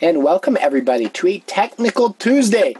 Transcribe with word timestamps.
and 0.00 0.22
welcome 0.22 0.56
everybody 0.60 1.08
to 1.08 1.26
a 1.26 1.40
Technical 1.40 2.12
Tuesday, 2.14 2.76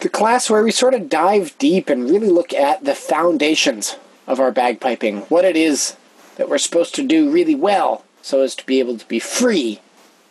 the 0.00 0.08
class 0.08 0.48
where 0.48 0.62
we 0.62 0.70
sort 0.70 0.94
of 0.94 1.08
dive 1.08 1.58
deep 1.58 1.88
and 1.88 2.08
really 2.08 2.28
look 2.28 2.52
at 2.52 2.84
the 2.84 2.94
foundations 2.94 3.96
of 4.26 4.38
our 4.38 4.52
bagpiping, 4.52 5.28
what 5.28 5.44
it 5.44 5.56
is 5.56 5.96
that 6.36 6.48
we're 6.48 6.58
supposed 6.58 6.94
to 6.94 7.06
do 7.06 7.30
really 7.30 7.56
well 7.56 8.04
so 8.22 8.42
as 8.42 8.54
to 8.54 8.64
be 8.64 8.78
able 8.78 8.96
to 8.96 9.08
be 9.08 9.18
free 9.18 9.80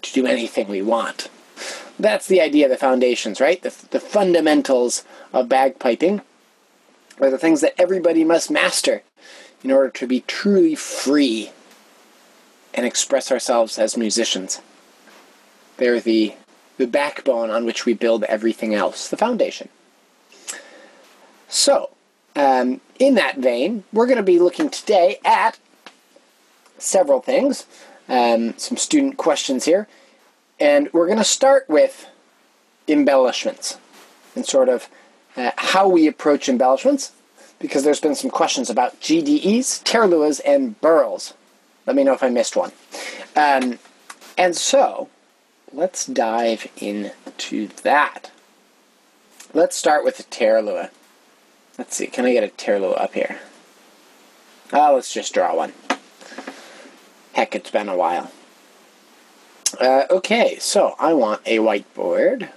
to 0.02 0.14
do 0.14 0.26
anything 0.26 0.70
we 0.70 0.82
want. 0.82 1.30
That's 2.00 2.28
the 2.28 2.40
idea 2.40 2.68
of 2.68 2.72
the 2.72 2.78
foundations, 2.78 3.42
right? 3.42 3.62
The, 3.62 3.74
the 3.92 4.00
fundamentals 4.00 5.04
of 5.34 5.50
bagpiping 5.50 6.22
are 7.20 7.30
the 7.30 7.38
things 7.38 7.60
that 7.60 7.76
everybody 7.78 8.24
must 8.24 8.50
master 8.50 9.02
in 9.64 9.72
order 9.72 9.90
to 9.90 10.08
be 10.08 10.22
truly 10.22 10.76
free 10.76 11.52
and 12.74 12.86
express 12.86 13.32
ourselves 13.32 13.78
as 13.78 13.98
musicians. 13.98 14.62
They're 15.78 16.00
the, 16.00 16.34
the 16.78 16.88
backbone 16.88 17.50
on 17.50 17.66
which 17.66 17.86
we 17.86 17.94
build 17.94 18.24
everything 18.26 18.74
else, 18.74 19.08
the 19.08 19.18
foundation. 19.18 19.70
So, 21.48 21.92
um, 22.36 22.82
in 23.00 23.16
that 23.16 23.38
vein, 23.38 23.84
we're 23.94 24.06
going 24.06 24.18
to 24.18 24.24
be 24.24 24.40
looking 24.40 24.70
today 24.70 25.20
at 25.24 25.58
several 26.78 27.22
things, 27.22 27.66
um, 28.10 28.58
some 28.58 28.78
student 28.78 29.18
questions 29.18 29.66
here, 29.66 29.88
and 30.60 30.92
we're 30.94 31.06
going 31.06 31.18
to 31.18 31.24
start 31.24 31.68
with 31.68 32.08
embellishments 32.88 33.78
and 34.36 34.46
sort 34.46 34.70
of 34.70 34.90
uh, 35.36 35.52
how 35.58 35.88
we 35.88 36.08
approach 36.08 36.50
embellishments, 36.50 37.12
because 37.60 37.84
there's 37.84 38.00
been 38.00 38.16
some 38.16 38.30
questions 38.30 38.70
about 38.70 39.00
GDEs, 39.02 39.84
taorluaths, 39.84 40.42
and 40.46 40.80
birls. 40.82 41.34
Let 41.86 41.96
me 41.96 42.04
know 42.04 42.14
if 42.14 42.24
I 42.24 42.30
missed 42.30 42.56
one. 42.56 42.72
Um, 43.36 43.80
and 44.38 44.56
so, 44.56 45.10
let's 45.74 46.06
dive 46.06 46.68
into 46.78 47.68
that. 47.84 48.32
Let's 49.54 49.76
start 49.76 50.04
with 50.04 50.18
the 50.18 50.24
taorluath. 50.24 50.92
Let's 51.78 51.96
see, 51.96 52.08
can 52.08 52.26
I 52.26 52.34
get 52.34 52.44
a 52.44 52.48
taorluath 52.48 53.00
up 53.00 53.14
here? 53.14 53.40
Oh, 54.74 54.96
let's 54.96 55.14
just 55.14 55.34
draw 55.34 55.56
one. 55.56 55.74
Heck, 57.34 57.56
it's 57.56 57.72
been 57.72 57.88
a 57.88 57.96
while. 57.96 58.32
Uh, 59.80 60.04
okay, 60.10 60.58
so 60.60 60.96
I 61.00 61.14
want 61.14 61.42
a 61.46 61.58
whiteboard. 61.58 62.50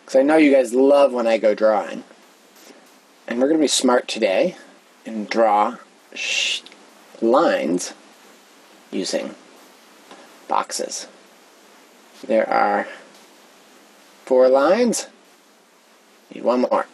Because 0.00 0.16
I 0.16 0.22
know 0.22 0.36
you 0.36 0.52
guys 0.52 0.72
love 0.72 1.12
when 1.12 1.26
I 1.26 1.38
go 1.38 1.54
drawing. 1.54 2.04
And 3.26 3.40
we're 3.40 3.48
going 3.48 3.58
to 3.58 3.64
be 3.64 3.68
smart 3.68 4.08
today 4.08 4.56
and 5.04 5.28
draw 5.28 5.76
lines 7.20 7.92
using 8.90 9.34
boxes. 10.46 11.08
There 12.26 12.48
are 12.48 12.86
four 14.24 14.48
lines. 14.48 15.06
Need 16.34 16.44
one 16.44 16.62
more. 16.62 16.86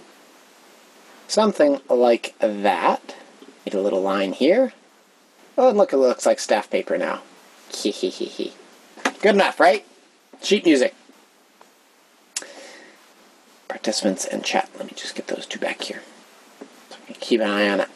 Something 1.27 1.81
like 1.89 2.35
that. 2.39 3.17
Need 3.67 3.75
a 3.75 3.81
little 3.81 4.03
line 4.03 4.33
here. 4.33 4.73
Oh, 5.57 5.69
and 5.69 5.79
look, 5.79 5.93
it 5.93 5.97
looks 5.97 6.27
like 6.27 6.39
staff 6.39 6.71
paper 6.71 6.99
now. 6.99 7.23
Hee 7.73 7.91
hee 7.91 8.11
hee 8.11 8.27
hee. 8.27 8.55
Good 9.21 9.35
enough, 9.35 9.59
right? 9.59 9.85
Sheet 10.43 10.65
music. 10.65 10.95
Participants 13.69 14.25
and 14.27 14.45
chat. 14.45 14.69
Let 14.77 14.87
me 14.87 14.93
just 14.95 15.15
get 15.15 15.29
those 15.29 15.47
two 15.47 15.59
back 15.59 15.83
here. 15.83 16.03
So 16.91 16.97
keep 17.21 17.41
an 17.41 17.51
eye 17.51 17.69
on 17.69 17.81
it. 17.81 17.89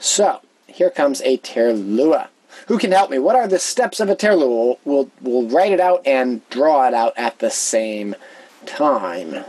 So, 0.00 0.40
here 0.66 0.90
comes 0.90 1.20
a 1.22 1.38
taorluath. 1.38 2.28
Who 2.68 2.78
can 2.78 2.92
help 2.92 3.10
me? 3.10 3.18
What 3.18 3.34
are 3.34 3.48
the 3.48 3.58
steps 3.58 3.98
of 3.98 4.10
a 4.10 4.14
taorluath? 4.14 4.50
We'll, 4.50 4.78
we'll, 4.84 5.10
we'll 5.22 5.48
write 5.48 5.72
it 5.72 5.80
out 5.80 6.06
and 6.06 6.46
draw 6.50 6.86
it 6.86 6.92
out 6.92 7.14
at 7.16 7.38
the 7.38 7.50
same 7.50 8.14
time. 8.66 9.44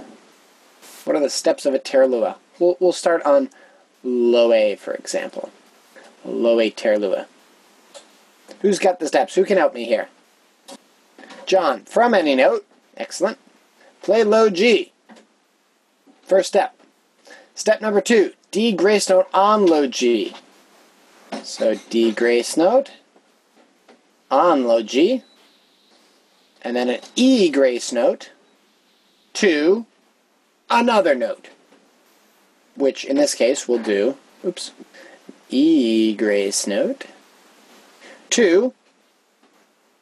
What 1.03 1.17
are 1.17 1.20
the 1.20 1.30
steps 1.30 1.66
of 1.66 1.73
a 1.73 1.80
taorluath? 1.80 2.38
We'll, 2.59 2.78
we'll 2.80 2.94
start 2.94 3.22
on 3.23 3.50
low 4.06 4.53
A, 4.53 4.78
for 4.78 4.94
example. 4.94 5.52
Low 6.24 6.62
A 6.62 6.72
taorluath. 6.72 7.25
Who's 8.62 8.80
got 8.80 9.02
the 9.02 9.07
steps? 9.07 9.36
Who 9.36 9.44
can 9.44 9.57
help 9.57 9.74
me 9.74 9.84
here? 9.84 10.07
John, 11.46 11.84
from 11.84 12.13
any 12.13 12.36
note. 12.36 12.66
Excellent. 12.96 13.38
Play 14.01 14.24
low 14.24 14.50
G. 14.50 14.94
First 16.24 16.47
step. 16.47 16.74
Step 17.53 17.81
number 17.81 18.00
two, 18.00 18.31
D 18.51 18.72
grace 18.72 19.09
note 19.09 19.28
on 19.34 19.66
low 19.66 19.88
G. 19.88 20.36
So 21.44 21.75
D 21.90 22.12
grace 22.13 22.56
note 22.56 22.91
on 24.31 24.66
low 24.66 24.81
G, 24.81 25.23
and 26.62 26.75
then 26.75 26.90
an 26.90 27.01
E 27.16 27.50
grace 27.50 27.91
note 27.91 28.31
to 29.34 29.85
another 30.69 31.16
note, 31.16 31.50
which 32.75 33.06
in 33.06 33.16
this 33.16 33.34
case 33.34 33.68
we'll 33.68 33.81
do, 33.81 34.18
oops, 34.45 34.72
E 35.50 36.16
grace 36.16 36.68
note 36.68 37.06
to, 38.31 38.73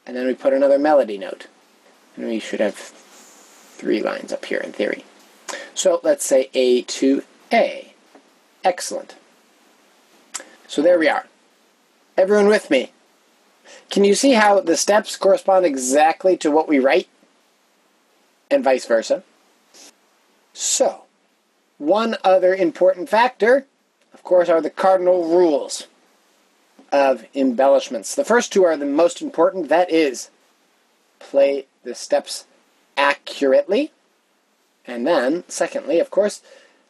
and 0.05 0.16
then 0.16 0.27
we 0.27 0.33
put 0.33 0.53
another 0.53 0.79
melody 0.79 1.17
note. 1.17 1.47
And 2.16 2.27
we 2.27 2.39
should 2.39 2.59
have 2.59 2.75
three 2.75 4.01
lines 4.01 4.33
up 4.33 4.45
here 4.45 4.59
in 4.59 4.71
theory. 4.71 5.05
So 5.75 5.99
let's 6.01 6.25
say 6.25 6.49
A 6.55 6.81
to 6.81 7.23
A. 7.53 7.93
Excellent. 8.63 9.16
So 10.67 10.81
there 10.81 10.97
we 10.97 11.07
are. 11.07 11.27
Everyone 12.17 12.47
with 12.47 12.71
me? 12.71 12.91
Can 13.89 14.03
you 14.03 14.16
see 14.16 14.33
how 14.33 14.59
the 14.59 14.78
steps 14.78 15.16
correspond 15.16 15.66
exactly 15.66 16.38
to 16.38 16.51
what 16.51 16.67
we 16.67 16.79
write? 16.79 17.07
And 18.50 18.63
vice 18.63 18.85
versa. 18.85 19.23
So, 20.53 21.03
one 21.78 22.17
other 22.23 22.55
important 22.55 23.09
factor, 23.09 23.66
of 24.13 24.23
course, 24.23 24.50
are 24.50 24.61
the 24.61 24.69
cardinal 24.69 25.28
rules 25.28 25.88
of 26.91 27.25
embellishments. 27.35 28.16
The 28.16 28.25
first 28.25 28.51
two 28.51 28.63
are 28.63 28.78
the 28.78 28.85
most 28.85 29.22
important. 29.22 29.69
That 29.69 29.91
is, 29.91 30.29
play 31.19 31.67
the 31.84 31.95
steps 31.95 32.45
accurately. 32.95 33.91
And 34.85 35.05
then, 35.05 35.44
secondly, 35.47 35.99
of 35.99 36.09
course, 36.09 36.41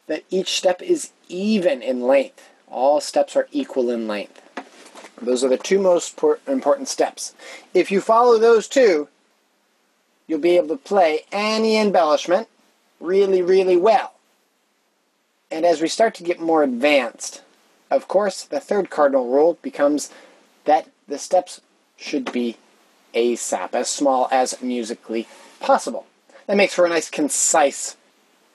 that 0.06 0.24
each 0.30 0.56
step 0.56 0.80
is 0.80 1.10
even 1.28 1.82
in 1.82 2.00
length. 2.00 2.48
All 2.70 3.00
steps 3.00 3.36
are 3.36 3.48
equal 3.52 3.90
in 3.90 4.06
length. 4.06 4.40
Those 5.20 5.44
are 5.44 5.48
the 5.48 5.56
two 5.56 5.78
most 5.78 6.18
important 6.46 6.88
steps. 6.88 7.34
If 7.74 7.90
you 7.90 8.00
follow 8.00 8.38
those 8.38 8.68
two, 8.68 9.08
you'll 10.26 10.38
be 10.38 10.56
able 10.56 10.68
to 10.68 10.76
play 10.76 11.24
any 11.32 11.76
embellishment 11.76 12.48
really, 13.00 13.42
really 13.42 13.76
well. 13.76 14.14
And 15.50 15.64
as 15.64 15.80
we 15.80 15.88
start 15.88 16.14
to 16.16 16.22
get 16.22 16.40
more 16.40 16.62
advanced, 16.62 17.42
of 17.90 18.06
course, 18.06 18.44
the 18.44 18.60
third 18.60 18.90
cardinal 18.90 19.28
rule 19.28 19.58
becomes 19.62 20.10
that 20.64 20.88
the 21.06 21.18
steps 21.18 21.60
should 21.96 22.30
be 22.30 22.56
ASAP, 23.14 23.74
as 23.74 23.88
small 23.88 24.28
as 24.30 24.60
musically 24.60 25.26
possible. 25.60 26.06
That 26.46 26.56
makes 26.56 26.74
for 26.74 26.84
a 26.84 26.88
nice, 26.88 27.08
concise 27.08 27.96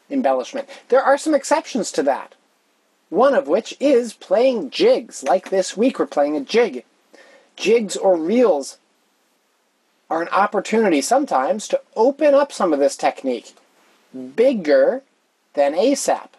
embellishment. 0.10 0.70
There 0.90 1.02
are 1.02 1.18
some 1.18 1.34
exceptions 1.34 1.92
to 1.94 2.04
that. 2.04 2.36
One 3.14 3.36
of 3.36 3.48
which 3.48 3.78
is 3.80 4.16
playing 4.16 4.72
jigs. 4.72 5.22
Like 5.22 5.52
this 5.52 5.78
week, 5.78 6.00
we're 6.00 6.08
playing 6.08 6.36
a 6.36 6.42
jig. 6.42 6.84
Jigs 7.56 7.96
or 7.96 8.18
reels 8.18 8.80
are 10.10 10.24
an 10.24 10.30
opportunity 10.30 11.00
sometimes 11.00 11.68
to 11.68 11.82
open 11.96 12.34
up 12.34 12.52
some 12.52 12.74
of 12.74 12.80
this 12.80 12.96
technique 12.96 13.54
bigger 14.36 15.04
than 15.54 15.76
ASAP. 15.76 16.30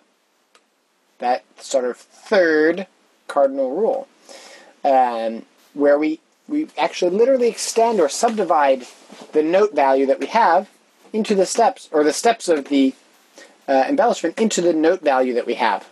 That 1.21 1.45
sort 1.61 1.85
of 1.85 1.97
third 1.97 2.89
cardinal 3.29 3.77
rule, 3.77 4.09
um, 4.85 5.47
where 5.75 5.97
we, 5.97 6.19
we 6.49 6.67
actually 6.77 7.17
literally 7.17 7.47
extend 7.47 8.01
or 8.01 8.09
subdivide 8.09 8.85
the 9.31 9.45
note 9.45 9.77
value 9.77 10.07
that 10.07 10.19
we 10.19 10.27
have 10.27 10.69
into 11.13 11.37
the 11.37 11.47
steps, 11.47 11.89
or 11.93 12.03
the 12.03 12.13
steps 12.13 12.49
of 12.49 12.65
the 12.65 12.95
uh, 13.69 13.85
embellishment 13.89 14.41
into 14.41 14.61
the 14.61 14.73
note 14.73 15.03
value 15.03 15.35
that 15.35 15.47
we 15.47 15.55
have, 15.55 15.89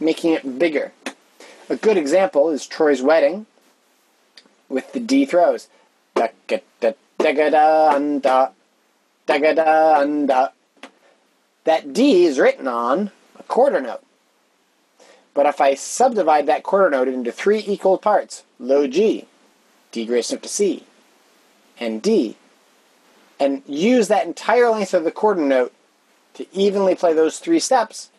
making 0.00 0.32
it 0.32 0.58
bigger. 0.58 0.92
A 1.68 1.76
good 1.76 1.96
example 1.96 2.50
is 2.50 2.66
Troy's 2.66 3.02
Wedding 3.02 3.46
with 4.68 4.92
the 4.92 5.00
D 5.00 5.24
throws. 5.24 5.68
That 6.14 6.34
D 11.92 12.24
is 12.24 12.38
written 12.38 12.66
on 12.66 13.10
a 13.38 13.42
quarter 13.42 13.80
note. 13.80 14.02
But 15.34 15.46
if 15.46 15.60
I 15.60 15.74
subdivide 15.74 16.46
that 16.46 16.62
quarter 16.62 16.90
note 16.90 17.08
into 17.08 17.30
three 17.30 17.62
equal 17.66 17.98
parts, 17.98 18.44
low 18.58 18.86
G, 18.86 19.26
D 19.92 20.06
grace 20.06 20.32
note 20.32 20.42
to 20.42 20.48
C, 20.48 20.84
and 21.78 22.00
D, 22.02 22.36
and 23.38 23.62
use 23.66 24.08
that 24.08 24.26
entire 24.26 24.70
length 24.70 24.94
of 24.94 25.04
the 25.04 25.10
quarter 25.10 25.42
note 25.42 25.72
to 26.34 26.46
evenly 26.52 26.94
play 26.94 27.12
those 27.12 27.38
three 27.38 27.60
steps, 27.60 28.10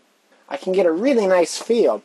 I 0.50 0.58
can 0.58 0.74
get 0.74 0.88
a 0.88 0.92
really 0.92 1.28
nice 1.28 1.58
feel. 1.58 2.02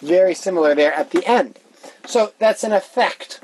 Very 0.00 0.34
similar 0.34 0.74
there 0.76 0.92
at 0.92 1.10
the 1.10 1.26
end. 1.26 1.58
So 2.06 2.32
that's 2.38 2.62
an 2.62 2.72
effect 2.72 3.40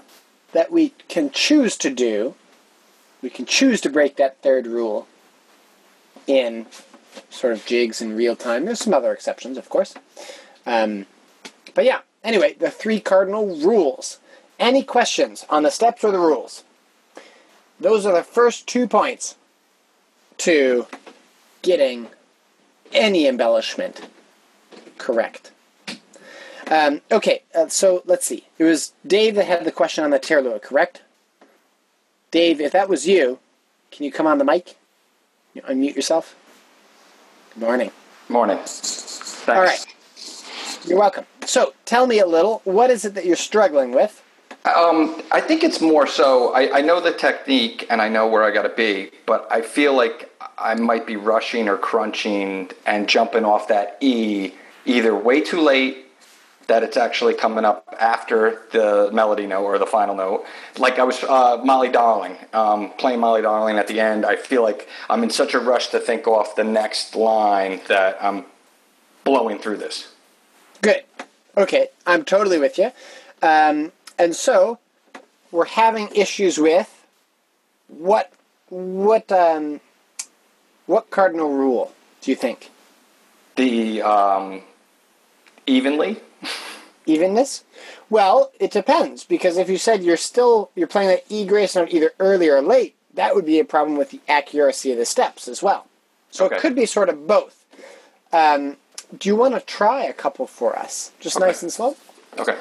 that 0.53 0.71
we 0.71 0.95
can 1.09 1.31
choose 1.31 1.77
to 1.79 1.91
do. 1.91 2.35
We 3.21 3.31
can 3.31 3.47
choose 3.47 3.81
to 3.81 3.91
break 3.91 4.17
that 4.17 4.41
third 4.43 4.67
rule 4.67 5.09
in 6.27 6.67
sort 7.31 7.53
of 7.53 7.67
jigs 7.67 8.01
in 8.01 8.17
real 8.17 8.37
time. 8.37 8.65
There's 8.65 8.81
some 8.81 8.95
other 8.95 9.13
exceptions, 9.13 9.59
of 9.59 9.69
course. 9.69 9.95
Um, 10.65 11.07
but 11.75 11.85
yeah, 11.85 12.01
anyway, 12.25 12.55
the 12.55 12.71
three 12.71 13.01
cardinal 13.01 13.57
rules. 13.57 14.19
Any 14.59 14.83
questions 14.83 15.45
on 15.51 15.65
the 15.65 15.71
steps 15.71 16.03
or 16.03 16.11
the 16.11 16.19
rules? 16.19 16.65
Those 17.79 18.07
are 18.07 18.15
the 18.15 18.23
first 18.23 18.67
two 18.67 18.89
points 18.89 19.37
to 20.39 20.87
getting 21.63 22.09
any 22.93 23.27
embellishment 23.27 24.09
correct. 24.99 25.53
Um, 26.69 27.01
okay, 27.13 27.43
uh, 27.55 27.69
so 27.69 28.03
let's 28.07 28.27
see. 28.27 28.47
It 28.59 28.65
was 28.65 28.93
Dave 29.07 29.37
that 29.37 29.47
had 29.47 29.65
the 29.65 29.73
question 29.73 30.03
on 30.03 30.11
the 30.11 30.19
Taorluath, 30.19 30.63
correct? 30.63 31.03
Dave, 32.31 32.61
if 32.61 32.73
that 32.73 32.89
was 32.89 33.07
you, 33.07 33.39
can 33.91 34.05
you 34.05 34.11
come 34.11 34.27
on 34.27 34.39
the 34.39 34.45
mic? 34.45 34.77
You 35.55 35.63
unmute 35.63 35.95
yourself. 35.95 36.35
Morning. 37.57 37.91
Morning. 38.29 38.59
Thanks. 38.59 39.49
All 39.49 39.63
right. 39.63 39.87
You're 40.85 40.99
welcome. 40.99 41.25
So, 41.47 41.73
tell 41.87 42.07
me 42.07 42.19
a 42.19 42.27
little. 42.27 42.61
What 42.65 42.91
is 42.91 43.07
it 43.07 43.15
that 43.15 43.25
you're 43.25 43.35
struggling 43.35 43.93
with? 43.93 44.23
Um, 44.67 45.23
I 45.33 45.41
think 45.41 45.65
it's 45.65 45.81
more 45.81 46.07
so. 46.07 46.53
I, 46.53 46.79
I 46.79 46.81
know 46.83 47.01
the 47.01 47.13
technique 47.13 47.87
and 47.89 48.03
I 48.03 48.09
know 48.09 48.27
where 48.27 48.45
I 48.45 48.51
got 48.51 48.63
to 48.63 48.69
be, 48.69 49.11
but 49.25 49.47
I 49.51 49.63
feel 49.63 49.97
like 49.97 50.31
I 50.59 50.75
might 50.75 51.07
be 51.07 51.17
rushing 51.17 51.69
or 51.69 51.79
crunching 51.79 52.71
and 52.85 53.09
jumping 53.09 53.45
off 53.45 53.69
that 53.69 53.97
E 54.01 54.53
either 54.85 55.15
way 55.15 55.41
too 55.41 55.61
late 55.61 56.06
that 56.67 56.83
it's 56.83 56.97
actually 56.97 57.35
coming 57.35 57.65
up 57.65 57.95
after 58.01 58.63
the 58.73 59.11
melody 59.13 59.47
note 59.47 59.63
or 59.63 59.79
the 59.79 59.87
final 59.87 60.15
note. 60.15 60.45
Like 60.79 60.99
I 60.99 61.05
was 61.05 61.23
uh, 61.23 61.61
Molly 61.65 61.89
Darling, 61.89 62.37
um, 62.53 62.91
playing 62.99 63.21
Molly 63.21 63.43
Darling 63.43 63.79
at 63.79 63.87
the 63.87 64.01
end. 64.01 64.27
I 64.27 64.37
feel 64.37 64.63
like 64.63 64.89
I'm 65.09 65.23
in 65.23 65.31
such 65.31 65.55
a 65.55 65.59
rush 65.59 65.89
to 65.89 66.01
think 66.01 66.27
off 66.27 66.57
the 66.57 66.65
next 66.65 67.15
line 67.15 67.81
that 67.89 68.17
I'm 68.21 68.45
blowing 69.25 69.59
through 69.59 69.77
this. 69.79 70.13
Good. 70.83 71.05
Okay, 71.57 71.89
I'm 72.07 72.25
totally 72.25 72.59
with 72.59 72.79
you. 72.79 72.91
Um, 73.43 73.93
and 74.19 74.35
so 74.35 74.79
we're 75.51 75.67
having 75.67 76.09
issues 76.15 76.59
with 76.59 77.07
what 77.89 78.33
what 78.69 79.31
um, 79.31 79.81
what 80.87 81.11
cardinal 81.11 81.51
rule 81.51 81.95
do 82.21 82.31
you 82.31 82.37
think? 82.37 82.71
The 83.55 84.03
um, 84.03 84.63
evenly. 85.67 86.21
Evenness? 87.07 87.65
Well, 88.11 88.51
it 88.59 88.71
depends 88.73 89.25
because 89.25 89.57
if 89.57 89.69
you 89.69 89.79
said 89.79 90.03
you're 90.03 90.17
still 90.17 90.71
you're 90.75 90.87
playing 90.89 91.09
that 91.09 91.25
E 91.29 91.45
grace 91.47 91.77
note 91.77 91.93
either 91.93 92.13
early 92.19 92.49
or 92.49 92.61
late, 92.61 92.95
that 93.15 93.35
would 93.35 93.47
be 93.47 93.59
a 93.61 93.65
problem 93.65 93.97
with 93.97 94.11
the 94.11 94.21
accuracy 94.29 94.91
of 94.93 94.99
the 94.99 95.07
steps 95.07 95.47
as 95.49 95.63
well. 95.63 95.87
So 96.31 96.47
Okay. 96.47 96.57
it 96.57 96.61
could 96.61 96.75
be 96.75 96.87
sort 96.87 97.09
of 97.09 97.27
both. 97.27 97.65
Um, 98.33 98.77
do 99.17 99.29
you 99.29 99.37
want 99.37 99.55
to 99.55 99.61
try 99.61 100.03
a 100.03 100.13
couple 100.13 100.47
for 100.47 100.77
us, 100.77 101.13
just 101.21 101.37
Okay. 101.37 101.47
nice 101.47 101.63
and 101.63 101.73
slow? 101.73 101.97
Okay. 102.39 102.57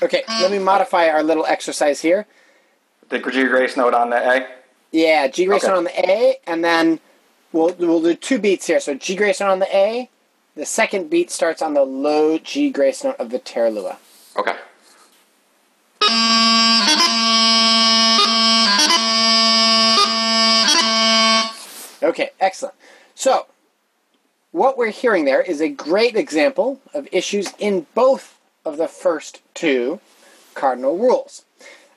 Okay, 0.00 0.22
let 0.40 0.50
me 0.52 0.58
modify 0.60 1.08
our 1.08 1.22
little 1.24 1.44
exercise 1.46 2.00
here. 2.02 2.26
the 3.08 3.18
G 3.18 3.44
grace 3.44 3.76
note 3.76 3.94
on 3.94 4.10
the 4.10 4.16
A. 4.16 4.46
Yeah, 4.90 5.26
G 5.28 5.44
grace 5.44 5.64
Okay. 5.64 5.72
note 5.72 5.78
on 5.78 5.84
the 5.84 6.00
A, 6.00 6.36
and 6.46 6.64
then 6.64 7.00
we'll 7.52 7.74
we'll 7.78 8.02
do 8.02 8.14
two 8.14 8.38
beats 8.38 8.66
here. 8.66 8.80
So 8.80 8.94
G 8.94 9.14
grace 9.16 9.40
note 9.40 9.50
on 9.50 9.58
the 9.58 9.76
A. 9.76 10.08
The 10.54 10.66
second 10.66 11.08
beat 11.08 11.30
starts 11.30 11.62
on 11.62 11.74
the 11.74 11.84
low 11.84 12.38
G 12.38 12.70
grace 12.70 13.04
note 13.04 13.16
of 13.18 13.30
the 13.30 13.38
Taorluath. 13.38 13.98
Okay. 14.36 14.56
Okay, 22.02 22.30
excellent. 22.40 22.74
So, 23.14 23.46
what 24.52 24.78
we're 24.78 24.90
hearing 24.90 25.24
there 25.24 25.42
is 25.42 25.60
a 25.60 25.68
great 25.68 26.16
example 26.16 26.80
of 26.94 27.08
issues 27.12 27.52
in 27.58 27.86
both 27.94 28.38
of 28.64 28.76
the 28.76 28.88
first 28.88 29.42
two 29.54 30.00
cardinal 30.54 30.96
rules. 30.96 31.44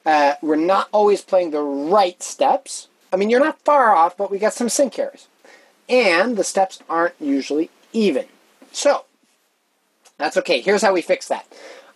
Uh, 0.06 0.34
we're 0.42 0.56
not 0.56 0.90
always 0.92 1.22
playing 1.22 1.52
the 1.52 1.62
right 1.62 2.22
steps. 2.24 2.88
I 3.14 3.18
mean, 3.18 3.30
you're 3.30 3.40
not 3.40 3.60
far 3.62 3.96
off, 3.96 4.18
but 4.18 4.32
we 4.32 4.40
got 4.40 4.54
some 4.54 4.70
sync 4.70 4.98
errors. 4.98 5.28
And 5.90 6.38
the 6.38 6.44
steps 6.44 6.80
aren't 6.90 7.16
usually 7.20 7.70
even. 7.94 8.26
So, 8.72 9.06
that's 10.18 10.38
okay. 10.38 10.62
Here's 10.62 10.82
how 10.82 10.94
we 10.94 11.02
fix 11.02 11.28
that. 11.28 11.46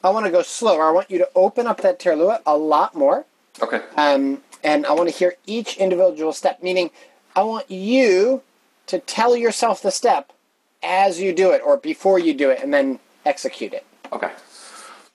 I 0.03 0.09
want 0.09 0.25
to 0.25 0.31
go 0.31 0.41
slower. 0.41 0.83
I 0.83 0.91
want 0.91 1.09
you 1.09 1.17
to 1.19 1.29
open 1.35 1.67
up 1.67 1.81
that 1.81 1.99
Taorluath 1.99 2.41
a 2.45 2.57
lot 2.57 2.95
more. 2.95 3.25
Okay. 3.61 3.81
Um, 3.95 4.41
and 4.63 4.85
I 4.85 4.91
want 4.91 5.09
to 5.09 5.15
hear 5.15 5.35
each 5.45 5.77
individual 5.77 6.33
step, 6.33 6.61
meaning 6.61 6.89
I 7.35 7.43
want 7.43 7.69
you 7.71 8.41
to 8.87 8.99
tell 8.99 9.35
yourself 9.35 9.81
the 9.81 9.91
step 9.91 10.31
as 10.83 11.19
you 11.19 11.33
do 11.33 11.51
it 11.51 11.61
or 11.65 11.77
before 11.77 12.19
you 12.19 12.33
do 12.33 12.49
it 12.49 12.61
and 12.61 12.73
then 12.73 12.99
execute 13.25 13.73
it. 13.73 13.85
Okay. 14.11 14.31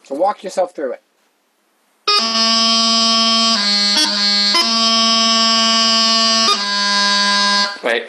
So 0.02 0.14
walk 0.14 0.42
yourself 0.42 0.74
through 0.74 0.92
it. 0.92 1.02
Wait. 7.82 8.04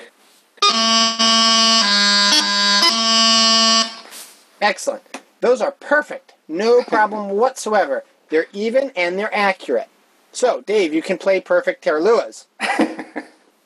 Excellent. 4.62 5.04
Those 5.40 5.62
are 5.62 5.72
perfect. 5.72 6.34
No 6.48 6.84
problem 6.84 7.30
whatsoever. 7.32 8.04
They're 8.30 8.48
even 8.54 8.92
and 8.96 9.18
they're 9.18 9.34
accurate. 9.36 9.90
So, 10.32 10.62
Dave, 10.62 10.94
you 10.94 11.02
can 11.02 11.18
play 11.18 11.42
perfect 11.42 11.84
Taorluaths. 11.84 12.46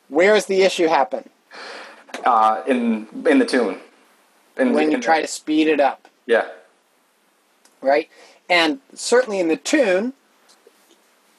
Where's 0.10 0.46
the 0.46 0.62
issue 0.63 0.88
happen? 0.88 1.30
Uh, 2.24 2.63
in 2.68 3.07
in 3.28 3.40
the 3.40 3.46
tune. 3.46 3.80
In, 4.57 4.74
When 4.74 4.90
you 4.90 4.96
in- 4.98 5.02
try 5.02 5.22
to 5.22 5.28
speed 5.28 5.68
it 5.68 5.80
up. 5.80 6.07
Yeah. 6.25 6.48
right? 7.81 8.10
And 8.50 8.80
certainly 8.94 9.40
in 9.40 9.47
the 9.47 9.57
tune, 9.57 10.14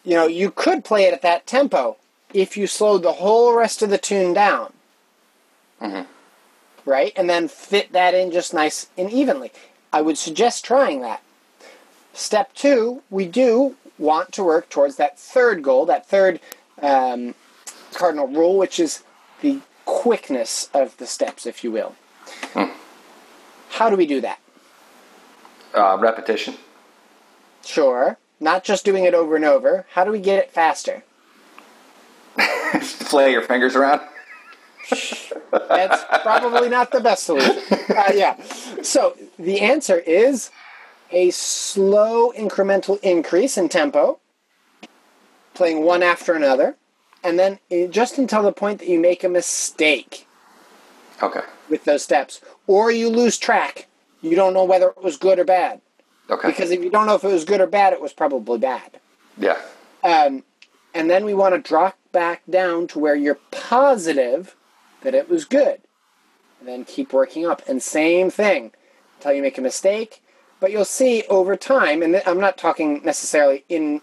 you 0.05 0.15
know, 0.15 0.27
you 0.27 0.51
could 0.51 0.85
play 0.85 1.05
it 1.05 1.15
at 1.15 1.23
that 1.23 1.47
tempo 1.47 1.97
if 2.33 2.57
you 2.57 2.67
slowed 2.67 3.03
the 3.03 3.15
whole 3.15 3.55
rest 3.55 3.83
of 3.83 3.91
the 3.91 3.99
tune 3.99 4.33
down, 4.35 4.73
Mhm. 5.81 6.07
right? 6.85 7.13
And 7.17 7.29
then 7.29 7.49
fit 7.49 7.93
that 7.93 8.15
in 8.15 8.31
just 8.31 8.53
nice 8.55 8.89
and 8.97 9.11
evenly. 9.11 9.53
I 9.93 10.03
would 10.03 10.19
suggest 10.19 10.65
trying 10.65 11.01
that. 11.03 11.23
Step 12.13 12.55
two, 12.55 13.03
we 13.11 13.27
do 13.27 13.77
want 13.99 14.33
to 14.33 14.45
work 14.45 14.69
towards 14.69 14.97
that 14.97 15.19
third 15.19 15.63
goal, 15.63 15.87
that 15.87 16.07
third 16.07 16.41
um, 16.83 17.35
cardinal 17.95 18.27
rule, 18.27 18.59
which 18.59 18.79
is 18.79 19.03
the 19.41 19.61
quickness 19.87 20.69
of 20.75 20.95
the 20.99 21.07
steps, 21.07 21.47
if 21.47 21.65
you 21.65 21.71
will. 21.71 21.95
How 23.71 23.89
do 23.89 23.97
we 23.97 24.07
do 24.07 24.21
that? 24.21 24.39
Uh, 25.75 25.97
repetition. 25.99 26.57
Sure. 27.65 28.19
Not 28.41 28.65
just 28.65 28.85
doing 28.85 29.05
it 29.05 29.15
over 29.15 29.37
and 29.37 29.45
over. 29.45 29.87
How 29.93 30.05
do 30.05 30.11
we 30.11 30.19
get 30.21 30.39
it 30.39 30.51
faster? 30.53 31.03
Flay 32.81 33.33
your 33.33 33.43
fingers 33.43 33.77
around. 33.77 34.01
That's 35.51 36.05
probably 36.23 36.69
not 36.69 36.93
the 36.93 37.01
best 37.01 37.25
solution. 37.25 37.63
Uh, 37.91 38.13
yeah. 38.15 38.41
So 38.83 39.17
the 39.39 39.61
answer 39.61 39.99
is 39.99 40.51
a 41.11 41.31
slow 41.31 42.33
incremental 42.33 42.99
increase 43.01 43.57
in 43.59 43.69
tempo, 43.69 44.21
playing 45.55 45.83
one 45.85 46.03
after 46.03 46.35
another, 46.35 46.77
and 47.25 47.39
then 47.39 47.59
just 47.91 48.19
until 48.19 48.43
the 48.43 48.53
point 48.53 48.79
that 48.81 48.89
you 48.89 48.99
make 49.01 49.25
a 49.25 49.29
mistake 49.29 50.27
Okay. 51.23 51.41
with 51.69 51.85
those 51.85 52.03
steps, 52.03 52.41
or 52.67 52.91
you 52.91 53.09
lose 53.09 53.39
track. 53.39 53.89
You 54.23 54.35
don't 54.37 54.53
know 54.55 54.65
whether 54.65 54.89
it 54.89 55.03
was 55.03 55.17
good 55.17 55.39
or 55.39 55.45
bad. 55.45 55.81
Okay. 56.29 56.49
Because 56.49 56.71
if 56.71 56.83
you 56.83 56.91
don't 56.91 57.07
know 57.07 57.15
if 57.15 57.25
it 57.25 57.29
was 57.33 57.45
good 57.45 57.61
or 57.61 57.67
bad, 57.67 57.93
it 57.93 58.01
was 58.01 58.13
probably 58.13 58.59
bad. 58.59 59.01
yeah. 59.39 59.59
Um, 60.05 60.45
and 60.95 61.11
then 61.11 61.25
we 61.25 61.35
want 61.35 61.55
to 61.55 61.61
drop 61.61 61.97
back 62.17 62.41
down 62.49 62.87
to 62.87 62.99
where 62.99 63.15
you're 63.15 63.39
positive 63.51 64.57
that 65.03 65.15
it 65.15 65.29
was 65.29 65.45
good. 65.45 65.83
And 66.59 66.67
then 66.67 66.87
keep 66.87 67.13
working 67.13 67.45
up. 67.45 67.61
And 67.69 67.83
same 67.83 68.31
thing 68.31 68.73
until 69.19 69.35
you 69.35 69.43
make 69.43 69.59
a 69.59 69.61
mistake. 69.61 70.23
But 70.59 70.73
you'll 70.73 70.87
see 70.87 71.25
over 71.29 71.57
time, 71.57 72.03
and 72.03 72.23
I'm 72.25 72.41
not 72.41 72.57
talking 72.57 73.03
necessarily 73.05 73.67
in 73.69 74.01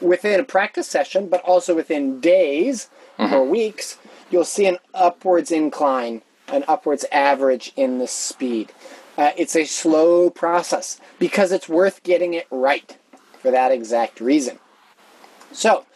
within 0.00 0.40
a 0.40 0.44
practice 0.44 0.88
session, 0.88 1.28
but 1.28 1.40
also 1.42 1.76
within 1.76 2.18
days 2.18 2.90
or 3.18 3.44
weeks, 3.44 3.98
you'll 4.28 4.44
see 4.44 4.66
an 4.66 4.78
upwards 4.92 5.52
incline, 5.52 6.22
an 6.48 6.64
upwards 6.66 7.04
average 7.12 7.72
in 7.76 8.00
the 8.00 8.08
speed. 8.08 8.72
Uh, 9.16 9.30
it's 9.36 9.54
a 9.54 9.64
slow 9.64 10.28
process 10.28 11.00
because 11.20 11.52
it's 11.52 11.68
worth 11.68 12.02
getting 12.02 12.34
it 12.34 12.48
right 12.50 12.98
for 13.40 13.52
that 13.52 13.70
exact 13.70 14.20
reason. 14.20 14.58
So, 15.52 15.86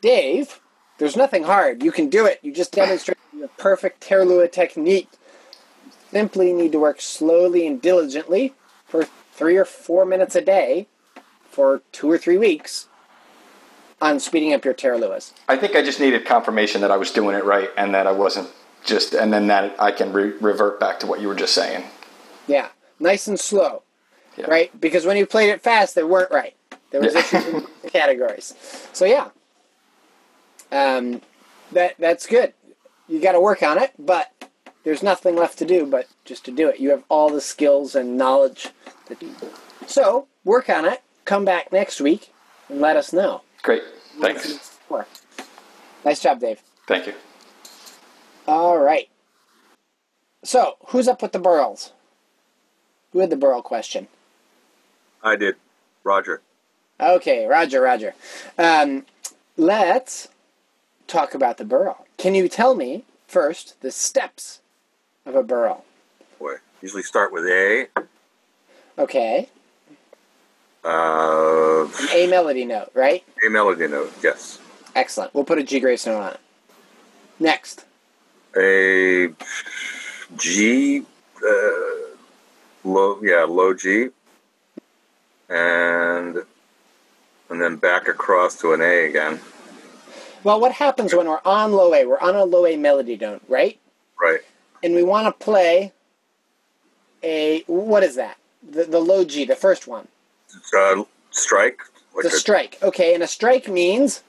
Dave, 0.00 0.60
there's 0.98 1.16
nothing 1.16 1.44
hard. 1.44 1.82
You 1.82 1.92
can 1.92 2.08
do 2.08 2.26
it. 2.26 2.38
You 2.42 2.52
just 2.52 2.72
demonstrate 2.72 3.18
The 3.38 3.48
perfect 3.58 4.02
Taorluath 4.06 4.52
technique. 4.52 5.08
Simply 6.10 6.52
need 6.52 6.72
to 6.72 6.78
work 6.78 7.00
slowly 7.00 7.66
and 7.66 7.80
diligently 7.82 8.54
for 8.86 9.04
three 9.32 9.56
or 9.56 9.64
four 9.64 10.04
minutes 10.06 10.34
a 10.34 10.40
day 10.40 10.86
for 11.50 11.82
two 11.92 12.10
or 12.10 12.16
three 12.16 12.38
weeks 12.38 12.88
on 14.00 14.20
speeding 14.20 14.52
up 14.54 14.64
your 14.64 14.74
Taorluaths. 14.74 15.32
I 15.48 15.56
think 15.56 15.74
I 15.74 15.82
just 15.82 16.00
needed 16.00 16.24
confirmation 16.24 16.80
that 16.82 16.90
I 16.90 16.96
was 16.96 17.10
doing 17.10 17.36
it 17.36 17.44
right 17.44 17.70
and 17.76 17.94
that 17.94 18.06
I 18.06 18.12
wasn't 18.12 18.48
just, 18.84 19.14
and 19.14 19.32
then 19.32 19.46
that 19.48 19.74
I 19.80 19.90
can 19.90 20.12
re- 20.12 20.32
revert 20.40 20.78
back 20.78 21.00
to 21.00 21.06
what 21.06 21.20
you 21.20 21.28
were 21.28 21.34
just 21.34 21.54
saying. 21.54 21.84
Yeah, 22.46 22.68
nice 23.00 23.26
and 23.26 23.38
slow, 23.40 23.82
Yeah. 24.36 24.46
right? 24.46 24.80
Because 24.80 25.04
when 25.04 25.16
you 25.16 25.26
played 25.26 25.50
it 25.50 25.60
fast, 25.62 25.94
they 25.94 26.04
weren't 26.04 26.30
right. 26.30 26.54
There 26.90 27.00
was 27.00 27.14
Yeah. 27.14 27.20
issues 27.20 27.46
in 27.46 27.66
the 27.82 27.90
categories. 27.90 28.54
So 28.92 29.04
yeah, 29.06 29.28
um, 30.76 31.22
that 31.72 31.94
that's 31.98 32.26
good. 32.26 32.52
You 33.08 33.20
got 33.20 33.32
to 33.32 33.40
work 33.40 33.62
on 33.62 33.78
it, 33.78 33.92
but 33.98 34.32
there's 34.84 35.02
nothing 35.02 35.36
left 35.36 35.58
to 35.58 35.64
do 35.64 35.86
but 35.86 36.08
just 36.24 36.44
to 36.44 36.50
do 36.50 36.68
it. 36.68 36.80
You 36.80 36.90
have 36.90 37.04
all 37.08 37.30
the 37.30 37.40
skills 37.40 37.94
and 37.94 38.16
knowledge. 38.16 38.68
That 39.06 39.22
so 39.86 40.26
work 40.44 40.68
on 40.68 40.84
it. 40.84 41.02
Come 41.24 41.44
back 41.44 41.72
next 41.72 42.00
week 42.00 42.32
and 42.68 42.80
let 42.80 42.96
us 42.96 43.12
know. 43.12 43.42
Great. 43.62 43.82
Thanks. 44.20 44.78
Nice 46.04 46.20
job, 46.20 46.40
Dave. 46.40 46.60
Thank 46.86 47.08
you. 47.08 47.14
All 48.46 48.78
right. 48.78 49.08
So, 50.44 50.76
who's 50.88 51.08
up 51.08 51.20
with 51.20 51.32
the 51.32 51.40
birls? 51.40 51.92
Who 53.12 53.18
had 53.18 53.30
the 53.30 53.36
birl 53.36 53.62
question? 53.62 54.06
I 55.20 55.34
did. 55.34 55.56
Roger. 56.04 56.42
Okay, 57.00 57.46
Roger, 57.46 57.80
Roger. 57.80 58.14
Um, 58.56 59.04
let's 59.56 60.28
talk 61.06 61.34
about 61.34 61.58
the 61.58 61.64
birl. 61.64 62.06
Can 62.18 62.34
you 62.34 62.48
tell 62.48 62.74
me 62.74 63.04
first 63.26 63.80
the 63.80 63.90
steps 63.90 64.60
of 65.24 65.34
a 65.34 65.42
birl? 65.42 65.84
Boy, 66.38 66.54
usually 66.82 67.02
start 67.02 67.32
with 67.32 67.44
A. 67.44 67.88
Okay, 68.98 69.48
Uh, 70.84 71.88
A 72.14 72.26
melody 72.28 72.64
note, 72.64 72.90
right? 72.94 73.24
a 73.46 73.50
melody 73.50 73.88
note, 73.88 74.12
yes. 74.22 74.58
Excellent. 74.94 75.34
We'll 75.34 75.44
put 75.44 75.58
a 75.58 75.62
G 75.62 75.80
grace 75.80 76.06
note 76.06 76.16
on 76.20 76.32
it. 76.34 76.40
Next, 77.38 77.84
A 78.56 79.28
G, 80.36 81.02
uh, 81.46 81.70
low, 82.84 83.20
yeah, 83.22 83.44
low 83.48 83.74
G, 83.74 84.08
and 85.50 86.38
and 87.50 87.60
then 87.62 87.76
back 87.76 88.08
across 88.08 88.56
to 88.60 88.72
an 88.72 88.80
A 88.80 89.04
again. 89.06 89.38
Well, 90.46 90.60
what 90.60 90.70
happens 90.72 91.12
when 91.12 91.26
we're 91.26 91.40
on 91.44 91.72
low 91.72 91.92
A? 91.92 92.06
We're 92.06 92.20
on 92.20 92.36
a 92.36 92.44
low 92.44 92.64
A 92.66 92.76
melody 92.76 93.16
note, 93.16 93.42
right? 93.48 93.78
Right. 94.20 94.40
And 94.82 94.94
we 94.94 95.02
want 95.02 95.26
to 95.26 95.44
play 95.44 95.92
a 97.24 97.62
what 97.66 98.04
is 98.04 98.14
that? 98.14 98.36
The 98.62 98.84
the 98.84 99.00
low 99.00 99.24
G, 99.24 99.44
the 99.44 99.56
first 99.56 99.88
one. 99.88 100.06
Uh, 100.76 101.02
strike. 101.32 101.80
Like 102.14 102.22
The 102.22 102.28
a- 102.28 102.38
strike. 102.38 102.78
Okay, 102.80 103.12
and 103.12 103.22
a 103.22 103.26
strike 103.26 103.68
means 103.68 104.22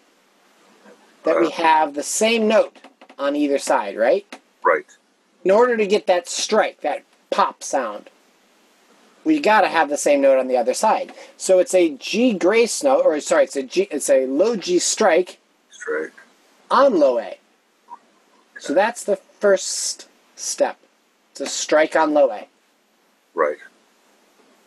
that 1.24 1.40
we 1.40 1.48
Uh. 1.48 1.52
have 1.52 1.94
the 1.94 2.04
same 2.04 2.48
note 2.48 2.78
on 3.20 3.36
either 3.36 3.60
side, 3.60 3.96
right? 3.96 4.26
right. 4.64 4.86
In 5.44 5.52
order 5.52 5.78
to 5.78 5.86
get 5.86 6.08
that 6.08 6.28
strike, 6.28 6.82
that 6.82 7.04
pop 7.30 7.64
sound, 7.64 8.10
we 9.24 9.40
got 9.40 9.62
to 9.62 9.68
have 9.70 9.88
the 9.90 9.98
same 9.98 10.22
note 10.22 10.40
on 10.40 10.48
the 10.48 10.58
other 10.58 10.74
side. 10.74 11.14
So 11.38 11.60
it's 11.60 11.74
a 11.76 11.90
G 11.90 12.34
grace 12.34 12.82
note, 12.84 13.06
or 13.06 13.20
sorry, 13.20 13.44
it's 13.46 13.56
a 13.56 13.64
G, 13.64 13.88
it's 13.92 14.10
a 14.10 14.26
low 14.26 14.56
G 14.56 14.80
strike 14.80 15.38
Strike. 15.88 16.12
on 16.70 17.00
low 17.00 17.17
A. 17.20 17.38
So 18.60 18.74
that's 18.74 19.03
the 19.06 19.15
first 19.15 20.08
step. 20.36 20.77
to 21.36 21.46
strike 21.46 21.96
on 21.96 22.15
low 22.15 22.32
A, 22.32 22.48
Right. 23.36 23.60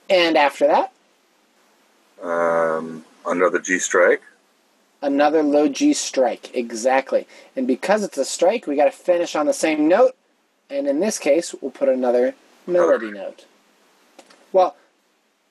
and 0.08 0.36
after 0.38 0.68
that, 0.68 0.92
Um, 2.22 3.04
another 3.26 3.58
G 3.58 3.80
strike. 3.80 4.22
another 5.02 5.42
low 5.42 5.66
G 5.66 5.92
strike. 5.92 6.54
Exactly. 6.54 7.26
And 7.56 7.66
because 7.66 8.04
it's 8.04 8.18
a 8.18 8.24
strike, 8.24 8.68
we 8.68 8.76
got 8.76 8.84
to 8.84 8.92
finish 8.92 9.34
on 9.34 9.46
the 9.46 9.52
same 9.52 9.88
note. 9.88 10.14
And 10.70 10.86
in 10.86 11.00
this 11.00 11.18
case, 11.18 11.52
we'll 11.60 11.72
put 11.72 11.88
another 11.88 12.36
melody 12.68 13.10
note. 13.10 13.46
Well, 14.52 14.76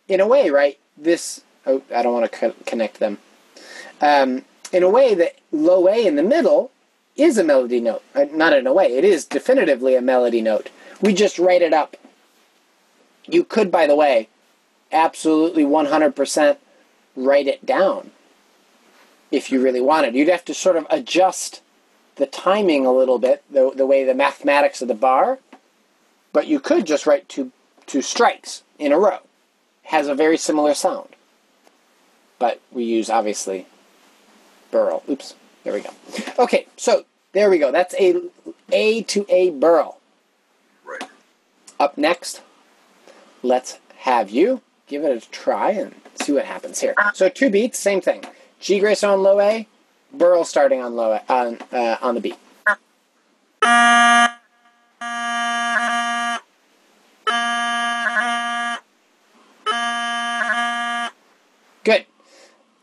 in 0.08 0.22
a 0.22 0.28
way, 0.28 0.50
right? 0.50 0.80
This. 0.96 1.42
Oh, 1.68 1.82
I 1.94 2.02
don't 2.02 2.14
want 2.14 2.32
to 2.32 2.38
co- 2.38 2.56
connect 2.66 3.00
them. 3.00 3.18
Um, 4.00 4.46
in 4.72 4.84
a 4.84 4.90
way, 4.90 5.14
that 5.16 5.38
low 5.52 5.88
A 5.88 6.06
in 6.06 6.16
the 6.16 6.24
middle 6.24 6.72
is 7.16 7.38
a 7.38 7.44
melody 7.44 7.80
note. 7.80 8.04
Uh, 8.16 8.26
not 8.32 8.54
in 8.54 8.68
a 8.68 8.74
way, 8.74 8.88
it 8.98 9.04
is 9.04 9.26
definitively 9.26 9.96
a 9.96 10.02
melody 10.02 10.42
note. 10.42 10.70
We 11.02 11.14
just 11.14 11.40
write 11.40 11.62
it 11.62 11.74
up. 11.74 11.98
You 13.26 13.44
could, 13.44 13.72
by 13.72 13.88
the 13.88 13.96
way, 13.96 14.30
absolutely 14.92 15.64
100% 15.64 16.58
write 17.16 17.48
it 17.48 17.66
down 17.66 18.12
if 19.32 19.52
you 19.52 19.62
really 19.62 19.82
wanted. 19.82 20.16
You'd 20.16 20.30
have 20.30 20.46
to 20.46 20.54
sort 20.54 20.76
of 20.76 20.88
adjust 20.90 21.62
the 22.16 22.26
timing 22.26 22.86
a 22.86 22.92
little 22.92 23.20
bit, 23.20 23.44
the, 23.50 23.72
the 23.76 23.86
way 23.86 24.04
the 24.04 24.14
mathematics 24.14 24.82
of 24.82 24.88
the 24.88 24.94
bar, 24.94 25.40
but 26.34 26.48
you 26.48 26.60
could 26.60 26.86
just 26.86 27.06
write 27.06 27.30
two, 27.30 27.52
two 27.86 28.02
strikes 28.02 28.64
in 28.78 28.92
a 28.92 29.00
row. 29.00 29.20
Has 29.84 30.08
a 30.08 30.16
very 30.16 30.38
similar 30.38 30.74
sound. 30.74 31.10
But 32.38 32.62
we 32.72 32.84
use, 32.84 33.10
obviously, 33.10 33.66
birl. 34.72 35.04
Oops, 35.10 35.36
there 35.64 35.74
we 35.74 35.82
go. 35.82 35.90
Okay, 36.38 36.68
so 36.78 37.06
there 37.34 37.50
we 37.50 37.58
go. 37.58 37.72
That's 37.72 37.94
a 37.96 38.22
A 38.72 39.04
to 39.04 39.26
A 39.30 39.52
birl. 39.52 39.98
Right. 40.86 41.04
Up 41.80 41.98
next, 41.98 42.42
let's 43.44 43.80
have 43.98 44.30
you 44.30 44.62
give 44.88 45.04
it 45.04 45.24
a 45.24 45.30
try 45.30 45.72
and 45.72 45.96
see 46.16 46.34
what 46.34 46.46
happens 46.46 46.82
here. 46.82 46.96
So 47.14 47.30
two 47.30 47.50
beats, 47.50 47.80
same 47.80 48.02
thing. 48.02 48.26
G 48.60 48.80
grace 48.80 49.04
on 49.04 49.22
low 49.22 49.40
A, 49.40 49.68
birl 50.12 50.44
starting 50.44 50.82
on 50.82 50.96
low 50.96 51.14
A, 51.14 51.24
on 51.30 51.60
uh, 51.72 51.98
on 52.02 52.16
the 52.16 52.22
beat. 52.22 52.38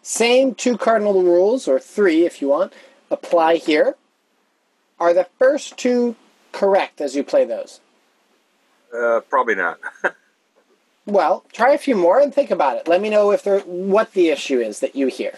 Same 0.08 0.54
two 0.54 0.78
cardinal 0.78 1.24
rules, 1.24 1.66
or 1.66 1.80
three 1.80 2.24
if 2.24 2.40
you 2.40 2.46
want, 2.46 2.72
apply 3.10 3.56
here. 3.56 3.96
Are 5.00 5.12
the 5.12 5.26
first 5.36 5.76
two 5.76 6.14
correct 6.52 7.00
as 7.00 7.16
you 7.16 7.24
play 7.24 7.44
those? 7.44 7.80
Uh, 8.96 9.18
probably 9.28 9.56
not. 9.56 9.80
Well, 11.08 11.44
try 11.52 11.72
a 11.72 11.78
few 11.78 11.94
more 11.94 12.18
and 12.18 12.34
think 12.34 12.50
about 12.50 12.78
it. 12.78 12.88
Let 12.88 13.00
me 13.00 13.10
know 13.10 13.30
if 13.30 13.44
there 13.44 13.60
what 13.60 14.12
the 14.12 14.28
issue 14.28 14.58
is 14.58 14.80
that 14.80 14.96
you 14.96 15.06
hear. 15.06 15.34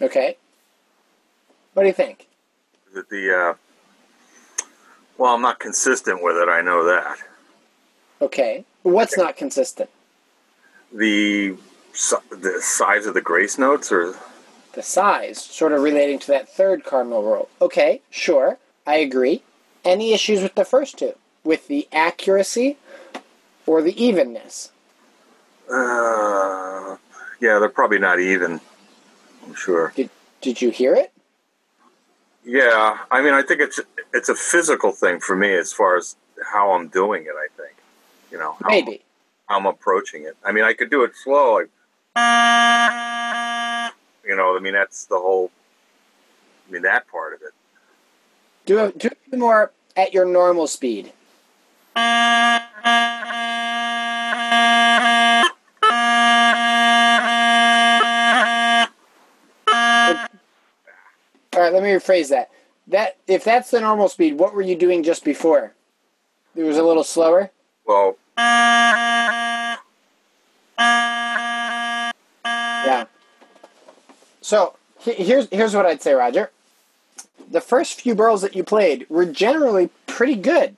Okay. 0.00 0.38
What 1.74 1.82
do 1.82 1.88
you 1.88 1.92
think? 1.92 2.26
Is 2.90 2.96
it 2.96 3.10
the 3.10 3.36
uh, 3.36 3.54
well, 5.18 5.34
I'm 5.34 5.42
not 5.42 5.58
consistent 5.60 6.22
with 6.22 6.36
it. 6.36 6.48
I 6.48 6.60
know 6.62 6.84
that 6.84 7.18
Okay. 8.22 8.64
What's 8.82 9.16
not 9.16 9.36
consistent? 9.36 9.90
the 10.92 11.56
the 12.30 12.58
size 12.60 13.06
of 13.06 13.14
the 13.14 13.20
grace 13.20 13.56
notes, 13.58 13.90
or 13.92 14.14
The 14.74 14.82
size, 14.82 15.40
sort 15.40 15.72
of 15.72 15.82
relating 15.82 16.18
to 16.20 16.26
that 16.28 16.48
third 16.48 16.84
cardinal 16.84 17.22
rule. 17.22 17.48
Okay, 17.60 18.02
sure. 18.10 18.58
I 18.86 18.96
agree. 18.96 19.42
Any 19.84 20.12
issues 20.12 20.42
with 20.42 20.54
the 20.54 20.64
first 20.64 20.98
two? 20.98 21.14
With 21.44 21.68
the 21.68 21.86
accuracy 21.92 22.76
or 23.66 23.80
the 23.82 23.94
evenness? 24.02 24.70
uh, 25.70 26.96
yeah, 27.40 27.58
they're 27.58 27.68
probably 27.68 27.98
not 27.98 28.18
even. 28.20 28.60
I'm 29.46 29.54
sure. 29.54 29.92
Did, 29.96 30.10
did 30.40 30.60
you 30.62 30.70
hear 30.70 30.94
it? 30.94 31.12
Yeah, 32.44 32.98
I 33.10 33.22
mean, 33.22 33.32
I 33.32 33.42
think 33.42 33.60
it's 33.60 33.80
it's 34.12 34.28
a 34.28 34.34
physical 34.34 34.92
thing 34.92 35.18
for 35.20 35.34
me 35.34 35.54
as 35.54 35.72
far 35.72 35.96
as 35.96 36.16
how 36.52 36.72
I'm 36.72 36.88
doing 36.88 37.22
it. 37.24 37.32
I 37.36 37.46
think, 37.56 37.74
you 38.30 38.38
know, 38.38 38.56
how 38.62 38.68
Maybe. 38.68 39.02
how 39.48 39.56
I'm 39.56 39.66
approaching 39.66 40.24
it. 40.24 40.36
I 40.44 40.52
mean, 40.52 40.64
I 40.64 40.74
could 40.74 40.90
do 40.90 41.04
it 41.04 41.12
slow, 41.16 41.54
like, 41.54 41.70
you 44.26 44.36
know. 44.36 44.56
I 44.56 44.60
mean, 44.60 44.74
that's 44.74 45.06
the 45.06 45.18
whole. 45.18 45.50
I 46.68 46.72
mean, 46.72 46.82
that 46.82 47.08
part 47.08 47.32
of 47.34 47.40
it. 47.42 47.52
Do 48.66 48.92
do 48.92 49.10
more 49.36 49.72
at 49.96 50.12
your 50.12 50.26
normal 50.26 50.66
speed. 50.66 51.12
Right, 61.64 61.72
let 61.72 61.82
me 61.82 61.88
rephrase 61.88 62.28
that. 62.28 62.50
That 62.88 63.16
if 63.26 63.42
that's 63.42 63.70
the 63.70 63.80
normal 63.80 64.10
speed, 64.10 64.38
what 64.38 64.52
were 64.52 64.60
you 64.60 64.76
doing 64.76 65.02
just 65.02 65.24
before? 65.24 65.72
It 66.54 66.62
was 66.62 66.76
a 66.76 66.82
little 66.82 67.02
slower. 67.02 67.50
Well, 67.86 68.18
Yeah. 68.36 69.78
So 74.42 74.74
here's 75.00 75.48
here's 75.50 75.74
what 75.74 75.86
I'd 75.86 76.02
say, 76.02 76.12
Roger. 76.12 76.50
The 77.50 77.62
first 77.62 77.98
few 77.98 78.14
birls 78.14 78.42
that 78.42 78.54
you 78.54 78.62
played 78.62 79.06
were 79.08 79.24
generally 79.24 79.88
pretty 80.06 80.34
good. 80.34 80.76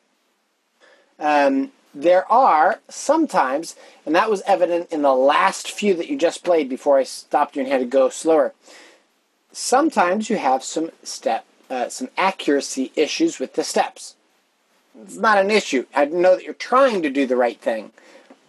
Um, 1.19 1.73
there 1.93 2.31
are 2.31 2.79
sometimes, 2.89 3.75
and 4.05 4.15
that 4.15 4.31
was 4.31 4.41
evident 4.47 4.93
in 4.93 5.03
the 5.03 5.15
last 5.15 5.69
few 5.69 5.95
that 5.95 6.09
you 6.09 6.17
just 6.17 6.45
played 6.45 6.69
before 6.69 6.97
I 6.97 7.03
stopped 7.03 7.57
you 7.57 7.63
and 7.63 7.73
had 7.73 7.81
to 7.81 7.87
go 7.87 8.09
slower. 8.09 8.55
Sometimes 9.59 10.29
you 10.29 10.37
have 10.37 10.63
some 10.63 10.91
step, 11.03 11.47
uh, 11.71 11.89
some 11.89 12.11
accuracy 12.19 12.93
issues 12.95 13.39
with 13.39 13.55
the 13.55 13.65
steps. 13.65 14.15
It's 15.03 15.17
not 15.17 15.39
an 15.39 15.51
issue. 15.51 15.87
I 15.95 16.05
know 16.05 16.37
that 16.37 16.45
you're 16.45 16.53
trying 16.53 17.01
to 17.01 17.09
do 17.09 17.27
the 17.27 17.37
right 17.37 17.59
thing, 17.59 17.93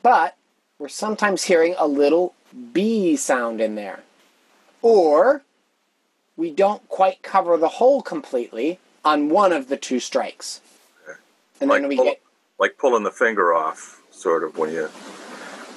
but 0.04 0.36
we're 0.78 0.90
sometimes 0.90 1.46
hearing 1.46 1.76
a 1.78 1.88
little 1.88 2.36
B 2.74 3.16
sound 3.16 3.62
in 3.62 3.76
there. 3.76 4.02
Or 4.82 5.44
we 6.36 6.52
don't 6.52 6.86
quite 6.90 7.22
cover 7.24 7.56
the 7.56 7.70
hole 7.80 8.02
completely 8.02 8.78
on 9.06 9.30
one 9.30 9.54
of 9.54 9.70
the 9.70 9.78
two 9.78 10.02
strikes. 10.02 10.60
And 11.62 11.72
then 11.72 11.84
Like 11.84 11.90
we 11.90 11.96
pull- 11.96 12.04
get 12.04 12.22
like 12.60 12.78
pulling 12.78 13.04
the 13.04 13.12
finger 13.12 13.54
off, 13.54 14.02
sort 14.12 14.44
of 14.44 14.58
when 14.58 14.74
you're 14.74 14.92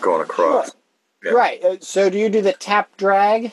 going 0.01 0.23
across. 0.23 0.73
Yeah. 1.25 1.31
right. 1.31 1.63
uh, 1.63 1.77
So 1.81 2.11
do 2.11 2.19
you 2.19 2.29
do 2.29 2.43
the 2.43 2.53
tap 2.53 2.97
drag? 2.97 3.53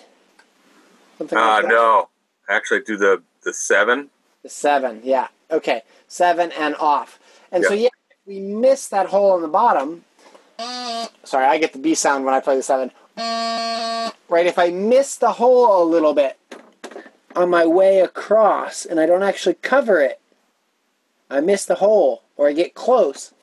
Something 1.17 1.37
Uh, 1.37 1.41
like 1.41 1.67
no, 1.67 2.09
actually, 2.49 2.81
do 2.81 2.97
the 2.97 3.23
the 3.43 3.53
seven. 3.53 4.09
The 4.43 4.49
seven, 4.49 5.01
yeah. 5.03 5.27
Okay, 5.49 5.83
seven 6.07 6.51
and 6.51 6.75
off. 6.75 7.19
And 7.51 7.63
so 7.63 7.73
Yeah. 7.73 7.83
yeah, 7.83 7.89
we 8.25 8.39
miss 8.39 8.87
that 8.89 9.07
hole 9.07 9.31
on 9.31 9.41
the 9.41 9.47
bottom. 9.47 10.03
Sorry, 11.23 11.45
I 11.45 11.57
get 11.57 11.73
the 11.73 11.79
B 11.79 11.95
sound 11.95 12.25
when 12.25 12.33
I 12.33 12.39
play 12.39 12.55
the 12.55 12.63
seven. 12.63 12.91
Right, 13.17 14.45
if 14.45 14.59
I 14.59 14.69
miss 14.69 15.15
the 15.15 15.33
hole 15.33 15.81
a 15.81 15.85
little 15.85 16.13
bit 16.13 16.37
on 17.35 17.49
my 17.49 17.65
way 17.65 17.99
across 17.99 18.85
and 18.85 18.99
I 18.99 19.05
don't 19.05 19.23
actually 19.23 19.55
cover 19.55 20.01
it, 20.01 20.19
I 21.29 21.39
miss 21.39 21.65
the 21.65 21.75
hole 21.75 22.23
or 22.35 22.47
I 22.49 22.53
get 22.53 22.73
close. 22.73 23.33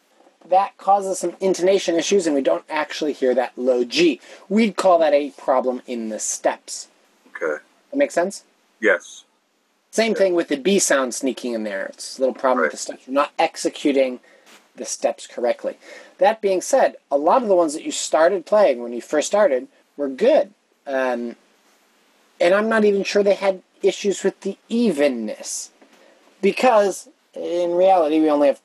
That 0.46 0.76
causes 0.76 1.18
some 1.18 1.36
intonation 1.40 1.94
issues 1.94 2.26
and 2.26 2.34
we 2.36 2.42
don't 2.42 2.64
actually 2.68 3.14
hear 3.14 3.34
that 3.34 3.52
low 3.56 3.84
G. 3.84 4.20
We'd 4.50 4.76
call 4.76 4.98
that 4.98 5.14
a 5.14 5.30
problem 5.30 5.80
in 5.86 6.10
the 6.10 6.18
steps. 6.18 6.88
Okay. 7.36 7.62
That 7.90 7.96
makes 7.96 8.14
sense? 8.14 8.44
Yes. 8.80 9.24
Same 9.90 10.14
thing 10.14 10.34
with 10.34 10.48
the 10.48 10.56
B 10.56 10.78
sound 10.78 11.14
sneaking 11.14 11.52
in 11.52 11.62
there. 11.62 11.86
It's 11.86 12.18
a 12.18 12.20
little 12.20 12.34
problem 12.34 12.62
with 12.62 12.72
the 12.72 12.76
steps. 12.76 13.06
You're 13.06 13.14
not 13.14 13.32
executing 13.38 14.20
the 14.76 14.84
steps 14.84 15.26
correctly. 15.26 15.78
That 16.18 16.40
being 16.40 16.60
said, 16.60 16.96
a 17.10 17.16
lot 17.16 17.42
of 17.42 17.48
the 17.48 17.54
ones 17.54 17.74
that 17.74 17.84
you 17.84 17.92
started 17.92 18.44
playing 18.44 18.82
when 18.82 18.92
you 18.92 19.00
first 19.00 19.28
started 19.28 19.68
were 19.96 20.08
good. 20.08 20.52
Um, 20.86 21.36
and 22.40 22.54
I'm 22.54 22.68
not 22.68 22.84
even 22.84 23.04
sure 23.04 23.22
they 23.22 23.34
had 23.34 23.62
issues 23.82 24.24
with 24.24 24.40
the 24.40 24.58
evenness. 24.68 25.70
Because 26.42 27.08
in 27.32 27.72
reality, 27.72 28.20
we 28.20 28.28
only 28.28 28.48
have 28.48 28.60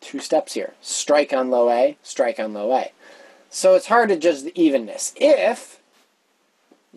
two 0.00 0.18
steps 0.18 0.52
here 0.52 0.74
strike 0.80 1.32
on 1.32 1.50
low 1.50 1.70
A, 1.70 1.96
strike 2.02 2.38
on 2.38 2.52
low 2.52 2.72
A. 2.72 2.92
So 3.48 3.74
it's 3.74 3.86
hard 3.86 4.10
to 4.10 4.16
judge 4.16 4.42
the 4.42 4.60
evenness. 4.60 5.14
If 5.16 5.80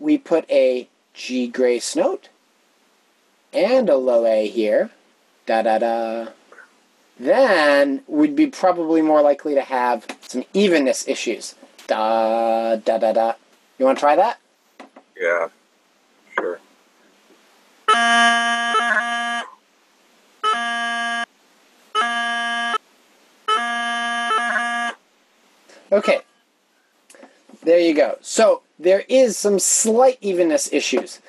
we 0.00 0.18
put 0.18 0.50
a 0.50 0.88
G 1.14 1.46
grace 1.46 1.94
note 1.94 2.30
and 3.52 3.88
a 3.88 3.96
low 3.96 4.24
A 4.26 4.48
here, 4.48 4.90
da 5.46 5.62
da 5.62 5.78
da, 5.78 6.28
then 7.18 8.02
we'd 8.06 8.34
be 8.34 8.46
probably 8.46 9.02
more 9.02 9.20
likely 9.20 9.54
to 9.54 9.60
have 9.60 10.06
some 10.22 10.44
evenness 10.54 11.06
issues. 11.06 11.54
Da 11.86 12.76
da 12.76 12.98
da 12.98 13.12
da. 13.12 13.32
You 13.78 13.84
want 13.84 13.98
to 13.98 14.00
try 14.00 14.16
that? 14.16 14.40
Yeah. 15.20 15.48
Sure. 16.34 16.58
Okay. 25.92 26.20
There 27.62 27.80
you 27.80 27.94
go. 27.94 28.16
So 28.22 28.62
there 28.80 29.04
is 29.08 29.36
some 29.36 29.58
slight 29.58 30.18
evenness 30.20 30.72
issues. 30.72 31.20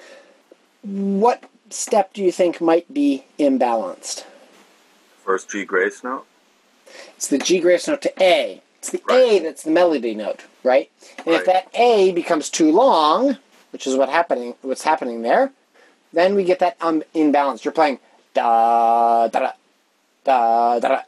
What 0.84 1.44
step 1.70 2.14
do 2.14 2.24
you 2.24 2.32
think 2.32 2.62
might 2.62 2.92
be 2.94 3.26
imbalanced? 3.38 4.26
First 5.24 5.50
G 5.50 5.66
grace 5.66 6.04
note. 6.04 6.26
It's 7.18 7.28
the 7.28 7.38
G 7.38 7.60
grace 7.60 7.88
note 7.88 8.02
to 8.04 8.24
A. 8.24 8.62
It's 8.80 8.90
the 8.90 9.02
A 9.12 9.40
that's 9.40 9.64
the 9.64 9.72
melody 9.72 10.16
note, 10.16 10.46
right? 10.64 10.90
And 11.26 11.36
if 11.36 11.46
that 11.46 11.68
A 11.76 12.12
becomes 12.14 12.50
too 12.50 12.72
long, 12.72 13.38
which 13.72 13.86
is 13.86 13.96
what 13.96 14.10
happening, 14.10 14.56
what's 14.62 14.84
happening 14.84 15.22
there, 15.22 15.52
then 16.14 16.36
we 16.36 16.44
get 16.44 16.60
that 16.60 16.78
um, 16.82 17.04
imbalance. 17.14 17.64
You're 17.64 17.74
playing 17.74 18.00
da 18.34 19.28
da 19.28 19.40
da 19.40 19.52
da 20.24 20.80
da 20.80 20.88
da 20.88 21.02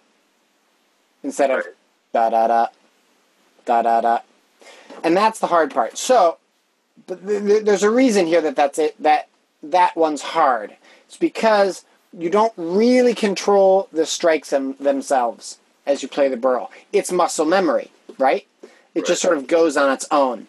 instead 1.23 1.49
of 1.51 1.57
Right. 1.57 1.73
da 2.13 2.29
da 2.29 2.47
da 2.47 2.67
da 3.65 3.81
da 3.81 4.01
da, 4.01 4.19
and 5.03 5.15
that's 5.15 5.39
the 5.39 5.47
hard 5.47 5.73
part. 5.73 5.97
So, 5.97 6.37
but 7.07 7.25
th- 7.25 7.43
th- 7.43 7.65
there's 7.65 7.83
a 7.83 7.89
reason 7.89 8.25
here 8.25 8.41
that 8.41 8.55
that's 8.55 8.79
it. 8.79 9.01
That 9.01 9.29
that 9.61 9.95
one's 9.95 10.21
hard. 10.21 10.75
It's 11.05 11.17
because 11.17 11.85
you 12.17 12.29
don't 12.29 12.53
really 12.57 13.15
control 13.15 13.87
the 13.91 14.05
strikes 14.05 14.51
them, 14.51 14.75
themselves 14.79 15.59
as 15.85 16.03
you 16.03 16.09
play 16.09 16.29
the 16.29 16.37
birl. 16.37 16.71
It's 16.91 17.11
muscle 17.11 17.45
memory, 17.45 17.91
right? 18.17 18.45
It 18.93 19.05
just 19.05 19.21
sort 19.21 19.37
of 19.37 19.47
goes 19.47 19.75
on 19.75 19.91
its 19.91 20.05
own. 20.11 20.47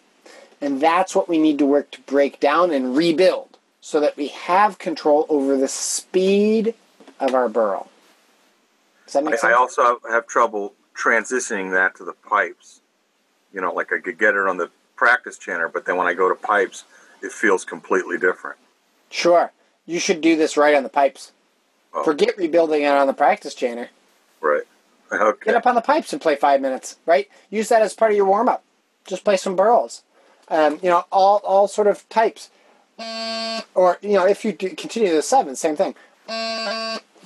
And 0.61 0.79
that's 0.79 1.15
what 1.15 1.27
we 1.27 1.37
need 1.37 1.57
to 1.59 1.65
work 1.65 1.91
to 1.91 2.01
break 2.01 2.39
down 2.39 2.71
and 2.71 2.95
rebuild 2.95 3.57
so 3.81 3.99
that 3.99 4.15
we 4.15 4.27
have 4.29 4.79
control 4.79 5.25
over 5.29 5.57
the 5.57 5.67
speed 5.67 6.73
of 7.19 7.33
our 7.33 7.49
birl. 7.49 7.89
Does 9.05 9.13
that 9.13 9.23
make 9.23 9.33
I, 9.33 9.37
sense? 9.37 9.53
I 9.53 9.53
also 9.53 9.99
have 10.09 10.27
trouble 10.27 10.73
transitioning 10.95 11.71
that 11.71 11.95
to 11.97 12.03
the 12.03 12.13
pipes. 12.13 12.81
You 13.55 13.61
know, 13.61 13.73
like 13.73 13.91
I 13.93 13.99
could 13.99 14.19
get 14.19 14.35
it 14.35 14.47
on 14.47 14.57
the 14.57 14.69
practice 14.97 15.37
chanter, 15.37 15.69
but 15.69 15.85
then 15.85 15.95
when 15.95 16.05
I 16.07 16.13
go 16.13 16.29
to 16.29 16.35
pipes, 16.35 16.83
it 17.23 17.31
feels 17.31 17.63
completely 17.63 18.17
different. 18.17 18.57
Sure. 19.09 19.51
You 19.85 19.99
should 19.99 20.19
do 20.19 20.35
this 20.35 20.57
right 20.57 20.75
on 20.75 20.83
the 20.83 20.89
pipes. 20.89 21.31
Oh. 21.93 22.03
Forget 22.03 22.37
rebuilding 22.37 22.83
it 22.83 22.87
on 22.87 23.07
the 23.07 23.13
practice 23.13 23.55
chanter. 23.55 23.89
Right. 24.41 24.63
Okay. 25.11 25.45
Get 25.45 25.55
up 25.55 25.67
on 25.67 25.75
the 25.75 25.81
pipes 25.81 26.11
and 26.11 26.21
play 26.21 26.35
five 26.35 26.59
minutes, 26.59 26.97
right? 27.05 27.29
Use 27.51 27.69
that 27.69 27.83
as 27.83 27.93
part 27.93 28.09
of 28.09 28.17
your 28.17 28.25
warm 28.25 28.49
up. 28.49 28.63
Just 29.05 29.23
play 29.23 29.37
some 29.37 29.55
birls. 29.55 30.01
Um, 30.49 30.79
you 30.81 30.89
know, 30.89 31.05
all, 31.11 31.41
all 31.45 31.67
sort 31.67 31.87
of 31.87 32.09
types. 32.09 32.49
Or, 33.75 33.99
you 34.01 34.13
know, 34.13 34.25
if 34.25 34.43
you 34.43 34.51
continue 34.51 35.13
the 35.13 35.21
seven, 35.21 35.55
same 35.55 35.75
thing. 35.75 35.93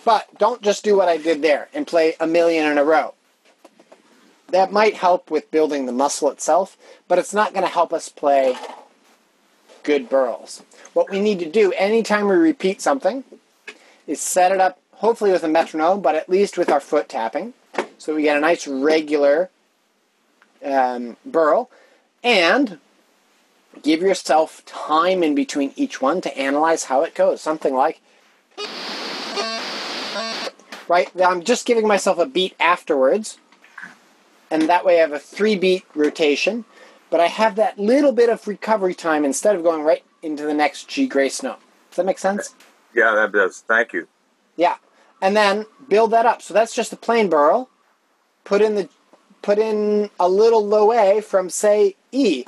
But 0.03 0.27
don't 0.37 0.61
just 0.61 0.83
do 0.83 0.97
what 0.97 1.07
I 1.07 1.17
did 1.17 1.41
there 1.41 1.69
and 1.73 1.87
play 1.87 2.15
a 2.19 2.27
million 2.27 2.69
in 2.69 2.77
a 2.77 2.83
row. 2.83 3.13
That 4.51 4.71
might 4.71 4.95
help 4.95 5.29
with 5.29 5.51
building 5.51 5.85
the 5.85 5.91
muscle 5.91 6.29
itself, 6.31 6.77
but 7.07 7.19
it's 7.19 7.33
not 7.33 7.53
going 7.53 7.65
to 7.65 7.71
help 7.71 7.93
us 7.93 8.09
play 8.09 8.57
good 9.83 10.09
birls. 10.09 10.63
What 10.93 11.09
we 11.09 11.19
need 11.19 11.39
to 11.39 11.49
do 11.49 11.71
anytime 11.73 12.27
we 12.27 12.35
repeat 12.35 12.81
something 12.81 13.23
is 14.07 14.19
set 14.19 14.51
it 14.51 14.59
up, 14.59 14.79
hopefully 14.93 15.31
with 15.31 15.43
a 15.43 15.47
metronome, 15.47 16.01
but 16.01 16.15
at 16.15 16.29
least 16.29 16.57
with 16.57 16.69
our 16.69 16.79
foot 16.79 17.07
tapping, 17.07 17.53
so 17.97 18.15
we 18.15 18.23
get 18.23 18.37
a 18.37 18.39
nice 18.39 18.67
regular 18.67 19.49
um, 20.65 21.15
birl, 21.25 21.69
and 22.23 22.79
give 23.81 24.01
yourself 24.01 24.63
time 24.65 25.23
in 25.23 25.35
between 25.35 25.73
each 25.75 26.01
one 26.01 26.21
to 26.21 26.37
analyze 26.37 26.85
how 26.85 27.03
it 27.03 27.15
goes. 27.15 27.39
Something 27.39 27.73
like, 27.73 28.01
right? 30.87 31.13
Now 31.15 31.29
I'm 31.29 31.43
just 31.43 31.65
giving 31.65 31.87
myself 31.87 32.17
a 32.17 32.25
beat 32.25 32.55
afterwards, 32.59 33.37
and 34.51 34.63
that 34.63 34.85
way 34.85 34.97
I 34.97 35.01
have 35.01 35.13
a 35.13 35.19
three 35.19 35.55
beat 35.55 35.85
rotation, 35.95 36.65
but 37.09 37.19
I 37.19 37.27
have 37.27 37.55
that 37.55 37.79
little 37.79 38.11
bit 38.11 38.29
of 38.29 38.47
recovery 38.47 38.93
time 38.93 39.25
instead 39.25 39.55
of 39.55 39.63
going 39.63 39.83
right 39.83 40.03
into 40.21 40.43
the 40.43 40.53
next 40.53 40.87
G 40.87 41.07
grace 41.07 41.41
note. 41.43 41.59
Does 41.89 41.97
that 41.97 42.05
make 42.05 42.19
sense? 42.19 42.55
Yeah, 42.93 43.13
that 43.15 43.31
does. 43.31 43.63
Thank 43.67 43.93
you. 43.93 44.07
Yeah, 44.55 44.75
and 45.21 45.35
then 45.35 45.65
build 45.87 46.11
that 46.11 46.25
up. 46.25 46.41
So 46.41 46.53
that's 46.53 46.75
just 46.75 46.93
a 46.93 46.97
plain 46.97 47.29
birl. 47.29 47.69
Put 48.43 48.61
in 48.61 48.75
the 48.75 48.89
put 49.41 49.57
in 49.57 50.09
a 50.19 50.27
little 50.27 50.65
low 50.65 50.91
A 50.91 51.21
from 51.21 51.49
say 51.49 51.95
E. 52.11 52.45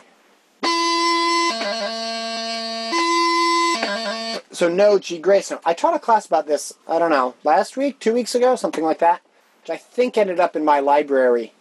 So 4.52 4.70
no 4.70 5.00
G 5.00 5.18
grace 5.18 5.50
note. 5.50 5.62
I 5.66 5.74
taught 5.74 5.96
a 5.96 6.00
class 6.00 6.26
about 6.26 6.46
this. 6.46 6.74
I 6.88 7.00
don't 7.00 7.10
know 7.10 7.36
last 7.44 7.78
week, 7.78 8.00
two 8.00 8.14
weeks 8.14 8.36
ago, 8.36 8.56
something 8.56 8.84
like 8.84 9.00
that, 9.00 9.22
which 9.62 9.72
I 9.72 9.78
think 9.78 10.18
ended 10.18 10.40
up 10.40 10.56
in 10.56 10.66
my 10.66 10.80
library. 10.80 11.54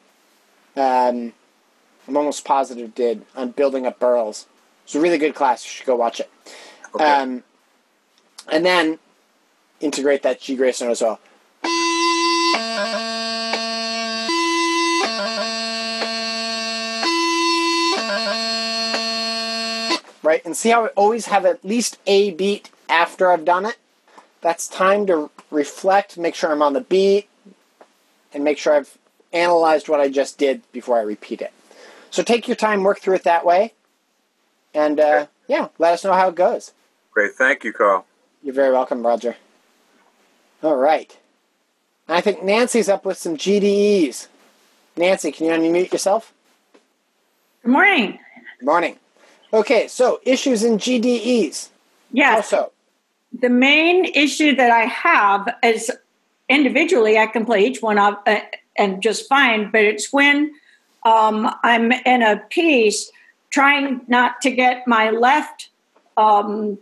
Um, 0.77 1.33
I'm 2.09 2.17
almost 2.17 2.45
positive 2.45 2.95
did 2.95 3.25
on 3.37 3.51
building 3.51 3.87
up 3.87 3.99
birls. 3.99 4.47
It's 4.85 4.95
a 4.95 5.01
really 5.01 5.19
good 5.19 5.35
class. 5.35 5.65
You 5.65 5.71
should 5.71 5.87
go 5.87 5.97
watch 5.97 6.21
it. 6.21 6.31
Okay. 6.95 7.05
Um, 7.05 7.45
and 8.51 8.65
then 8.65 8.99
integrate 9.81 10.23
that 10.23 10.41
G 10.41 10.57
grace 10.57 10.81
note 10.81 10.91
as 10.91 11.03
well. 11.03 11.21
right? 20.31 20.45
And 20.45 20.57
see 20.57 20.71
how 20.71 20.87
I 20.87 20.89
always 20.89 21.27
have 21.27 21.45
at 21.45 21.65
least 21.65 21.99
a 22.07 22.31
beat 22.31 22.71
after 22.89 23.31
I've 23.31 23.45
done 23.45 23.67
it? 23.67 23.79
That's 24.41 24.69
time 24.69 25.07
to 25.07 25.31
reflect, 25.51 26.17
make 26.17 26.35
sure 26.35 26.53
I'm 26.53 26.63
on 26.63 26.73
the 26.73 26.81
beat, 26.81 27.29
and 28.33 28.45
make 28.45 28.57
sure 28.59 28.75
I've 28.75 28.97
analyzed 29.33 29.89
what 29.89 30.01
I 30.01 30.09
just 30.09 30.39
did 30.39 30.63
before 30.73 30.99
I 30.99 31.03
repeat 31.03 31.41
it. 31.41 31.53
So 32.11 32.23
take 32.23 32.49
your 32.49 32.57
time, 32.57 32.83
work 32.83 33.01
through 33.01 33.17
it 33.17 33.25
that 33.25 33.47
way, 33.47 33.73
and 34.75 34.99
uh, 34.99 35.27
yeah, 35.49 35.69
let 35.79 35.93
us 35.93 36.05
know 36.05 36.13
how 36.13 36.29
it 36.29 36.35
goes. 36.35 36.73
Great. 37.13 37.33
Thank 37.33 37.65
you, 37.65 37.73
Carl. 37.73 38.07
You're 38.43 38.55
very 38.55 38.73
welcome, 38.73 39.07
Roger. 39.07 39.37
All 40.63 40.77
right. 40.77 41.17
I 42.09 42.21
think 42.21 42.43
Nancy's 42.43 42.89
up 42.89 43.05
with 43.05 43.19
some 43.19 43.37
GDEs. 43.37 44.27
Nancy, 44.97 45.31
can 45.31 45.47
you 45.47 45.53
unmute 45.53 45.93
yourself? 45.93 46.33
Good 47.63 47.71
morning. 47.73 48.19
Good 48.59 48.67
morning. 48.67 48.97
Okay, 49.53 49.87
so 49.89 50.21
issues 50.25 50.63
in 50.65 50.79
GDEs. 50.79 51.69
Yes. 52.13 52.53
Also, 52.53 52.73
The 53.39 53.49
main 53.49 54.07
issue 54.07 54.55
that 54.57 54.71
I 54.71 54.85
have 54.87 55.55
is 55.63 55.91
individually, 56.49 57.19
I 57.19 57.27
can 57.27 57.47
play 57.47 57.65
each 57.65 57.81
one 57.81 57.99
of 57.99 58.15
uh, 58.27 58.41
and 58.77 59.03
just 59.03 59.29
fine, 59.29 59.71
but 59.71 59.83
it's 59.83 60.13
when 60.13 60.53
um, 61.05 61.53
I'm 61.63 61.93
in 61.93 62.23
a 62.23 62.39
piece 62.51 63.11
trying 63.51 64.03
not 64.07 64.41
to 64.43 64.51
get 64.51 64.87
my 64.87 65.11
left 65.11 65.71
um, 66.17 66.79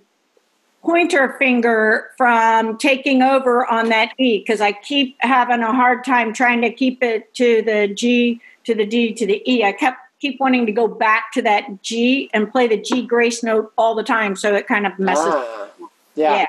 pointer 0.82 1.36
finger 1.38 2.10
from 2.16 2.78
taking 2.78 3.22
over 3.22 3.66
on 3.66 3.88
that 3.88 4.12
E 4.18 4.38
because 4.38 4.60
I 4.60 4.72
keep 4.72 5.16
having 5.20 5.62
a 5.62 5.72
hard 5.72 6.04
time 6.04 6.32
trying 6.32 6.60
to 6.62 6.70
keep 6.72 7.02
it 7.02 7.32
to 7.34 7.62
the 7.62 7.88
G, 7.88 8.40
to 8.64 8.74
the 8.74 8.86
D, 8.86 9.12
to 9.14 9.26
the 9.26 9.42
E. 9.50 9.64
I 9.64 9.72
kept 9.72 9.98
keep 10.20 10.40
wanting 10.40 10.66
to 10.66 10.72
go 10.72 10.88
back 10.88 11.32
to 11.32 11.42
that 11.42 11.82
G 11.82 12.28
and 12.34 12.50
play 12.50 12.66
the 12.66 12.80
G 12.80 13.06
grace 13.06 13.42
note 13.42 13.72
all 13.78 13.94
the 13.94 14.02
time, 14.02 14.36
so 14.36 14.54
it 14.54 14.66
kind 14.66 14.86
of 14.86 14.98
messes. 14.98 15.24
ah, 15.26 15.68
yeah, 16.14 16.46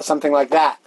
something 0.00 0.32
like 0.32 0.50
that. 0.50 0.78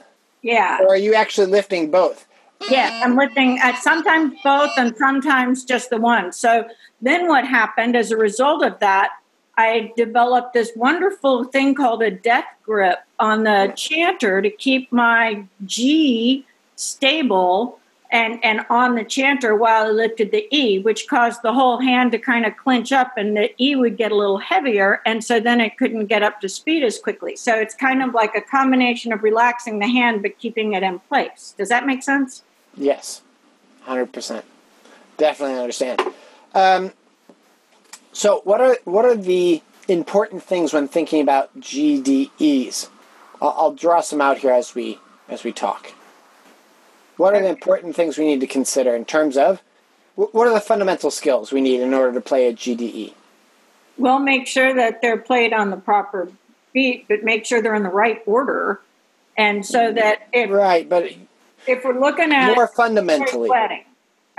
Yeah. 0.46 0.78
Or 0.82 0.90
are 0.90 0.98
you 0.98 1.16
actually 1.16 1.48
lifting 1.48 1.90
both? 1.90 2.28
Yeah, 2.70 3.02
I'm 3.04 3.18
lifting 3.18 3.58
at 3.58 3.82
sometimes 3.82 4.36
both 4.44 4.70
and 4.78 4.96
sometimes 4.96 5.66
just 5.66 5.90
the 5.90 5.98
one. 5.98 6.32
So 6.32 6.66
then 7.02 7.28
what 7.28 7.48
happened 7.48 7.96
as 7.96 8.12
a 8.12 8.18
result 8.18 8.64
of 8.64 8.78
that, 8.80 9.10
I 9.58 9.92
developed 9.98 10.54
this 10.54 10.72
wonderful 10.76 11.46
thing 11.46 11.74
called 11.74 12.04
a 12.04 12.12
death 12.12 12.46
grip 12.64 13.00
on 13.18 13.44
the 13.44 13.74
chanter 13.76 14.40
to 14.44 14.52
keep 14.52 14.92
my 14.92 15.46
G 15.66 16.46
stable 16.76 17.80
and, 18.12 18.44
and 18.44 18.65
on 18.70 18.96
the 18.96 19.04
chanter 19.04 19.56
while 19.56 19.86
I 19.86 19.89
lifted 19.89 20.32
the 20.32 20.48
E, 20.56 20.80
which 20.80 21.08
caused 21.08 21.41
the 21.41 21.54
whole 21.54 21.80
hand 21.80 22.12
to 22.12 22.18
kind 22.18 22.46
of 22.46 22.56
clench 22.58 22.91
up 22.91 23.13
and 23.18 23.36
the 23.36 23.52
E 23.62 23.76
would 23.76 23.98
get 23.98 24.12
a 24.12 24.15
little 24.15 24.38
heavier. 24.38 25.02
And 25.06 25.24
so 25.24 25.39
then 25.39 25.60
it 25.60 25.78
couldn't 25.78 26.06
get 26.06 26.24
up 26.24 26.41
to 26.41 26.50
speed 26.50 26.84
as 26.84 27.00
quickly. 27.00 27.36
So 27.36 27.56
it's 27.56 27.76
kind 27.76 28.04
of 28.04 28.13
like 28.13 28.36
a 28.36 28.41
combination 28.41 29.12
of 29.12 29.24
relaxing 29.24 29.80
the 29.80 29.88
hand 29.88 30.22
but 30.22 30.38
keeping 30.38 30.74
it 30.74 30.84
in 30.84 31.00
place. 31.00 31.56
Does 31.58 31.70
that 31.70 31.86
make 31.86 32.04
sense? 32.04 32.44
Yes, 32.78 33.22
hundred 33.82 34.12
percent. 34.13 34.46
Definitely 35.18 35.60
understand. 35.60 36.02
Um, 36.54 36.91
so, 38.12 38.41
what 38.44 38.62
are 38.62 38.78
what 38.86 39.06
are 39.06 39.15
the 39.15 39.62
important 39.88 40.44
things 40.44 40.74
when 40.74 40.88
thinking 40.88 41.22
about 41.22 41.58
GDEs? 41.60 42.89
I'll, 43.41 43.56
I'll 43.58 43.74
draw 43.74 44.02
some 44.02 44.22
out 44.22 44.39
here 44.39 44.52
as 44.52 44.76
we 44.76 45.00
as 45.30 45.44
we 45.44 45.52
talk. 45.52 45.94
What 47.17 47.34
are 47.34 47.41
the 47.41 47.49
important 47.49 47.95
things 47.95 48.17
we 48.17 48.25
need 48.25 48.41
to 48.41 48.47
consider 48.47 48.95
in 48.95 49.06
terms 49.06 49.38
of 49.38 49.62
what 50.15 50.47
are 50.47 50.54
the 50.54 50.62
fundamental 50.62 51.12
skills 51.12 51.51
we 51.51 51.62
need 51.62 51.82
in 51.82 51.93
order 51.93 52.13
to 52.13 52.21
play 52.21 52.47
a 52.47 52.54
GDE? 52.54 53.13
Well, 53.97 54.19
make 54.19 54.47
sure 54.47 54.73
that 54.73 55.01
they're 55.01 55.17
played 55.17 55.54
on 55.54 55.69
the 55.71 55.78
proper 55.78 56.30
beat, 56.73 57.08
but 57.08 57.23
make 57.23 57.45
sure 57.45 57.62
they're 57.62 57.75
in 57.75 57.84
the 57.84 57.89
right 57.89 58.21
order. 58.25 58.82
And 59.38 59.65
so 59.65 59.91
that 59.91 60.28
if, 60.32 60.49
Right, 60.49 60.88
but 60.88 61.12
if 61.67 61.84
we're 61.84 61.99
looking 61.99 62.32
at 62.32 62.56
more 62.56 62.67
Troy's 62.67 62.75
fundamentally. 62.75 63.49
wedding, 63.49 63.84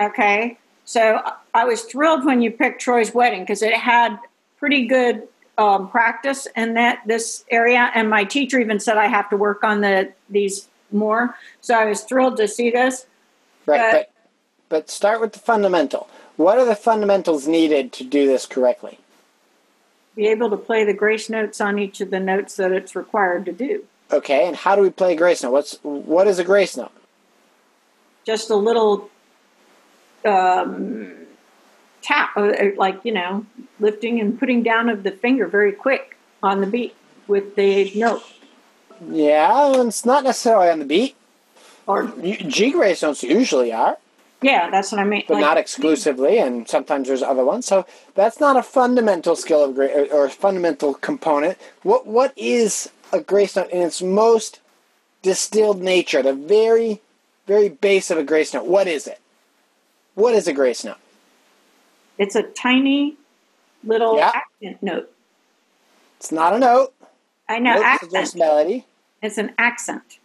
okay. 0.00 0.58
So 0.84 1.20
I 1.52 1.64
was 1.64 1.82
thrilled 1.82 2.24
when 2.24 2.40
you 2.40 2.50
picked 2.50 2.80
Troy's 2.80 3.12
wedding 3.12 3.40
because 3.40 3.62
it 3.62 3.74
had 3.74 4.18
pretty 4.58 4.86
good 4.86 5.28
um, 5.58 5.90
practice 5.90 6.46
in 6.56 6.74
that 6.74 7.02
this 7.06 7.44
area, 7.50 7.90
and 7.94 8.08
my 8.08 8.24
teacher 8.24 8.58
even 8.60 8.78
said 8.80 8.96
I 8.96 9.06
have 9.06 9.28
to 9.30 9.36
work 9.36 9.64
on 9.64 9.80
the 9.80 10.12
these 10.30 10.68
more. 10.92 11.36
So 11.60 11.74
I 11.74 11.86
was 11.86 12.02
thrilled 12.02 12.36
to 12.38 12.48
see 12.48 12.70
this. 12.70 13.06
Right, 13.66 13.80
Uh, 13.80 13.92
but 13.92 14.12
but 14.68 14.90
start 14.90 15.20
with 15.20 15.32
the 15.32 15.38
fundamental. 15.38 16.08
What 16.36 16.58
are 16.58 16.64
the 16.64 16.74
fundamentals 16.74 17.46
needed 17.46 17.92
to 17.94 18.04
do 18.04 18.26
this 18.26 18.46
correctly? 18.46 18.98
Be 20.14 20.26
able 20.28 20.50
to 20.50 20.56
play 20.56 20.84
the 20.84 20.94
grace 20.94 21.30
notes 21.30 21.60
on 21.60 21.78
each 21.78 22.00
of 22.00 22.10
the 22.10 22.20
notes 22.20 22.56
that 22.56 22.72
it's 22.72 22.96
required 22.96 23.44
to 23.46 23.52
do. 23.52 23.84
Okay, 24.10 24.46
and 24.46 24.56
how 24.56 24.76
do 24.76 24.82
we 24.82 24.90
play 24.90 25.12
a 25.12 25.16
grace 25.16 25.42
note? 25.42 25.52
What's 25.52 25.78
what 25.82 26.26
is 26.26 26.38
a 26.38 26.44
grace 26.44 26.76
note? 26.76 26.92
just 28.26 28.50
a 28.50 28.56
little 28.56 29.08
um, 30.24 31.12
tap, 32.02 32.36
uh, 32.36 32.40
uh, 32.40 32.70
like 32.76 33.00
you 33.04 33.12
know, 33.12 33.46
lifting 33.78 34.20
and 34.20 34.38
putting 34.38 34.62
down 34.62 34.88
of 34.90 35.04
the 35.04 35.12
finger 35.12 35.46
very 35.46 35.72
quick 35.72 36.18
on 36.42 36.60
the 36.60 36.66
beat 36.66 36.94
with 37.28 37.54
the 37.54 37.92
note. 37.94 38.22
Yeah, 39.08 39.82
it's 39.82 40.04
not 40.04 40.24
necessarily 40.24 40.68
on 40.68 40.78
the 40.78 40.84
beat. 40.84 41.16
Or 41.86 42.06
G 42.22 42.72
grace 42.72 43.02
notes 43.02 43.22
usually 43.22 43.72
are, 43.72 43.96
yeah, 44.42 44.70
that's 44.70 44.92
what 44.92 45.00
I 45.00 45.04
mean. 45.04 45.24
but 45.26 45.34
Like, 45.34 45.40
not 45.40 45.56
exclusively, 45.56 46.38
and 46.38 46.68
sometimes 46.68 47.08
there's 47.08 47.22
other 47.22 47.44
ones. 47.44 47.64
So 47.66 47.86
that's 48.14 48.38
not 48.40 48.56
a 48.56 48.62
fundamental 48.62 49.34
skill 49.36 49.64
of 49.64 49.74
gra- 49.74 49.88
or, 49.88 50.06
or 50.12 50.24
a 50.26 50.30
fundamental 50.30 50.94
component. 50.94 51.58
What 51.82 52.06
what 52.06 52.32
is 52.36 52.90
a 53.12 53.20
grace 53.20 53.56
note 53.56 53.70
in 53.70 53.82
its 53.82 54.02
most 54.02 54.60
distilled 55.22 55.80
nature? 55.80 56.22
The 56.22 56.32
very 56.34 57.00
very 57.46 57.68
base 57.68 58.10
of 58.10 58.18
a 58.18 58.24
grace 58.24 58.52
note. 58.52 58.66
What 58.66 58.88
is 58.88 59.06
it? 59.06 59.20
What 60.14 60.34
is 60.34 60.48
a 60.48 60.52
grace 60.52 60.84
note? 60.84 60.98
It's 62.18 62.34
a 62.34 62.42
tiny 62.42 63.16
little 63.84 64.16
Yeah. 64.16 64.32
accent 64.34 64.82
note. 64.82 65.12
It's 66.18 66.32
not 66.32 66.54
a 66.54 66.58
note. 66.58 66.92
I 67.48 67.58
know 67.58 67.80
are 67.80 67.84
accent. 67.84 68.34
melody. 68.36 68.86
It's 69.22 69.38
an 69.38 69.52
accent 69.58 70.18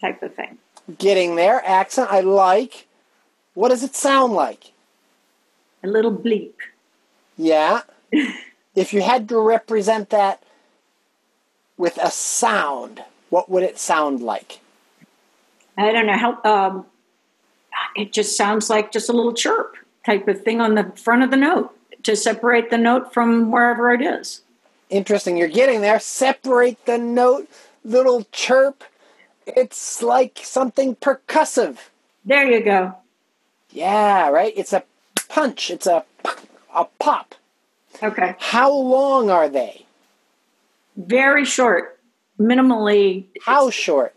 type 0.00 0.22
of 0.22 0.34
thing. 0.34 0.58
Getting 0.98 1.36
there. 1.36 1.62
Accent. 1.64 2.10
I 2.10 2.20
like. 2.20 2.86
What 3.54 3.68
does 3.68 3.82
it 3.82 3.94
sound 3.94 4.32
like? 4.32 4.72
A 5.82 5.86
little 5.86 6.12
bleep. 6.12 6.54
Yeah. 7.36 7.82
if 8.74 8.92
you 8.92 9.02
had 9.02 9.28
to 9.28 9.38
represent 9.38 10.10
that 10.10 10.42
with 11.76 11.98
a 11.98 12.10
sound, 12.10 13.02
what 13.30 13.48
would 13.48 13.62
it 13.62 13.78
sound 13.78 14.20
like? 14.20 14.60
I 15.76 15.92
don't 15.92 16.06
know 16.06 16.16
how. 16.16 16.42
Um, 16.44 16.86
it 17.96 18.12
just 18.12 18.36
sounds 18.36 18.70
like 18.70 18.92
just 18.92 19.08
a 19.08 19.12
little 19.12 19.34
chirp 19.34 19.76
type 20.04 20.28
of 20.28 20.42
thing 20.42 20.60
on 20.60 20.74
the 20.74 20.92
front 20.96 21.22
of 21.22 21.30
the 21.30 21.36
note 21.36 21.76
to 22.04 22.14
separate 22.14 22.70
the 22.70 22.78
note 22.78 23.12
from 23.12 23.50
wherever 23.50 23.92
it 23.92 24.02
is. 24.02 24.42
Interesting. 24.94 25.36
You're 25.36 25.48
getting 25.48 25.80
there. 25.80 25.98
Separate 25.98 26.86
the 26.86 26.98
note, 26.98 27.48
little 27.84 28.28
chirp. 28.30 28.84
It's 29.44 30.00
like 30.02 30.38
something 30.44 30.94
percussive. 30.94 31.78
There 32.24 32.48
you 32.48 32.64
go. 32.64 32.94
Yeah, 33.70 34.28
right? 34.28 34.52
It's 34.56 34.72
a 34.72 34.84
punch. 35.28 35.68
It's 35.70 35.88
a 35.88 36.04
a 36.72 36.84
pop. 37.00 37.34
Okay. 38.02 38.36
How 38.38 38.72
long 38.72 39.30
are 39.30 39.48
they? 39.48 39.84
Very 40.96 41.44
short, 41.44 41.98
minimally 42.38 43.24
How 43.44 43.70
short? 43.70 44.14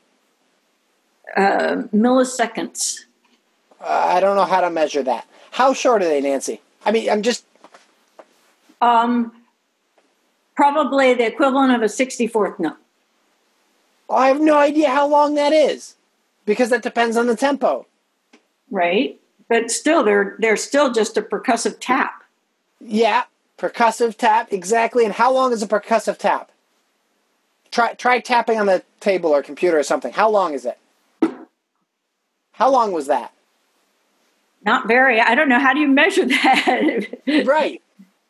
uh, 1.36 1.84
milliseconds. 1.94 3.00
Uh, 3.82 3.86
I 4.16 4.20
don't 4.20 4.36
know 4.36 4.46
how 4.46 4.62
to 4.62 4.70
measure 4.70 5.02
that. 5.04 5.28
How 5.52 5.74
short 5.74 6.04
are 6.04 6.08
they, 6.08 6.22
Nancy? 6.22 6.62
I 6.86 6.92
mean, 6.92 7.10
I'm 7.10 7.24
just 7.24 7.46
Um, 8.80 9.32
probably 10.58 11.14
the 11.14 11.26
equivalent 11.26 11.72
of 11.74 11.82
a 11.82 11.86
64th 11.86 12.60
note. 12.60 12.78
I 14.10 14.28
have 14.28 14.42
no 14.42 14.58
idea 14.58 14.90
how 14.90 15.08
long 15.08 15.36
that 15.36 15.54
is 15.54 15.96
because 16.46 16.70
that 16.72 16.82
depends 16.84 17.16
on 17.16 17.28
the 17.28 17.36
tempo. 17.36 17.86
right? 18.72 19.20
But 19.50 19.72
still, 19.72 20.04
they're 20.04 20.36
they're 20.40 20.58
still 20.58 20.92
just 20.92 21.16
a 21.16 21.22
percussive 21.22 21.78
tap. 21.80 22.24
Yeah, 22.82 23.24
percussive 23.58 24.18
tap 24.18 24.52
exactly. 24.52 25.06
And 25.06 25.14
how 25.14 25.32
long 25.32 25.54
is 25.54 25.62
a 25.64 25.68
percussive 25.68 26.18
tap? 26.18 26.52
Try 27.72 27.94
try 27.94 28.20
tapping 28.20 28.60
on 28.60 28.66
the 28.66 28.84
table 29.00 29.30
or 29.30 29.42
computer 29.42 29.80
or 29.80 29.84
something. 29.84 30.12
How 30.12 30.30
long 30.30 30.54
is 30.54 30.66
it? 30.66 30.78
How 32.54 32.70
long 32.70 32.92
was 32.92 33.08
that? 33.08 33.32
Not 34.66 34.88
very. 34.88 35.22
I 35.22 35.36
don't 35.36 35.48
know 35.50 35.60
how 35.60 35.74
do 35.74 35.80
you 35.80 35.88
measure 35.88 36.26
that. 36.26 37.06
Right. 37.46 37.82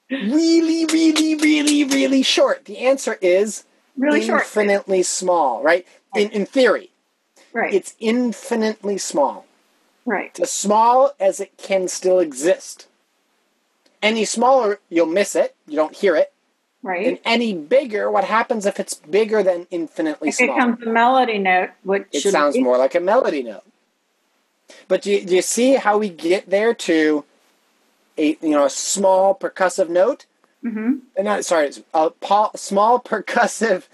Really, 0.09 0.85
really, 0.85 1.35
really, 1.35 1.83
really 1.83 2.23
short. 2.23 2.65
The 2.65 2.77
answer 2.79 3.17
is 3.21 3.65
really 3.97 4.21
short. 4.25 4.41
infinitely 4.43 5.03
small, 5.03 5.61
right? 5.61 5.85
In 6.15 6.29
in 6.31 6.45
theory, 6.45 6.91
Right. 7.53 7.73
it's 7.73 7.95
infinitely 7.99 8.97
small. 8.97 9.45
right. 10.05 10.39
as 10.39 10.51
small 10.51 11.11
as 11.19 11.39
it 11.41 11.57
can 11.57 11.87
still 11.87 12.19
exist. 12.19 12.87
any 14.01 14.23
smaller, 14.25 14.79
you'll 14.89 15.07
miss 15.07 15.35
it. 15.35 15.55
You 15.67 15.75
don't 15.75 15.95
hear 15.95 16.15
it. 16.15 16.31
Right. 16.83 17.07
And 17.07 17.19
any 17.25 17.53
bigger, 17.53 18.09
what 18.11 18.23
happens 18.23 18.65
if 18.65 18.79
it's 18.79 18.93
bigger 18.93 19.41
than 19.43 19.67
infinitely 19.71 20.31
small? 20.31 20.49
It 20.49 20.53
becomes 20.55 20.83
a 20.83 20.89
melody 20.89 21.39
note. 21.39 21.71
Which 21.83 22.05
it 22.13 22.21
sounds 22.31 22.55
be. 22.55 22.63
more 22.63 22.77
like 22.77 22.95
a 22.95 22.99
melody 23.01 23.41
note. 23.43 23.63
But 24.87 25.01
do 25.01 25.11
you, 25.11 25.25
do 25.25 25.35
you 25.35 25.41
see 25.41 25.73
how 25.73 25.97
we 25.97 26.09
get 26.09 26.49
there 26.49 26.73
to 26.75 27.25
a 28.17 28.37
you 28.41 28.49
know 28.51 28.65
a 28.65 28.69
small 28.69 29.35
percussive 29.35 29.89
note? 29.89 30.25
Mhm. 30.63 31.01
Uh, 31.17 31.21
Not 31.23 31.45
sorry, 31.45 31.67
it's 31.67 31.81
a 31.93 32.09
pa- 32.09 32.51
small 32.55 32.99
percussive 33.11 33.87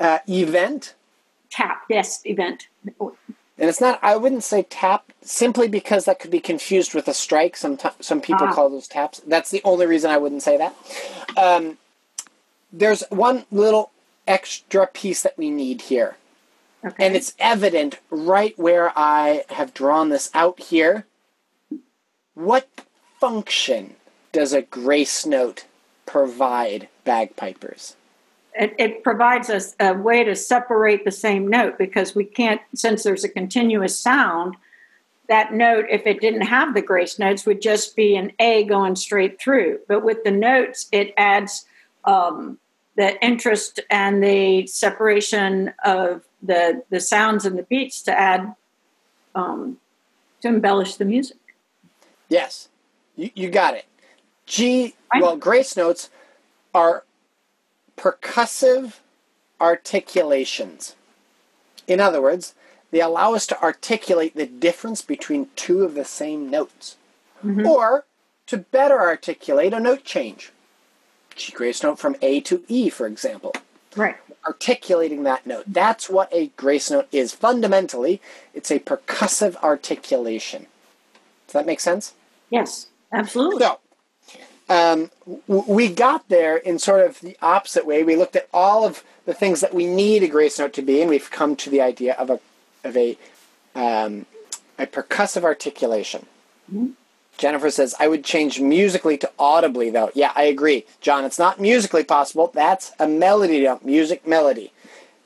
uh, 0.00 0.18
event, 0.28 0.94
tap. 1.50 1.82
Yes, 1.88 2.20
event. 2.24 2.68
and 3.00 3.68
it's 3.68 3.80
not. 3.80 3.98
I 4.02 4.16
wouldn't 4.16 4.44
say 4.44 4.62
tap 4.62 5.12
simply 5.22 5.66
because 5.68 6.04
that 6.04 6.20
could 6.20 6.30
be 6.30 6.40
confused 6.40 6.94
with 6.94 7.08
a 7.08 7.14
strike. 7.14 7.56
Some 7.56 7.78
some 8.00 8.20
people 8.20 8.46
Ah. 8.48 8.52
call 8.54 8.70
those 8.70 8.88
taps. 8.88 9.20
That's 9.26 9.50
the 9.50 9.60
only 9.64 9.86
reason 9.86 10.10
I 10.10 10.18
wouldn't 10.18 10.42
say 10.42 10.56
that. 10.56 10.74
Um, 11.36 11.78
there's 12.72 13.02
one 13.10 13.44
little 13.50 13.90
extra 14.26 14.86
piece 14.86 15.22
that 15.22 15.36
we 15.38 15.50
need 15.50 15.82
here. 15.82 16.16
Okay. 16.84 17.04
And 17.06 17.16
it's 17.16 17.34
evident 17.40 17.98
right 18.10 18.56
where 18.56 18.92
I 18.96 19.44
have 19.48 19.74
drawn 19.74 20.10
this 20.10 20.30
out 20.32 20.60
here. 20.60 21.06
What 22.34 22.68
function 23.20 23.94
does 24.32 24.52
a 24.52 24.62
grace 24.62 25.26
note 25.26 25.66
provide 26.06 26.88
bagpipers? 27.04 27.96
it, 28.58 28.74
it 28.76 29.04
provides 29.04 29.48
us 29.48 29.74
a 29.78 29.94
way 29.94 30.24
to 30.24 30.34
separate 30.34 31.04
the 31.04 31.12
same 31.12 31.46
note 31.46 31.78
because 31.78 32.14
we 32.14 32.24
can't, 32.24 32.60
since 32.74 33.04
there's 33.04 33.24
a 33.24 33.28
continuous 33.28 33.98
sound, 33.98 34.56
that 35.28 35.52
note, 35.52 35.86
if 35.90 36.06
it 36.06 36.20
didn't 36.20 36.42
have 36.42 36.74
the 36.74 36.82
grace 36.82 37.18
notes, 37.18 37.46
would 37.46 37.62
just 37.62 37.94
be 37.94 38.16
an 38.16 38.32
A 38.40 38.64
going 38.64 38.96
straight 38.96 39.40
through. 39.40 39.78
But 39.86 40.02
with 40.02 40.24
the 40.24 40.30
notes, 40.30 40.88
it 40.90 41.14
adds 41.16 41.66
um, 42.04 42.58
the 42.96 43.22
interest 43.24 43.78
and 43.90 44.24
the 44.24 44.66
separation 44.66 45.72
of 45.84 46.22
the 46.42 46.82
the 46.88 47.00
sounds 47.00 47.44
and 47.44 47.58
the 47.58 47.64
beats 47.64 48.00
to 48.02 48.18
add 48.18 48.54
um, 49.34 49.76
to 50.40 50.48
embellish 50.48 50.94
the 50.94 51.04
music. 51.04 51.36
Yes, 52.30 52.68
you, 53.18 53.30
you 53.34 53.50
got 53.50 53.74
it. 53.74 53.84
G, 54.46 54.94
well, 55.20 55.36
grace 55.36 55.76
notes 55.76 56.08
are 56.72 57.04
percussive 57.98 59.00
articulations. 59.60 60.94
In 61.86 62.00
other 62.00 62.22
words, 62.22 62.54
they 62.90 63.00
allow 63.00 63.34
us 63.34 63.46
to 63.48 63.62
articulate 63.62 64.34
the 64.34 64.46
difference 64.46 65.02
between 65.02 65.48
two 65.56 65.82
of 65.82 65.94
the 65.94 66.04
same 66.04 66.48
notes, 66.48 66.96
mm-hmm. 67.44 67.66
or 67.66 68.06
to 68.46 68.56
better 68.56 68.98
articulate 68.98 69.74
a 69.74 69.80
note 69.80 70.04
change. 70.04 70.52
G 71.34 71.52
grace 71.52 71.82
note 71.82 71.98
from 71.98 72.16
A 72.22 72.40
to 72.42 72.64
E, 72.68 72.88
for 72.88 73.06
example. 73.06 73.54
Right. 73.94 74.16
Articulating 74.46 75.24
that 75.24 75.46
note. 75.46 75.64
That's 75.66 76.08
what 76.08 76.32
a 76.32 76.46
grace 76.56 76.90
note 76.90 77.08
is. 77.12 77.34
Fundamentally, 77.34 78.22
it's 78.54 78.70
a 78.70 78.78
percussive 78.78 79.56
articulation. 79.56 80.66
Does 81.46 81.52
that 81.54 81.66
make 81.66 81.80
sense? 81.80 82.14
Yes. 82.48 82.86
Absolutely. 83.12 83.60
So, 83.60 83.78
um, 84.68 85.10
we 85.46 85.88
got 85.88 86.28
there 86.28 86.56
in 86.56 86.78
sort 86.78 87.04
of 87.04 87.20
the 87.20 87.36
opposite 87.40 87.86
way. 87.86 88.02
We 88.02 88.16
looked 88.16 88.36
at 88.36 88.48
all 88.52 88.84
of 88.84 89.02
the 89.24 89.32
things 89.32 89.60
that 89.60 89.74
we 89.74 89.86
need 89.86 90.22
a 90.22 90.28
grace 90.28 90.58
note 90.58 90.74
to 90.74 90.82
be, 90.82 91.00
and 91.00 91.08
we've 91.08 91.30
come 91.30 91.56
to 91.56 91.70
the 91.70 91.80
idea 91.80 92.14
of 92.14 92.28
a 92.30 92.40
of 92.84 92.96
a 92.96 93.16
um, 93.74 94.26
a 94.78 94.86
percussive 94.86 95.42
articulation. 95.42 96.26
Jennifer 97.38 97.70
says, 97.70 97.94
"I 97.98 98.08
would 98.08 98.24
change 98.24 98.60
musically 98.60 99.16
to 99.18 99.30
audibly, 99.38 99.88
though." 99.88 100.10
Yeah, 100.14 100.32
I 100.36 100.42
agree, 100.42 100.84
John. 101.00 101.24
It's 101.24 101.38
not 101.38 101.58
musically 101.58 102.04
possible. 102.04 102.50
That's 102.52 102.92
a 102.98 103.08
melody 103.08 103.62
note, 103.62 103.84
music 103.84 104.26
melody. 104.26 104.72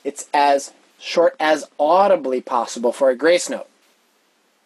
It's 0.05 0.27
as 0.33 0.71
short 0.99 1.35
as 1.37 1.65
audibly 1.77 2.39
possible 2.39 2.93
for 2.93 3.09
a 3.09 3.15
grace 3.15 3.49
note. 3.49 3.67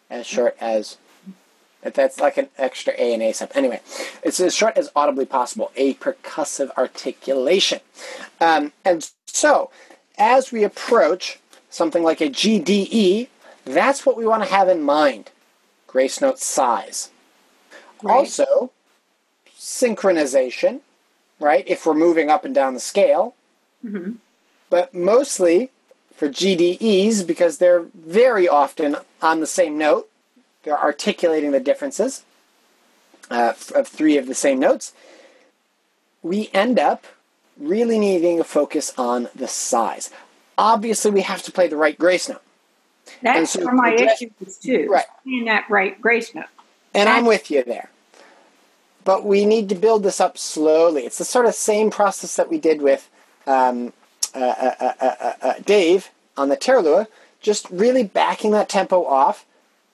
As 0.08 0.24
short 0.24 0.56
as 0.60 0.98
that's 1.82 2.20
like 2.20 2.36
an 2.36 2.48
extra 2.58 2.92
A 2.98 3.14
and 3.14 3.22
A 3.22 3.32
step. 3.32 3.52
Anyway, 3.54 3.80
it's 4.22 4.40
as 4.40 4.54
short 4.54 4.76
as 4.76 4.90
audibly 4.96 5.26
possible, 5.26 5.70
a 5.76 5.94
percussive 5.94 6.70
articulation. 6.76 7.80
Um, 8.40 8.72
and 8.84 9.08
so, 9.26 9.70
as 10.18 10.50
we 10.52 10.64
approach 10.64 11.38
something 11.70 12.02
like 12.02 12.20
a 12.20 12.28
GDE, 12.28 13.28
that's 13.64 14.04
what 14.04 14.16
we 14.16 14.26
want 14.26 14.42
to 14.42 14.48
have 14.48 14.68
in 14.68 14.82
mind 14.82 15.30
grace 15.86 16.20
note 16.20 16.38
size. 16.38 17.10
Right. 18.02 18.14
Also, 18.14 18.70
synchronization, 19.58 20.80
right? 21.40 21.64
If 21.66 21.84
we're 21.86 21.94
moving 21.94 22.30
up 22.30 22.44
and 22.44 22.54
down 22.54 22.74
the 22.74 22.80
scale. 22.80 23.34
Mhm. 23.84 24.16
But 24.70 24.94
mostly 24.94 25.70
for 26.14 26.28
GDEs, 26.28 27.22
because 27.22 27.58
they're 27.58 27.86
very 27.94 28.48
often 28.48 28.96
on 29.22 29.40
the 29.40 29.46
same 29.46 29.78
note, 29.78 30.08
they're 30.68 30.78
articulating 30.78 31.52
the 31.52 31.60
differences 31.60 32.24
uh, 33.30 33.54
of 33.74 33.88
three 33.88 34.18
of 34.18 34.26
the 34.26 34.34
same 34.34 34.58
notes. 34.58 34.92
We 36.22 36.50
end 36.52 36.78
up 36.78 37.06
really 37.56 37.98
needing 37.98 38.38
a 38.38 38.44
focus 38.44 38.92
on 38.98 39.28
the 39.34 39.48
size. 39.48 40.10
Obviously, 40.58 41.10
we 41.10 41.22
have 41.22 41.42
to 41.44 41.52
play 41.52 41.68
the 41.68 41.76
right 41.76 41.98
grace 41.98 42.28
note. 42.28 42.42
That's 43.22 43.52
so 43.52 43.64
where 43.64 43.72
my 43.72 43.94
issue 43.94 44.28
is 44.44 44.58
too. 44.58 44.88
Right. 44.90 45.06
Playing 45.24 45.46
that 45.46 45.70
right 45.70 45.98
grace 45.98 46.34
note. 46.34 46.44
And 46.92 47.08
I'm 47.08 47.24
with 47.24 47.50
you 47.50 47.64
there. 47.64 47.88
But 49.04 49.24
we 49.24 49.46
need 49.46 49.70
to 49.70 49.74
build 49.74 50.02
this 50.02 50.20
up 50.20 50.36
slowly. 50.36 51.06
It's 51.06 51.16
the 51.16 51.24
sort 51.24 51.46
of 51.46 51.54
same 51.54 51.90
process 51.90 52.36
that 52.36 52.50
we 52.50 52.58
did 52.58 52.82
with 52.82 53.08
um, 53.46 53.94
uh, 54.34 54.38
uh, 54.38 54.74
uh, 54.78 54.92
uh, 55.00 55.32
uh, 55.40 55.54
Dave 55.64 56.10
on 56.36 56.50
the 56.50 56.58
Taorluath, 56.58 57.06
just 57.40 57.70
really 57.70 58.02
backing 58.02 58.50
that 58.50 58.68
tempo 58.68 59.06
off 59.06 59.46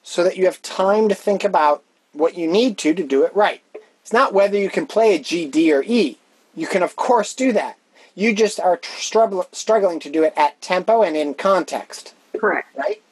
so 0.04 0.22
that 0.22 0.36
you 0.36 0.44
have 0.44 0.62
time 0.62 1.08
to 1.08 1.14
think 1.14 1.42
about 1.42 1.82
what 2.12 2.38
you 2.38 2.46
need 2.46 2.78
to 2.78 2.94
to 2.94 3.02
do 3.02 3.24
it 3.24 3.34
right. 3.34 3.60
It's 4.02 4.12
not 4.12 4.32
whether 4.34 4.56
you 4.56 4.70
can 4.70 4.86
play 4.86 5.16
a 5.16 5.18
G, 5.18 5.46
D, 5.48 5.72
or 5.72 5.82
E. 5.82 6.18
You 6.54 6.66
can, 6.68 6.82
of 6.82 6.94
course, 6.94 7.34
do 7.34 7.52
that. 7.52 7.76
You 8.14 8.32
just 8.34 8.60
are 8.60 8.76
tr- 8.76 9.00
struggle- 9.00 9.48
struggling 9.50 9.98
to 10.00 10.10
do 10.10 10.22
it 10.22 10.34
at 10.36 10.60
tempo 10.60 11.02
and 11.02 11.16
in 11.16 11.34
context, 11.34 12.14
Correct. 12.38 12.68
right? 12.76 13.02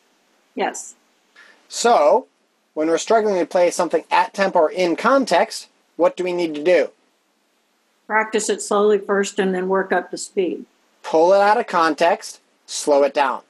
Yes. 0.54 0.94
So, 1.68 2.28
when 2.74 2.88
we're 2.88 2.98
struggling 2.98 3.38
to 3.38 3.46
play 3.46 3.70
something 3.70 4.04
at 4.10 4.34
tempo 4.34 4.60
or 4.60 4.70
in 4.70 4.94
context, 4.94 5.68
what 5.96 6.16
do 6.16 6.22
we 6.22 6.32
need 6.32 6.54
to 6.54 6.62
do? 6.62 6.90
Practice 8.06 8.50
it 8.50 8.60
slowly 8.60 8.98
first 8.98 9.38
and 9.38 9.54
then 9.54 9.68
work 9.68 9.92
up 9.92 10.10
the 10.10 10.18
speed. 10.18 10.66
Pull 11.02 11.32
it 11.32 11.40
out 11.40 11.58
of 11.58 11.66
context, 11.66 12.40
slow 12.66 13.02
it 13.02 13.14
down. 13.14 13.40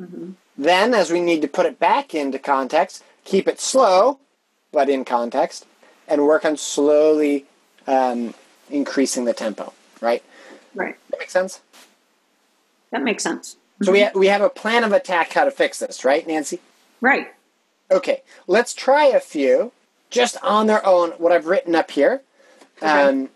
Mm-hmm. 0.00 0.30
Then, 0.58 0.92
as 0.92 1.12
we 1.12 1.20
need 1.20 1.40
to 1.42 1.48
put 1.48 1.66
it 1.66 1.78
back 1.78 2.14
into 2.14 2.38
context, 2.38 3.04
keep 3.24 3.46
it 3.46 3.60
slow, 3.60 4.18
but 4.72 4.90
in 4.90 5.04
context, 5.04 5.64
and 6.08 6.26
work 6.26 6.44
on 6.44 6.56
slowly 6.56 7.46
um, 7.86 8.34
increasing 8.68 9.24
the 9.24 9.32
tempo, 9.32 9.72
right? 10.00 10.22
Right. 10.74 10.96
That 11.10 11.20
make 11.20 11.30
sense? 11.30 11.60
That 12.90 13.02
makes 13.02 13.22
sense. 13.22 13.56
So 13.82 13.92
we, 13.92 14.02
ha- 14.02 14.10
we 14.14 14.26
have 14.26 14.42
a 14.42 14.50
plan 14.50 14.82
of 14.82 14.92
attack 14.92 15.32
how 15.32 15.44
to 15.44 15.52
fix 15.52 15.78
this, 15.78 16.04
right, 16.04 16.26
Nancy? 16.26 16.58
Right. 17.00 17.28
Okay, 17.90 18.22
let's 18.48 18.74
try 18.74 19.06
a 19.06 19.20
few 19.20 19.70
just 20.10 20.36
on 20.42 20.66
their 20.66 20.84
own, 20.84 21.10
what 21.12 21.30
I've 21.30 21.46
written 21.46 21.76
up 21.76 21.92
here. 21.92 22.22
Um, 22.82 23.28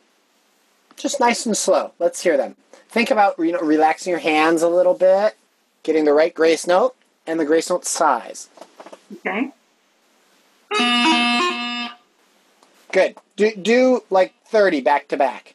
just 0.97 1.21
nice 1.21 1.47
and 1.47 1.57
slow. 1.57 1.93
Let's 1.99 2.23
hear 2.23 2.37
them. 2.37 2.57
Think 2.89 3.11
about 3.11 3.39
you 3.39 3.53
know, 3.53 3.61
relaxing 3.61 4.11
your 4.11 4.21
hands 4.21 4.63
a 4.63 4.69
little 4.69 4.95
bit, 4.95 5.37
getting 5.83 6.05
the 6.05 6.13
right 6.13 6.35
grace 6.35 6.67
note, 6.67 6.95
and 7.27 7.39
the 7.39 7.45
grace 7.45 7.71
note 7.71 7.85
size. 7.85 8.49
Okay. 9.13 9.53
Good. 12.93 13.17
Do, 13.37 13.55
do 13.57 14.05
like 14.11 14.35
30 14.47 14.81
back 14.81 15.09
to 15.09 15.17
back. 15.17 15.55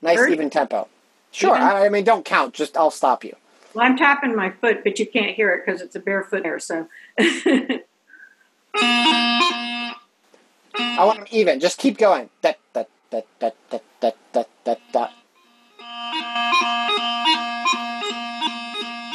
Nice 0.00 0.16
30? 0.18 0.32
even 0.32 0.50
tempo. 0.50 0.88
Sure, 1.30 1.54
Even? 1.54 1.62
I, 1.62 1.86
I 1.86 1.88
mean, 1.88 2.04
don't 2.04 2.24
count, 2.24 2.54
just 2.54 2.76
I'll 2.76 2.90
stop 2.90 3.22
you. 3.24 3.36
Well, 3.74 3.84
I'm 3.84 3.96
tapping 3.96 4.34
my 4.34 4.50
foot, 4.50 4.82
but 4.82 4.98
you 4.98 5.06
can't 5.06 5.34
hear 5.34 5.52
it 5.52 5.64
because 5.64 5.82
it's 5.82 5.94
a 5.94 6.00
barefoot 6.00 6.42
there. 6.42 6.58
So. 6.58 6.88
I 10.80 11.04
want 11.04 11.18
them 11.18 11.28
even. 11.30 11.60
Just 11.60 11.78
keep 11.78 11.98
going. 11.98 12.30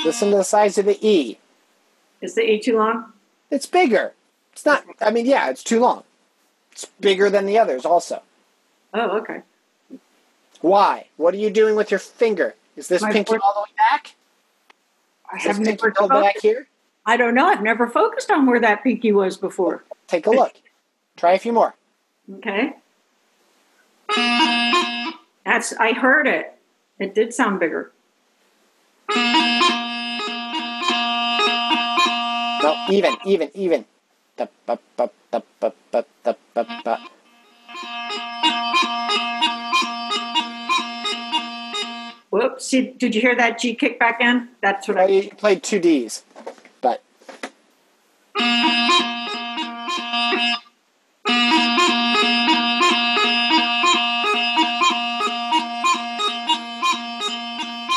Listen 0.05 0.31
to 0.31 0.37
the 0.37 0.43
size 0.43 0.77
of 0.77 0.85
the 0.85 0.97
E. 1.01 1.39
Is 2.23 2.35
the 2.35 2.41
E 2.49 2.59
too 2.59 2.77
long? 2.77 3.11
It's 3.51 3.65
bigger. 3.65 4.13
It's 4.53 4.65
not, 4.65 4.85
I 5.01 5.11
mean, 5.11 5.25
yeah, 5.25 5.49
it's 5.49 5.61
too 5.63 5.79
long. 5.81 6.03
It's 6.71 6.85
bigger 7.01 7.29
than 7.29 7.45
the 7.45 7.59
others 7.59 7.85
also. 7.85 8.23
Oh, 8.93 9.17
okay. 9.19 9.41
Why? 10.61 11.07
What 11.17 11.33
are 11.33 11.37
you 11.37 11.49
doing 11.49 11.75
with 11.75 11.91
your 11.91 11.99
finger? 11.99 12.55
Is 12.77 12.87
this 12.87 13.01
My 13.01 13.11
pinky 13.11 13.33
foot- 13.33 13.41
all 13.43 13.53
the 13.53 13.59
way 13.61 13.75
back? 13.77 14.15
I 15.31 15.37
Is 15.37 15.43
have 15.43 15.57
this 15.59 15.67
pinky 15.67 15.83
never. 15.87 15.99
all 16.01 16.07
the 16.07 16.15
way 16.15 16.21
back 16.21 16.37
here? 16.41 16.67
I 17.05 17.17
don't 17.17 17.35
know. 17.35 17.47
I've 17.47 17.61
never 17.61 17.87
focused 17.89 18.31
on 18.31 18.45
where 18.45 18.61
that 18.61 18.83
pinky 18.83 19.11
was 19.11 19.35
before. 19.35 19.83
Take 20.07 20.25
a 20.25 20.29
look. 20.31 20.53
Try 21.17 21.33
a 21.33 21.39
few 21.39 21.51
more. 21.51 21.75
Okay. 22.37 22.73
That's 25.45 25.73
I 25.73 25.91
heard 25.91 26.25
it. 26.27 26.57
It 26.99 27.13
did 27.13 27.33
sound 27.33 27.59
bigger. 27.59 27.91
Even, 32.89 33.15
even, 33.25 33.49
even. 33.53 33.85
Da, 34.35 34.47
ba, 34.65 34.79
ba, 34.97 35.09
da, 35.31 35.41
ba, 35.59 35.73
ba, 35.91 36.05
da, 36.23 36.33
ba, 36.53 36.81
ba. 36.83 36.99
Whoops! 42.29 42.65
See, 42.65 42.95
did 42.97 43.13
you 43.13 43.21
hear 43.21 43.35
that 43.35 43.59
G 43.59 43.75
kick 43.75 43.99
back 43.99 44.19
in? 44.19 44.49
That's 44.59 44.87
what 44.87 44.97
I. 44.97 45.03
I 45.03 45.31
played 45.37 45.61
two 45.61 45.79
Ds, 45.79 46.23
but 46.81 47.03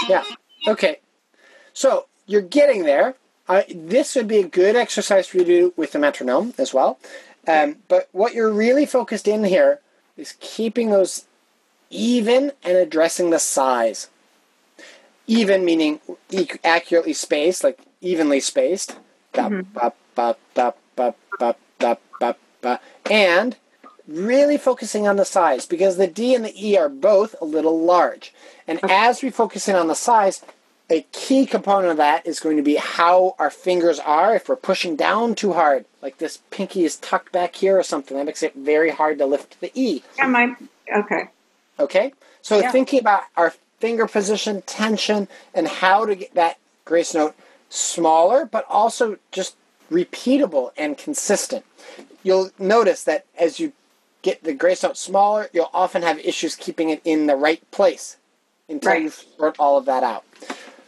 yeah. 0.07 0.23
Okay. 0.69 1.01
So 1.73 2.07
you're 2.27 2.43
getting 2.43 2.85
there. 2.85 3.15
I, 3.49 3.65
this 3.69 4.15
would 4.17 4.29
be 4.29 4.39
a 4.39 4.49
good 4.49 4.77
exercise 4.77 5.27
for 5.29 5.39
you 5.39 5.45
to 5.45 5.61
do 5.61 5.75
with 5.77 5.93
the 5.93 5.99
metronome 5.99 6.55
as 6.59 6.75
well. 6.75 6.99
Um, 7.47 7.77
but 7.89 8.09
what 8.13 8.35
you're 8.35 8.53
really 8.53 8.87
focused 8.87 9.29
in 9.29 9.45
here 9.45 9.81
is 10.17 10.35
keeping 10.41 10.91
those 10.91 11.27
even 11.91 12.53
and 12.65 12.77
addressing 12.77 13.31
the 13.31 13.39
size. 13.39 14.09
Even 15.29 15.65
meaning 15.65 16.01
accurately 16.65 17.13
spaced, 17.13 17.63
like 17.63 17.81
evenly 18.01 18.41
spaced. 18.41 18.97
And 23.11 23.57
really 24.09 24.57
focusing 24.57 25.07
on 25.09 25.17
the 25.17 25.25
size 25.25 25.67
because 25.67 25.97
the 25.97 26.07
D 26.07 26.35
and 26.35 26.45
the 26.45 26.55
E 26.69 26.77
are 26.77 26.89
both 26.89 27.35
a 27.41 27.45
little 27.45 27.81
large. 27.81 28.33
And 28.67 28.79
as 28.89 29.23
we 29.23 29.31
focus 29.31 29.69
in 29.69 29.77
on 29.77 29.89
the 29.89 29.95
size, 29.95 30.43
a 30.89 31.03
key 31.13 31.47
component 31.47 31.91
of 31.91 31.97
that 31.97 32.27
is 32.27 32.39
going 32.41 32.57
to 32.57 32.63
be 32.63 32.77
how 32.77 33.35
our 33.39 33.51
fingers 33.51 33.99
are. 33.99 34.35
If 34.37 34.49
we're 34.49 34.57
pushing 34.57 34.95
down 34.97 35.35
too 35.35 35.53
hard, 35.55 35.85
like 36.01 36.19
this 36.19 36.39
pinky 36.51 36.85
is 36.85 36.97
tucked 36.97 37.33
back 37.33 37.57
here 37.57 37.79
or 37.79 37.83
something, 37.83 38.17
that 38.17 38.27
makes 38.27 38.43
it 38.43 38.55
very 38.55 38.91
hard 38.91 39.19
to 39.19 39.27
lift 39.27 39.61
the 39.61 39.73
E. 39.75 40.03
Am 40.19 40.37
I 40.37 40.55
okay? 40.97 41.29
Okay? 41.81 42.13
So 42.43 42.59
Yeah. 42.61 42.71
thinking 42.71 43.01
about 43.01 43.25
our 43.37 43.55
finger 43.81 44.07
position, 44.07 44.63
tension, 44.63 45.29
and 45.53 45.67
how 45.67 46.07
to 46.07 46.15
get 46.15 46.35
that 46.35 46.59
grace 46.85 47.15
note 47.15 47.35
smaller, 47.69 48.45
but 48.45 48.65
also 48.69 49.19
just 49.33 49.57
repeatable 49.91 50.71
and 50.77 50.97
consistent. 50.97 51.65
You'll 52.23 52.51
notice 52.59 53.03
that 53.05 53.25
as 53.37 53.59
you 53.59 53.73
get 54.23 54.43
the 54.45 54.53
grace 54.53 54.83
note 54.85 54.97
smaller, 54.97 55.49
you'll 55.53 55.71
often 55.75 56.03
have 56.03 56.19
issues 56.21 56.55
keeping 56.55 56.91
it 56.91 57.01
in 57.05 57.27
the 57.27 57.37
right 57.37 57.69
place 57.71 58.17
until 58.69 58.93
Right. 58.93 59.03
you 59.03 59.11
sort 59.11 59.57
all 59.59 59.77
of 59.79 59.85
that 59.87 60.03
out. 60.03 60.25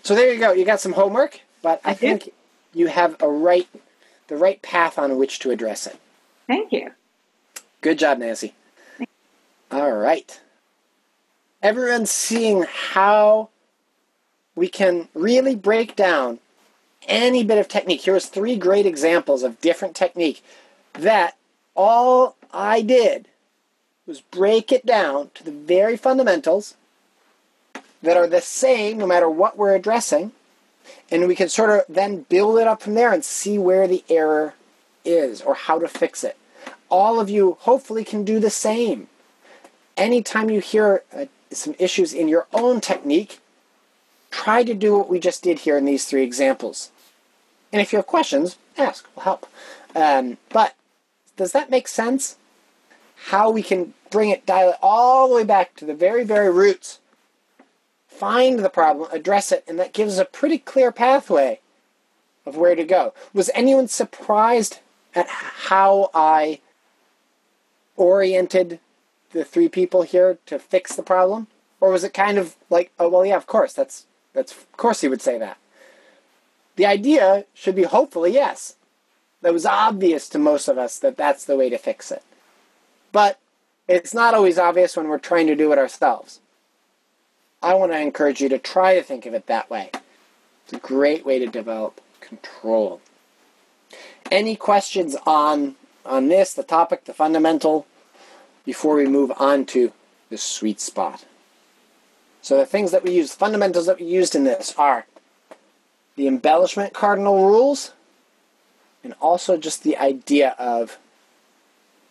So 0.09 0.15
there 0.15 0.33
you 0.33 0.41
go. 0.41 0.53
You 0.53 0.65
got 0.65 0.81
some 0.81 0.95
homework, 0.95 1.43
but 1.61 1.83
I, 1.85 1.93
think 1.93 2.33
you 2.73 2.87
have 2.87 3.21
a 3.21 3.29
right 3.29 3.69
the 4.29 4.37
right 4.37 4.63
path 4.63 4.99
on 4.99 5.19
which 5.19 5.39
to 5.41 5.51
address 5.51 5.87
it. 5.87 5.99
Thank 6.47 6.73
you. 6.73 6.93
Good 7.83 7.99
job, 7.99 8.17
Nancy. 8.17 8.55
All 9.71 9.93
right. 9.93 10.41
Everyone's 11.63 12.11
seeing 12.11 12.65
how 12.67 13.51
we 14.55 14.67
can 14.69 15.09
really 15.13 15.55
break 15.55 15.95
down 15.95 16.39
any 17.07 17.45
bit 17.45 17.59
of 17.59 17.69
technique. 17.69 18.01
Here's 18.01 18.25
three 18.25 18.57
great 18.57 18.87
examples 18.87 19.43
of 19.43 19.61
different 19.61 19.95
technique 19.95 20.43
that 20.95 21.37
all 21.77 22.35
I 22.51 22.81
did 22.81 23.29
was 24.07 24.23
break 24.23 24.73
it 24.73 24.87
down 24.87 25.33
to 25.35 25.45
the 25.45 25.53
very 25.53 25.99
fundamentals 25.99 26.77
that 28.03 28.17
are 28.17 28.27
the 28.27 28.41
same 28.41 28.99
no 28.99 29.07
matter 29.07 29.29
what 29.29 29.57
we're 29.57 29.75
addressing. 29.75 30.33
And 31.11 31.29
we 31.29 31.35
can 31.35 31.49
sort 31.49 31.71
of 31.71 31.83
then 31.89 32.23
build 32.29 32.59
it 32.59 32.67
up 32.67 32.83
from 32.83 32.95
there 32.95 33.13
and 33.13 33.25
see 33.25 33.59
where 33.59 33.87
the 33.87 34.05
error 34.09 34.55
is 35.05 35.41
or 35.43 35.55
how 35.55 35.79
to 35.79 35.89
fix 35.89 36.25
it 36.25 36.37
all 36.91 37.21
of 37.21 37.31
you 37.31 37.57
hopefully 37.61 38.05
can 38.05 38.25
do 38.25 38.41
the 38.41 38.51
same. 38.51 39.09
Anytime 39.97 40.51
you 40.51 40.61
hear 40.61 41.03
uh, 41.15 41.27
some 41.51 41.75
issues 41.79 42.13
in 42.13 42.29
your 42.29 42.47
own 42.53 42.81
technique, 42.81 43.41
try 44.31 44.63
to 44.63 44.75
do 44.75 44.97
what 44.97 45.09
we 45.09 45.19
just 45.19 45.43
did 45.43 45.61
here 45.61 45.77
in 45.77 45.85
these 45.85 46.05
three 46.05 46.23
examples. 46.23 46.91
And 47.73 47.83
if 47.83 47.93
you 47.93 47.99
have 47.99 48.07
questions, 48.07 48.57
ask, 48.77 49.07
we'll 49.15 49.25
help. 49.25 49.47
Um, 49.95 50.39
but 50.51 50.75
does 51.37 51.53
that 51.53 51.71
make 51.71 51.89
sense? 51.89 52.37
How 53.27 53.51
we 53.51 53.63
can 53.63 53.95
bring 54.11 54.31
it, 54.31 54.47
dial 54.47 54.71
it 54.71 54.77
all 54.81 55.29
the 55.29 55.35
way 55.35 55.45
back 55.45 55.75
to 55.77 55.85
the 55.85 55.95
very, 55.95 56.25
very 56.25 56.51
roots, 56.51 57.01
find 58.19 58.59
the 58.59 58.71
problem, 58.71 59.09
address 59.13 59.53
it, 59.53 59.65
and 59.69 59.79
that 59.79 59.93
gives 59.93 60.19
a 60.19 60.25
pretty 60.25 60.59
clear 60.59 60.91
pathway 60.91 61.61
of 62.45 62.57
where 62.57 62.75
to 62.75 62.85
go. 62.85 63.15
Was 63.33 63.51
anyone 63.55 63.87
surprised 63.87 64.81
at 65.15 65.29
how 65.29 66.11
I 66.13 66.61
oriented 67.97 68.81
the 69.31 69.45
three 69.45 69.69
people 69.69 70.03
here 70.03 70.39
to 70.47 70.59
fix 70.59 70.97
the 70.97 71.03
problem, 71.03 71.47
or 71.81 71.91
was 71.91 72.03
it 72.03 72.15
kind 72.15 72.39
of 72.39 72.57
like, 72.71 72.91
oh 72.99 73.09
well, 73.09 73.25
yeah, 73.25 73.37
of 73.37 73.47
course, 73.47 73.73
that's 73.73 74.07
that's 74.33 74.53
of 74.53 74.73
course 74.77 75.01
he 75.01 75.09
would 75.09 75.23
say 75.23 75.39
that. 75.39 75.59
The 76.77 76.87
idea 76.87 77.45
should 77.55 77.75
be 77.75 77.85
hopefully 77.85 78.33
yes. 78.33 78.77
That 79.41 79.53
was 79.53 79.67
obvious 79.67 80.29
to 80.31 80.39
most 80.39 80.67
of 80.67 80.79
us 80.79 80.99
that 80.99 81.17
that's 81.17 81.45
the 81.45 81.57
way 81.57 81.71
to 81.71 81.79
fix 81.79 82.11
it, 82.11 82.25
but 83.13 83.39
it's 83.87 84.13
not 84.13 84.35
always 84.35 84.59
obvious 84.59 84.97
when 84.97 85.07
we're 85.07 85.19
trying 85.19 85.47
to 85.47 85.55
do 85.55 85.71
it 85.73 85.79
ourselves. 85.79 86.41
I 87.63 87.75
want 87.75 87.93
to 87.93 87.99
encourage 87.99 88.41
you 88.41 88.49
to 88.51 88.59
try 88.59 88.95
to 88.95 89.03
think 89.03 89.27
of 89.27 89.35
it 89.35 89.47
that 89.47 89.69
way. 89.71 89.91
It's 90.65 90.73
a 90.73 90.79
great 90.79 91.25
way 91.25 91.39
to 91.39 91.47
develop 91.47 92.01
control. 92.21 93.01
Any 94.31 94.57
questions 94.57 95.17
on 95.27 95.77
on 96.05 96.29
this, 96.29 96.55
the 96.55 96.63
topic, 96.63 97.05
the 97.05 97.13
fundamental, 97.13 97.87
before 98.65 98.97
we 98.97 99.07
move 99.07 99.33
on 99.39 99.67
to 99.67 99.93
the 100.31 100.39
sweet 100.39 100.81
spot? 100.81 101.25
So 102.41 102.57
the 102.57 102.67
things 102.67 102.93
that 102.93 103.05
we 103.05 103.13
use, 103.13 103.35
fundamentals 103.35 103.87
that 103.87 104.01
we 104.01 104.07
used 104.07 104.35
in 104.35 104.45
this 104.45 104.75
are 104.79 105.07
the 106.17 106.27
embellishment 106.27 106.95
cardinal 106.95 107.47
rules, 107.47 107.93
and 109.05 109.15
also 109.21 109.57
just 109.57 109.83
the 109.83 109.97
idea 109.99 110.55
of 110.59 110.99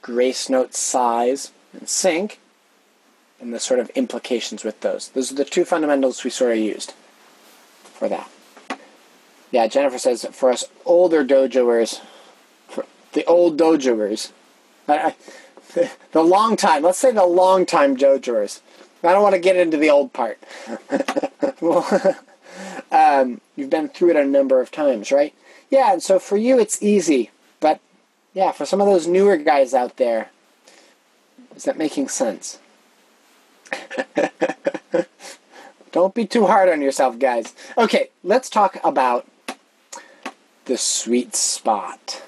grace 0.01 0.49
note 0.49 0.73
size 0.73 1.51
and 1.73 1.89
sync, 1.89 2.39
and 3.39 3.53
the 3.53 3.59
sort 3.59 3.79
of 3.79 3.89
implications 3.91 4.63
with 4.63 4.81
those. 4.81 5.09
Those 5.09 5.31
are 5.31 5.35
the 5.35 5.45
two 5.45 5.65
fundamentals 5.65 6.23
we 6.23 6.29
sort 6.29 6.53
of 6.53 6.57
used 6.57 6.93
for 7.83 8.09
that. 8.09 8.29
Yeah, 9.51 9.67
Jennifer 9.67 9.97
says 9.97 10.25
for 10.31 10.51
us 10.51 10.65
older 10.85 11.23
dojoers, 11.23 12.01
for 12.67 12.85
the 13.13 13.25
old 13.25 13.57
dojoers, 13.57 14.31
the 14.87 16.23
long 16.23 16.57
time, 16.57 16.83
let's 16.83 16.97
say 16.97 17.11
the 17.11 17.25
long 17.25 17.65
time 17.65 17.95
dojoers. 17.95 18.61
I 19.03 19.13
don't 19.13 19.23
want 19.23 19.35
to 19.35 19.39
get 19.39 19.55
into 19.55 19.77
the 19.77 19.89
old 19.89 20.11
part. 20.11 20.39
um, 22.91 23.41
you've 23.55 23.69
been 23.69 23.89
through 23.89 24.11
it 24.11 24.15
a 24.15 24.25
number 24.25 24.59
of 24.59 24.71
times, 24.71 25.11
right? 25.11 25.33
Yeah, 25.69 25.93
and 25.93 26.03
so 26.03 26.19
for 26.19 26.37
you 26.37 26.59
it's 26.59 26.81
easy, 26.81 27.31
but 27.59 27.79
yeah, 28.33 28.51
for 28.51 28.65
some 28.65 28.81
of 28.81 28.87
those 28.87 29.07
newer 29.07 29.37
guys 29.37 29.73
out 29.73 29.97
there, 29.97 30.29
is 31.55 31.63
that 31.63 31.77
making 31.77 32.09
sense? 32.09 32.59
Don't 35.91 36.13
be 36.13 36.25
too 36.25 36.45
hard 36.45 36.69
on 36.69 36.81
yourself, 36.81 37.17
guys. 37.17 37.55
Okay, 37.77 38.09
let's 38.23 38.49
talk 38.49 38.77
about 38.83 39.27
the 40.65 40.77
sweet 40.77 41.35
spot. 41.35 42.23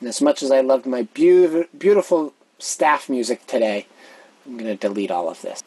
And 0.00 0.08
as 0.08 0.20
much 0.20 0.42
as 0.42 0.50
I 0.50 0.60
loved 0.60 0.86
my 0.86 1.02
beau- 1.14 1.64
beautiful 1.76 2.34
staff 2.58 3.08
music 3.08 3.46
today, 3.46 3.86
I'm 4.46 4.58
going 4.58 4.66
to 4.66 4.76
delete 4.76 5.10
all 5.10 5.28
of 5.28 5.42
this. 5.42 5.62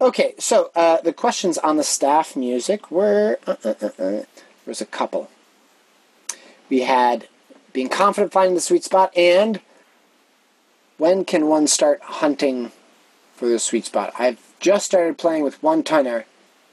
Okay, 0.00 0.34
so 0.38 0.70
uh, 0.74 1.00
the 1.02 1.12
questions 1.12 1.58
on 1.58 1.76
the 1.76 1.82
staff 1.82 2.34
music 2.34 2.90
were 2.90 3.38
uh, 3.46 3.56
uh, 3.64 3.74
uh, 3.82 3.86
uh, 3.86 3.90
there 3.98 4.26
was 4.66 4.80
a 4.80 4.86
couple. 4.86 5.30
We 6.68 6.80
had 6.80 7.28
being 7.72 7.88
confident 7.88 8.32
finding 8.32 8.54
the 8.54 8.60
sweet 8.60 8.84
spot 8.84 9.16
and 9.16 9.60
when 10.98 11.24
can 11.24 11.46
one 11.46 11.66
start 11.66 12.00
hunting 12.02 12.72
for 13.40 13.48
the 13.48 13.58
sweet 13.58 13.86
spot? 13.86 14.12
I've 14.18 14.38
just 14.60 14.84
started 14.84 15.16
playing 15.16 15.42
with 15.42 15.62
one 15.62 15.82
tenor 15.82 16.26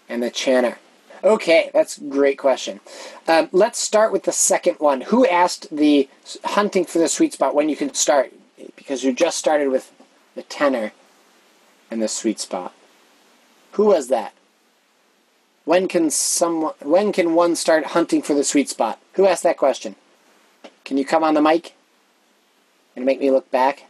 and 0.10 0.22
the 0.22 0.30
chanter. 0.30 0.78
Okay, 1.24 1.72
that's 1.74 1.98
a 1.98 2.04
great 2.04 2.38
question. 2.38 2.82
Um, 3.26 3.48
let's 3.54 3.80
start 3.80 4.12
with 4.12 4.24
the 4.24 4.34
second 4.34 4.76
one. 4.80 5.02
Who 5.02 5.26
asked 5.26 5.76
the 5.76 6.10
hunting 6.44 6.84
for 6.84 7.00
the 7.00 7.08
sweet 7.08 7.34
spot 7.34 7.56
when 7.56 7.70
you 7.70 7.78
can 7.78 7.94
start? 7.94 8.34
Because 8.76 9.06
you 9.06 9.14
just 9.14 9.38
started 9.38 9.70
with 9.70 9.94
the 10.36 10.44
tenor 10.44 10.92
and 11.90 12.02
the 12.02 12.10
sweet 12.10 12.40
spot. 12.40 12.74
Who 13.72 13.86
was 13.86 14.10
that? 14.10 14.34
When 15.64 15.88
can 15.88 16.10
someone? 16.10 16.74
When 16.82 17.14
can 17.14 17.34
one 17.34 17.56
start 17.56 17.88
hunting 17.88 18.22
for 18.22 18.34
the 18.34 18.44
sweet 18.44 18.68
spot? 18.70 19.00
Who 19.14 19.26
asked 19.26 19.44
that 19.44 19.58
question? 19.58 19.96
Can 20.84 20.98
you 20.98 21.06
come 21.06 21.24
on 21.24 21.34
the 21.34 21.42
mic 21.42 21.76
and 22.96 23.06
make 23.06 23.22
me 23.22 23.32
look 23.32 23.50
back? 23.52 23.86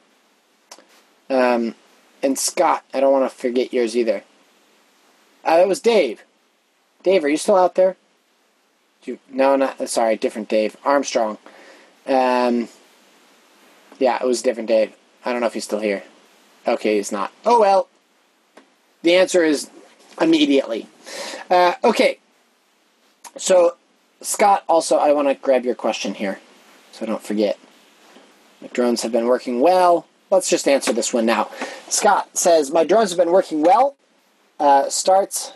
Um, 1.29 1.75
and 2.27 2.37
Scott. 2.37 2.83
I 2.93 2.99
don't 2.99 3.13
want 3.13 3.29
to 3.29 3.35
forget 3.35 3.73
yours 3.73 3.97
either. 3.97 4.23
Uh, 5.43 5.59
it 5.63 5.67
was 5.67 5.79
Dave. 5.79 6.23
Dave, 7.01 7.23
are 7.23 7.29
you 7.29 7.37
still 7.37 7.55
out 7.55 7.75
there? 7.75 7.95
You, 9.03 9.17
no, 9.31 9.55
not 9.55 9.89
sorry, 9.89 10.17
different 10.17 10.49
Dave 10.49 10.75
Armstrong. 10.83 11.37
Um, 12.05 12.67
yeah, 13.97 14.21
it 14.21 14.27
was 14.27 14.41
different 14.41 14.67
Dave. 14.67 14.93
I 15.23 15.31
don't 15.31 15.39
know 15.39 15.47
if 15.47 15.53
he's 15.53 15.63
still 15.63 15.79
here. 15.79 16.03
Okay, 16.67 16.97
he's 16.97 17.11
not. 17.11 17.31
Oh 17.45 17.59
well. 17.59 17.87
The 19.03 19.15
answer 19.15 19.43
is 19.43 19.69
immediately. 20.19 20.87
Uh, 21.49 21.75
okay. 21.83 22.19
So, 23.37 23.77
Scott, 24.21 24.65
also, 24.67 24.97
I 24.97 25.13
want 25.13 25.29
to 25.29 25.35
grab 25.35 25.63
your 25.63 25.75
question 25.75 26.15
here, 26.15 26.39
so 26.91 27.05
I 27.05 27.07
don't 27.07 27.23
forget. 27.23 27.57
My 28.61 28.67
drones 28.67 29.03
have 29.03 29.11
been 29.13 29.27
working 29.27 29.61
well. 29.61 30.07
Let's 30.29 30.49
just 30.49 30.67
answer 30.67 30.91
this 30.91 31.13
one 31.13 31.25
now. 31.25 31.49
Scott 31.89 32.37
says, 32.37 32.71
My 32.71 32.83
drones 32.83 33.11
have 33.11 33.17
been 33.17 33.31
working 33.31 33.61
well. 33.61 33.95
Uh, 34.59 34.89
starts 34.89 35.53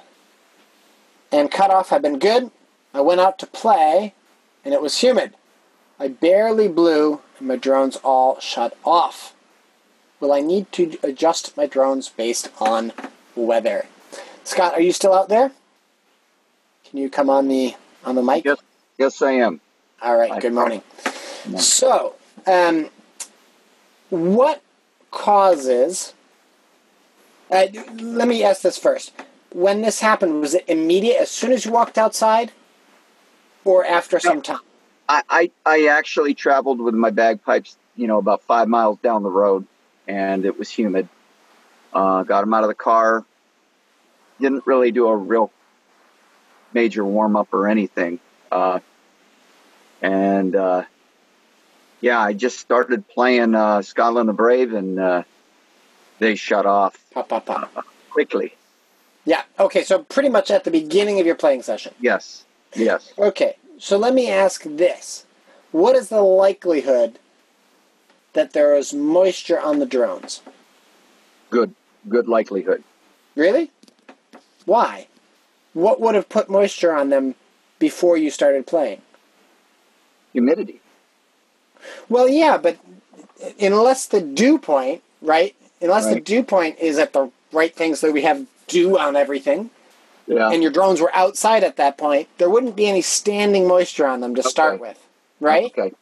and 1.32 1.50
cutoff 1.50 1.90
have 1.90 2.02
been 2.02 2.20
good. 2.20 2.52
I 2.94 3.02
went 3.02 3.22
out 3.22 3.40
to 3.40 3.48
play, 3.48 4.14
and 4.66 4.74
it 4.74 4.82
was 4.82 5.00
humid. 5.00 5.34
I 6.00 6.10
barely 6.10 6.68
blew, 6.68 7.22
and 7.40 7.48
my 7.48 7.56
drones 7.56 7.96
all 8.04 8.40
shut 8.40 8.78
off. 8.84 9.34
Will 10.20 10.34
I 10.34 10.42
need 10.42 10.72
to 10.74 10.98
adjust 11.04 11.56
my 11.56 11.66
drones 11.66 12.10
based 12.10 12.50
on 12.60 12.92
weather? 13.36 13.88
Scott, 14.44 14.74
are 14.74 14.82
you 14.82 14.92
still 14.92 15.14
out 15.14 15.30
there? 15.30 15.52
Can 16.84 17.00
you 17.00 17.10
come 17.10 17.30
on 17.30 17.48
the 17.48 17.76
on 18.04 18.16
the 18.16 18.22
mic? 18.24 18.44
Yes, 18.44 18.58
yes, 18.98 19.22
I 19.22 19.32
am. 19.34 19.62
All 20.02 20.18
right. 20.18 20.42
Good 20.42 20.54
morning. 20.54 20.82
So, 21.58 22.16
um, 22.46 22.90
what 24.10 24.62
causes? 25.12 26.14
Uh, 27.52 27.68
let 28.00 28.28
me 28.28 28.44
ask 28.44 28.62
this 28.62 28.78
first. 28.78 29.12
When 29.52 29.82
this 29.82 30.00
happened, 30.00 30.40
was 30.40 30.54
it 30.54 30.64
immediate 30.68 31.18
as 31.18 31.30
soon 31.30 31.52
as 31.52 31.66
you 31.66 31.72
walked 31.72 31.98
outside, 31.98 32.54
or 33.66 33.86
after 33.86 34.20
some 34.20 34.42
time? 34.42 34.60
I, 35.10 35.24
I, 35.30 35.52
I 35.66 35.88
actually 35.88 36.34
traveled 36.34 36.80
with 36.80 36.96
my 36.96 37.10
bagpipes, 37.10 37.76
you 37.98 38.08
know, 38.08 38.18
about 38.18 38.44
five 38.44 38.70
miles 38.70 38.98
down 39.00 39.24
the 39.24 39.30
road, 39.30 39.68
and 40.08 40.46
it 40.46 40.58
was 40.58 40.70
humid. 40.70 41.10
Uh, 41.94 42.24
got 42.24 42.42
them 42.42 42.54
out 42.54 42.64
of 42.64 42.70
the 42.70 42.76
car. 42.76 43.26
Didn't 44.40 44.66
really 44.66 44.92
do 44.92 45.08
a 45.08 45.16
real 45.16 45.52
major 46.74 47.04
warm 47.04 47.36
up 47.36 47.54
or 47.54 47.68
anything. 47.68 48.22
Uh, 48.50 48.80
and 50.02 50.56
uh, 50.56 50.84
yeah, 52.00 52.20
I 52.20 52.32
just 52.32 52.60
started 52.60 53.08
playing 53.10 53.54
uh, 53.54 53.82
Scotland 53.82 54.30
the 54.30 54.34
Brave, 54.34 54.74
and 54.74 54.98
uh, 54.98 55.24
they 56.22 56.36
shut 56.36 56.66
off 56.68 57.04
Pop, 57.14 57.28
pop, 57.28 57.46
pop. 57.48 57.86
quickly. 58.12 58.54
Yeah. 59.26 59.42
Okay. 59.60 59.84
So 59.84 60.04
pretty 60.04 60.30
much 60.30 60.50
at 60.52 60.64
the 60.64 60.72
beginning 60.72 61.20
of 61.20 61.26
your 61.26 61.36
playing 61.36 61.64
session. 61.64 61.94
Yes, 62.00 62.46
yes. 62.76 63.12
Okay. 63.18 63.58
So 63.80 63.98
let 63.98 64.14
me 64.14 64.30
ask 64.30 64.64
this: 64.64 65.26
What 65.72 65.96
is 65.96 66.10
the 66.10 66.22
likelihood 66.22 67.20
that 68.34 68.54
there 68.54 68.76
is 68.76 68.94
moisture 68.94 69.60
on 69.60 69.80
the 69.80 69.86
drones? 69.86 70.42
Good, 71.50 71.74
good 72.08 72.28
likelihood. 72.28 72.84
Really? 73.36 73.72
Why? 74.66 75.08
What 75.74 76.00
would 76.00 76.16
have 76.16 76.30
put 76.30 76.50
moisture 76.50 76.94
on 76.94 77.10
them 77.10 77.36
before 77.80 78.16
you 78.16 78.30
started 78.30 78.68
playing? 78.68 79.02
Humidity. 80.34 80.80
Well, 82.08 82.30
yeah, 82.30 82.58
but 82.58 82.78
unless 83.60 84.06
the 84.06 84.22
dew 84.22 84.60
point, 84.60 85.02
right? 85.22 85.56
Unless 85.82 86.08
the 86.08 86.20
dew 86.20 86.44
point 86.44 86.80
is 86.80 86.98
at 87.00 87.14
the 87.14 87.32
right 87.52 87.76
thing, 87.76 87.96
so 87.96 88.12
we 88.12 88.22
have 88.22 88.46
dew 88.68 88.98
on 88.98 89.16
everything, 89.16 89.70
Yeah. 90.28 90.52
and 90.52 90.62
your 90.62 90.72
drones 90.72 91.02
were 91.02 91.14
outside 91.16 91.64
at 91.64 91.78
that 91.78 91.98
point, 91.98 92.28
there 92.38 92.50
wouldn't 92.50 92.76
be 92.76 92.88
any 92.88 93.02
standing 93.02 93.68
moisture 93.68 94.06
on 94.08 94.22
them 94.22 94.36
to 94.36 94.44
start 94.44 94.80
with, 94.80 95.00
right? 95.40 95.66
Okay. 95.66 95.94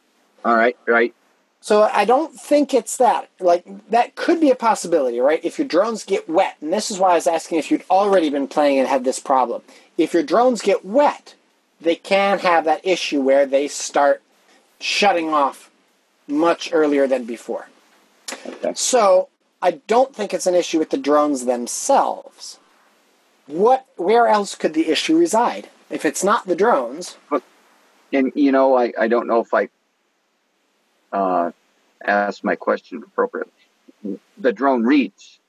All 0.43 0.55
right. 0.55 0.77
Right. 0.85 1.13
So 1.61 1.83
I 1.83 2.05
don't 2.05 2.33
think 2.39 2.73
it's 2.73 2.97
that. 2.97 3.29
Like 3.39 3.65
that 3.89 4.15
could 4.15 4.39
be 4.39 4.49
a 4.49 4.55
possibility, 4.55 5.19
right? 5.19 5.43
If 5.43 5.59
your 5.59 5.67
drones 5.67 6.03
get 6.05 6.29
wet, 6.29 6.55
and 6.61 6.71
this 6.71 6.89
is 6.89 6.99
why 6.99 7.11
I 7.11 7.15
was 7.15 7.27
asking 7.27 7.59
if 7.59 7.69
you'd 7.71 7.83
already 7.89 8.29
been 8.29 8.47
playing 8.47 8.79
and 8.79 8.87
had 8.87 9.03
this 9.03 9.19
problem. 9.19 9.61
If 9.97 10.13
your 10.13 10.23
drones 10.23 10.61
get 10.61 10.85
wet, 10.85 11.35
they 11.81 11.95
can 11.95 12.39
have 12.39 12.65
that 12.65 12.85
issue 12.85 13.21
where 13.21 13.45
they 13.45 13.67
start 13.67 14.21
shutting 14.79 15.33
off 15.33 15.69
much 16.27 16.69
earlier 16.71 17.07
than 17.07 17.25
before. 17.25 17.67
Okay. 18.45 18.73
So 18.75 19.27
I 19.61 19.71
don't 19.87 20.15
think 20.15 20.33
it's 20.33 20.47
an 20.47 20.55
issue 20.55 20.79
with 20.79 20.89
the 20.89 20.97
drones 20.97 21.45
themselves. 21.45 22.59
What 23.47 23.85
where 23.97 24.27
else 24.27 24.55
could 24.55 24.73
the 24.73 24.89
issue 24.89 25.17
reside? 25.17 25.69
If 25.89 26.05
it's 26.05 26.23
not 26.23 26.45
the 26.45 26.55
drones, 26.55 27.17
And 28.13 28.31
you 28.35 28.51
know, 28.51 28.75
I, 28.77 28.93
I 28.97 29.07
don't 29.07 29.27
know 29.27 29.41
if 29.41 29.53
I 29.53 29.69
uh, 31.11 31.51
asked 32.03 32.43
my 32.43 32.55
question 32.55 33.03
appropriately. 33.03 33.51
The 34.37 34.53
drone 34.53 34.83
reeds. 34.83 35.39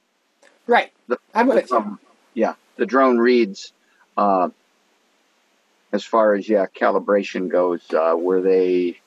right? 0.67 0.93
The, 1.09 1.19
I'm 1.35 1.47
with 1.47 1.71
you. 1.71 1.77
um, 1.77 2.01
yeah, 2.35 2.55
the 2.77 2.87
drone 2.87 3.19
reeds. 3.19 3.73
Uh, 4.17 4.49
as 5.93 6.05
far 6.05 6.35
as 6.35 6.49
yeah, 6.49 6.67
calibration 6.67 7.49
goes, 7.49 7.83
uh, 7.93 8.15
were 8.17 8.41
they? 8.41 8.99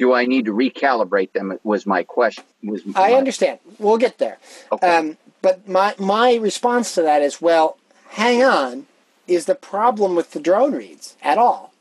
Do 0.00 0.14
I 0.14 0.24
need 0.24 0.46
to 0.46 0.52
recalibrate 0.52 1.32
them? 1.32 1.58
Was 1.62 1.84
my 1.84 2.02
question. 2.04 2.42
Was 2.64 2.80
I 2.96 3.12
understand. 3.12 3.58
We'll 3.78 3.98
get 3.98 4.16
there. 4.16 4.38
Okay. 4.72 4.96
Um, 4.96 5.18
but 5.42 5.68
my 5.68 5.94
my 5.98 6.36
response 6.36 6.94
to 6.94 7.02
that 7.02 7.20
is, 7.20 7.42
well, 7.42 7.76
hang 8.08 8.42
on. 8.42 8.86
Is 9.28 9.44
the 9.44 9.54
problem 9.54 10.16
with 10.16 10.30
the 10.30 10.40
drone 10.40 10.72
reeds 10.72 11.16
at 11.22 11.36
all? 11.36 11.74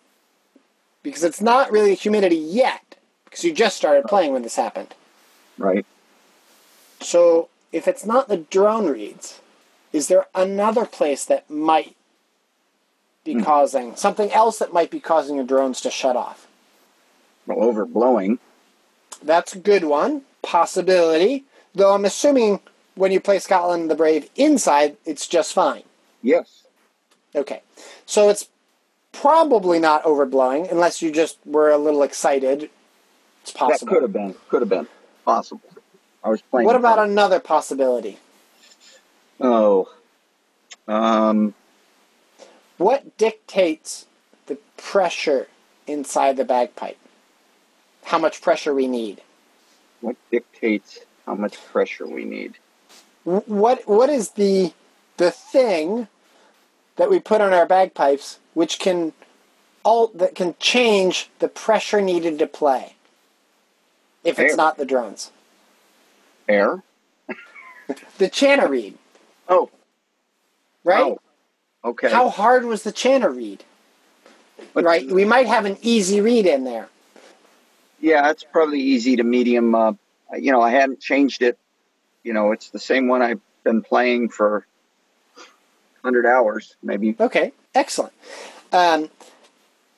Because 1.01 1.23
it's 1.23 1.39
not 1.41 1.71
really 1.71 1.95
humidity 1.95 2.35
yet, 2.35 2.95
because 3.23 3.45
you 3.45 3.53
just 3.53 3.77
started 3.77 4.03
playing 4.03 4.33
when 4.33 4.41
this 4.43 4.57
happened. 4.57 4.93
right. 5.57 5.85
So 7.01 7.47
if 7.71 7.87
it's 7.87 8.05
not 8.05 8.27
the 8.27 8.35
drone 8.37 8.87
reeds, 8.87 9.39
is 9.93 10.09
there 10.09 10.25
another 10.35 10.85
place 10.85 11.23
that 11.23 11.49
might 11.49 11.95
be 13.23 13.35
Hmm. 13.35 13.43
causing 13.43 13.95
something 13.95 14.29
else 14.33 14.59
that 14.59 14.73
might 14.73 14.91
be 14.91 14.99
causing 14.99 15.37
your 15.37 15.45
drones 15.45 15.79
to 15.81 15.89
shut 15.89 16.17
off? 16.17 16.47
Well, 17.49 17.73
overblowing. 17.73 18.37
That's 19.23 19.55
a 19.55 19.59
good 19.59 19.83
one. 19.83 20.21
Possibility. 20.43 21.45
Though 21.73 21.93
I'm 21.93 22.05
assuming 22.05 22.59
when 22.95 23.11
you 23.11 23.19
play 23.19 23.39
Scotland 23.39 23.89
the 23.89 23.95
Brave 23.95 24.29
inside, 24.35 24.97
it's 25.05 25.27
just 25.27 25.53
fine. 25.53 25.83
Yes. 26.21 26.63
Okay. 27.35 27.61
So 28.05 28.29
it's 28.29 28.49
probably 29.11 29.79
not 29.79 30.03
overblowing 30.03 30.71
unless 30.71 31.01
you 31.01 31.11
just 31.11 31.37
were 31.45 31.71
a 31.71 31.77
little 31.77 32.03
excited. 32.03 32.69
It's 33.41 33.51
That 33.53 33.59
possible. 33.59 33.93
could 33.93 34.01
have 34.03 34.13
been. 34.13 34.35
Could 34.49 34.61
have 34.61 34.69
been 34.69 34.87
possible. 35.25 35.61
I 36.23 36.29
was 36.29 36.41
playing. 36.41 36.67
What 36.67 36.75
about 36.75 36.99
another 36.99 37.39
possibility? 37.39 38.19
Oh. 39.39 39.89
Um. 40.87 41.55
What 42.77 43.17
dictates 43.17 44.05
the 44.45 44.57
pressure 44.77 45.47
inside 45.87 46.37
the 46.37 46.45
bagpipe? 46.45 46.97
How 48.09 48.17
much 48.17 48.41
pressure 48.41 48.73
we 48.73 48.87
need? 48.87 49.21
What 50.01 50.15
dictates 50.31 50.97
how 51.27 51.35
much 51.35 51.63
pressure 51.67 52.07
we 52.07 52.25
need? 52.25 52.55
What 53.23 53.87
what 53.87 54.09
is 54.09 54.31
the 54.31 54.73
the 55.17 55.29
thing 55.29 56.07
that 56.95 57.11
we 57.11 57.19
put 57.19 57.39
on 57.39 57.53
our 57.53 57.67
bagpipes 57.67 58.39
which 58.55 58.79
can 58.79 59.13
all 59.83 60.07
that 60.15 60.33
can 60.33 60.55
change 60.57 61.29
the 61.37 61.47
pressure 61.47 62.01
needed 62.01 62.39
to 62.39 62.47
play? 62.47 62.95
If 64.23 64.39
it's 64.39 64.53
Air. 64.53 64.57
not 64.57 64.77
the 64.79 64.85
drones. 64.85 65.29
Air. 66.47 66.81
The 68.17 68.27
chanter 68.27 68.67
reed, 68.67 68.97
Oh. 69.47 69.69
right? 70.83 71.03
Oh. 71.03 71.19
Okay. 71.85 72.09
How 72.11 72.29
hard 72.29 72.65
was 72.65 72.81
the 72.81 72.91
chanter 72.91 73.29
reed? 73.29 73.63
But- 74.73 74.83
right? 74.83 75.07
We 75.07 75.25
might 75.25 75.45
have 75.45 75.65
an 75.65 75.77
easy 75.83 76.21
reed 76.21 76.47
in 76.47 76.63
there. 76.63 76.89
Yeah, 78.01 78.29
it's 78.31 78.43
probably 78.43 78.79
easy 78.81 79.17
to 79.17 79.23
medium. 79.23 79.75
Uh, 79.75 79.93
you 80.37 80.51
know, 80.51 80.61
I 80.61 80.71
hadn't 80.71 80.99
changed 80.99 81.41
it. 81.41 81.57
You 82.23 82.33
know, 82.33 82.51
it's 82.51 82.69
the 82.69 82.79
same 82.79 83.07
one 83.07 83.21
I've 83.21 83.41
been 83.63 83.81
playing 83.81 84.29
for 84.29 84.65
hundred 86.03 86.25
hours, 86.25 86.75
maybe. 86.81 87.15
Okay, 87.19 87.51
excellent. 87.75 88.13
Um, 88.71 89.09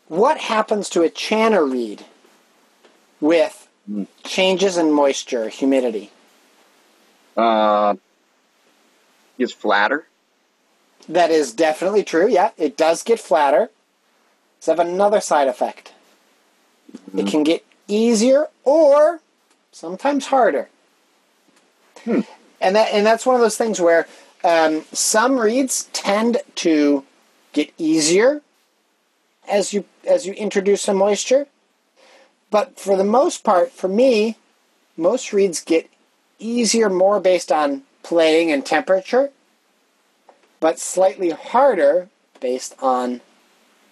what 0.07 0.37
happens 0.37 0.89
to 0.89 1.03
a 1.03 1.09
chanter 1.09 1.65
reed 1.65 2.05
with 3.19 3.67
Hmm. 3.87 4.03
changes 4.23 4.77
in 4.77 4.91
moisture, 4.91 5.49
humidity? 5.49 6.11
Uh, 7.35 7.95
is 9.39 9.51
flatter. 9.51 10.05
That 11.09 11.31
is 11.31 11.51
definitely 11.53 12.03
true. 12.03 12.27
Yeah, 12.27 12.51
it 12.57 12.77
does 12.77 13.01
get 13.01 13.19
flatter. 13.19 13.71
Does 14.59 14.67
have 14.67 14.79
another 14.79 15.19
side 15.19 15.47
effect. 15.47 15.93
It 17.17 17.25
can 17.25 17.41
get 17.43 17.65
easier 17.91 18.47
or 18.63 19.19
sometimes 19.71 20.27
harder. 20.27 20.69
Hmm. 22.03 22.21
and 22.59 22.75
that 22.75 22.89
and 22.91 23.05
that's 23.05 23.25
one 23.25 23.35
of 23.35 23.41
those 23.41 23.57
things 23.57 23.79
where 23.79 24.07
um, 24.43 24.83
some 24.91 25.37
reeds 25.37 25.87
tend 25.93 26.37
to 26.55 27.03
get 27.53 27.71
easier 27.77 28.41
as 29.47 29.73
you 29.73 29.85
as 30.07 30.25
you 30.25 30.33
introduce 30.33 30.81
some 30.81 30.97
moisture, 30.97 31.47
but 32.49 32.79
for 32.79 32.97
the 32.97 33.03
most 33.03 33.43
part, 33.43 33.71
for 33.71 33.87
me, 33.87 34.37
most 34.97 35.31
reeds 35.31 35.61
get 35.61 35.89
easier 36.39 36.89
more 36.89 37.19
based 37.19 37.51
on 37.51 37.83
playing 38.03 38.51
and 38.51 38.65
temperature, 38.65 39.29
but 40.59 40.79
slightly 40.79 41.29
harder 41.29 42.09
based 42.39 42.75
on 42.79 43.21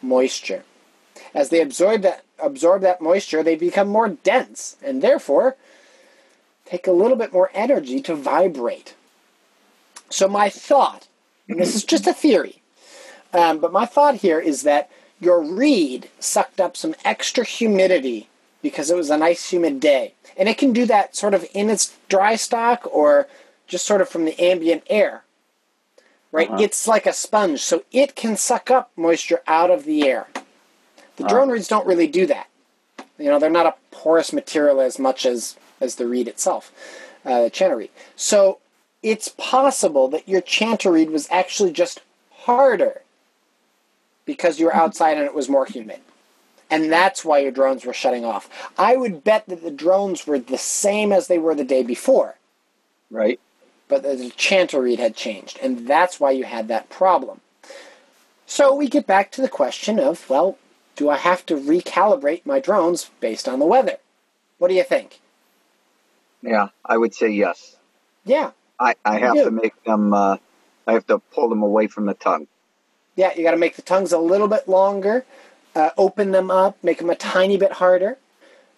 moisture. 0.02 0.64
As 1.34 1.50
they 1.50 1.62
absorb 1.62 2.02
that 2.02 2.24
absorb 2.42 2.82
that 2.82 3.02
moisture, 3.02 3.44
they 3.44 3.56
become 3.56 3.88
more 3.88 4.10
dense 4.10 4.78
and 4.84 5.02
therefore 5.02 5.56
take 6.66 6.88
a 6.88 6.92
little 6.92 7.18
bit 7.18 7.34
more 7.34 7.50
energy 7.54 8.02
to 8.02 8.16
vibrate. 8.16 8.96
So 10.10 10.28
my 10.28 10.50
thought, 10.50 11.08
and 11.48 11.60
this 11.60 11.76
is 11.76 11.84
just 11.84 12.08
a 12.08 12.14
theory, 12.14 12.62
um, 13.34 13.60
but 13.60 13.72
my 13.72 13.86
thought 13.86 14.16
here 14.16 14.40
is 14.40 14.64
that 14.64 14.90
your 15.20 15.42
reed 15.42 16.10
sucked 16.20 16.60
up 16.60 16.78
some 16.78 16.96
extra 17.04 17.44
humidity 17.44 18.28
because 18.62 18.90
it 18.90 18.96
was 18.96 19.10
a 19.10 19.18
nice 19.18 19.52
humid 19.52 19.80
day. 19.80 20.14
And 20.38 20.48
it 20.48 20.58
can 20.58 20.74
do 20.74 20.86
that 20.86 21.16
sort 21.16 21.34
of 21.34 21.46
in 21.54 21.70
its 21.70 21.98
dry 22.08 22.36
stock 22.36 22.88
or 22.92 23.28
just 23.68 23.86
sort 23.86 24.02
of 24.02 24.10
from 24.10 24.26
the 24.26 24.40
ambient 24.40 24.84
air. 24.88 25.24
Right? 26.32 26.50
Uh-huh. 26.50 26.62
It's 26.62 26.88
like 26.88 27.06
a 27.06 27.14
sponge, 27.14 27.62
so 27.62 27.84
it 27.92 28.16
can 28.16 28.38
suck 28.38 28.70
up 28.70 28.92
moisture 28.96 29.42
out 29.48 29.72
of 29.72 29.86
the 29.86 30.08
air. 30.08 30.28
The 31.20 31.28
drone 31.28 31.50
reeds 31.50 31.68
don't 31.68 31.86
really 31.86 32.08
do 32.08 32.26
that. 32.28 32.48
You 33.18 33.26
know, 33.26 33.40
they're 33.40 33.50
not 33.50 33.66
a 33.66 33.76
porous 33.92 34.32
material 34.32 34.80
as 34.82 34.98
much 34.98 35.26
as 35.26 35.58
as 35.82 35.96
the 35.96 36.08
reed 36.08 36.28
itself, 36.28 36.74
uh, 37.26 37.44
the 37.44 37.50
chanter 37.50 37.78
reed. 37.78 37.90
So 38.16 38.60
it's 39.04 39.30
possible 39.30 40.08
that 40.10 40.28
your 40.28 40.42
chanter 40.42 40.92
reed 40.92 41.10
was 41.10 41.28
actually 41.32 41.72
just 41.72 42.02
harder 42.32 43.02
because 44.26 44.60
you 44.60 44.66
were 44.66 44.76
outside 44.76 45.18
and 45.18 45.26
it 45.26 45.34
was 45.36 45.48
more 45.50 45.66
humid. 45.66 46.00
And 46.70 46.92
that's 46.92 47.26
why 47.26 47.40
your 47.40 47.52
drones 47.52 47.86
were 47.86 47.94
shutting 47.94 48.24
off. 48.26 48.50
I 48.78 48.96
would 48.96 49.24
bet 49.24 49.46
that 49.48 49.64
the 49.64 49.72
drones 49.72 50.28
were 50.28 50.40
the 50.40 50.58
same 50.58 51.12
as 51.12 51.28
they 51.28 51.40
were 51.40 51.56
the 51.56 51.64
day 51.64 51.82
before, 51.84 52.36
Right. 53.10 53.40
but 53.88 54.04
the 54.04 54.32
chanter 54.36 54.82
reed 54.82 55.00
had 55.00 55.16
changed, 55.16 55.60
and 55.62 55.88
that's 55.88 56.20
why 56.20 56.32
you 56.32 56.44
had 56.44 56.68
that 56.68 56.90
problem. 56.90 57.42
So 58.46 58.74
we 58.76 58.88
get 58.88 59.08
back 59.08 59.32
to 59.32 59.42
the 59.42 59.50
question 59.50 60.00
of, 60.00 60.30
well, 60.30 60.58
do 61.00 61.10
I 61.10 61.16
have 61.16 61.46
to 61.46 61.56
recalibrate 61.56 62.46
my 62.46 62.60
drones 62.60 63.10
based 63.22 63.48
on 63.48 63.60
the 63.60 63.66
weather? 63.66 63.98
What 64.58 64.68
do 64.68 64.74
you 64.74 64.84
think? 64.84 65.22
Yeah, 66.42 66.68
I 66.86 66.98
would 66.98 67.16
say 67.16 67.30
yes. 67.30 67.78
Yeah, 68.26 68.52
I, 68.78 68.96
I 69.06 69.18
have 69.20 69.36
do. 69.36 69.46
to 69.46 69.52
make 69.52 69.82
them. 69.86 70.14
Uh, 70.14 70.38
I 70.86 70.92
have 70.92 71.08
to 71.08 71.20
pull 71.20 71.48
them 71.48 71.64
away 71.64 71.88
from 71.88 72.06
the 72.06 72.14
tongue. 72.14 72.48
yeah, 73.16 73.32
you 73.36 73.44
got 73.44 73.52
to 73.52 73.58
make 73.58 73.78
the 73.78 73.82
tongues 73.82 74.12
a 74.12 74.18
little 74.18 74.50
bit 74.50 74.68
longer, 74.68 75.26
uh, 75.74 75.92
open 75.98 76.32
them 76.32 76.52
up, 76.52 76.78
make 76.84 76.98
them 76.98 77.10
a 77.10 77.16
tiny 77.16 77.56
bit 77.56 77.74
harder. 77.74 78.18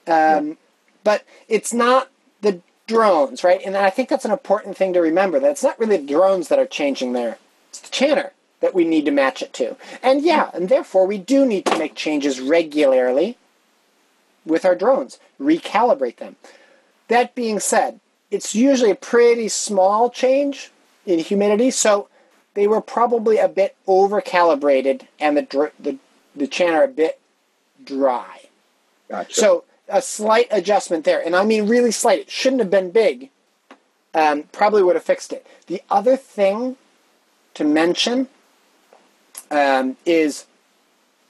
Um, 0.05 0.57
But 1.03 1.23
it's 1.47 1.73
not 1.73 2.11
the 2.41 2.61
drones, 2.85 3.43
right? 3.43 3.61
And 3.65 3.75
I 3.75 3.89
think 3.89 4.09
that's 4.09 4.25
an 4.25 4.31
important 4.31 4.77
thing 4.77 4.93
to 4.93 4.99
remember 5.01 5.39
that 5.39 5.49
it's 5.49 5.63
not 5.63 5.79
really 5.79 5.97
the 5.97 6.05
drones 6.05 6.49
that 6.49 6.59
are 6.59 6.67
changing 6.67 7.13
there, 7.13 7.39
it's 7.69 7.79
the 7.79 7.89
chanter 7.89 8.33
that 8.61 8.73
we 8.73 8.85
need 8.85 9.05
to 9.05 9.11
match 9.11 9.41
it 9.41 9.53
to. 9.53 9.75
And 10.01 10.21
yeah, 10.21 10.49
and 10.53 10.69
therefore 10.69 11.05
we 11.05 11.17
do 11.17 11.45
need 11.45 11.65
to 11.65 11.77
make 11.77 11.95
changes 11.95 12.39
regularly 12.39 13.37
with 14.45 14.65
our 14.65 14.75
drones, 14.75 15.19
recalibrate 15.39 16.17
them. 16.17 16.35
That 17.07 17.35
being 17.35 17.59
said, 17.59 17.99
it's 18.29 18.55
usually 18.55 18.91
a 18.91 18.95
pretty 18.95 19.49
small 19.49 20.09
change 20.09 20.71
in 21.05 21.19
humidity, 21.19 21.71
so 21.71 22.07
they 22.53 22.67
were 22.67 22.81
probably 22.81 23.37
a 23.37 23.47
bit 23.47 23.75
over 23.87 24.21
calibrated 24.21 25.07
and 25.19 25.35
the, 25.35 25.41
dr- 25.41 25.73
the, 25.79 25.97
the 26.35 26.47
chanter 26.47 26.83
a 26.83 26.87
bit 26.87 27.19
dry. 27.83 28.41
Gotcha. 29.09 29.33
So 29.33 29.63
a 29.89 30.01
slight 30.01 30.47
adjustment 30.51 31.03
there, 31.03 31.23
and 31.23 31.35
I 31.35 31.43
mean 31.43 31.67
really 31.67 31.91
slight. 31.91 32.19
It 32.21 32.31
shouldn't 32.31 32.61
have 32.61 32.71
been 32.71 32.91
big. 32.91 33.29
Um, 34.13 34.43
probably 34.51 34.83
would 34.83 34.95
have 34.95 35.03
fixed 35.03 35.33
it. 35.33 35.45
The 35.67 35.81
other 35.89 36.17
thing 36.17 36.77
to 37.53 37.63
mention 37.63 38.27
um, 39.51 39.97
is 40.05 40.45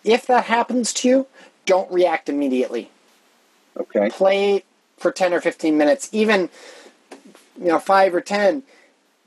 if 0.03 0.25
that 0.27 0.45
happens 0.45 0.93
to 0.93 1.07
you, 1.09 1.27
don't 1.65 1.91
react 1.91 2.29
immediately. 2.29 2.89
okay. 3.77 4.09
Play 4.09 4.63
for 4.97 5.11
ten 5.11 5.33
or 5.33 5.41
fifteen 5.41 5.77
minutes, 5.77 6.09
even 6.11 6.49
you 7.59 7.67
know 7.67 7.79
five 7.79 8.15
or 8.15 8.21
ten. 8.21 8.63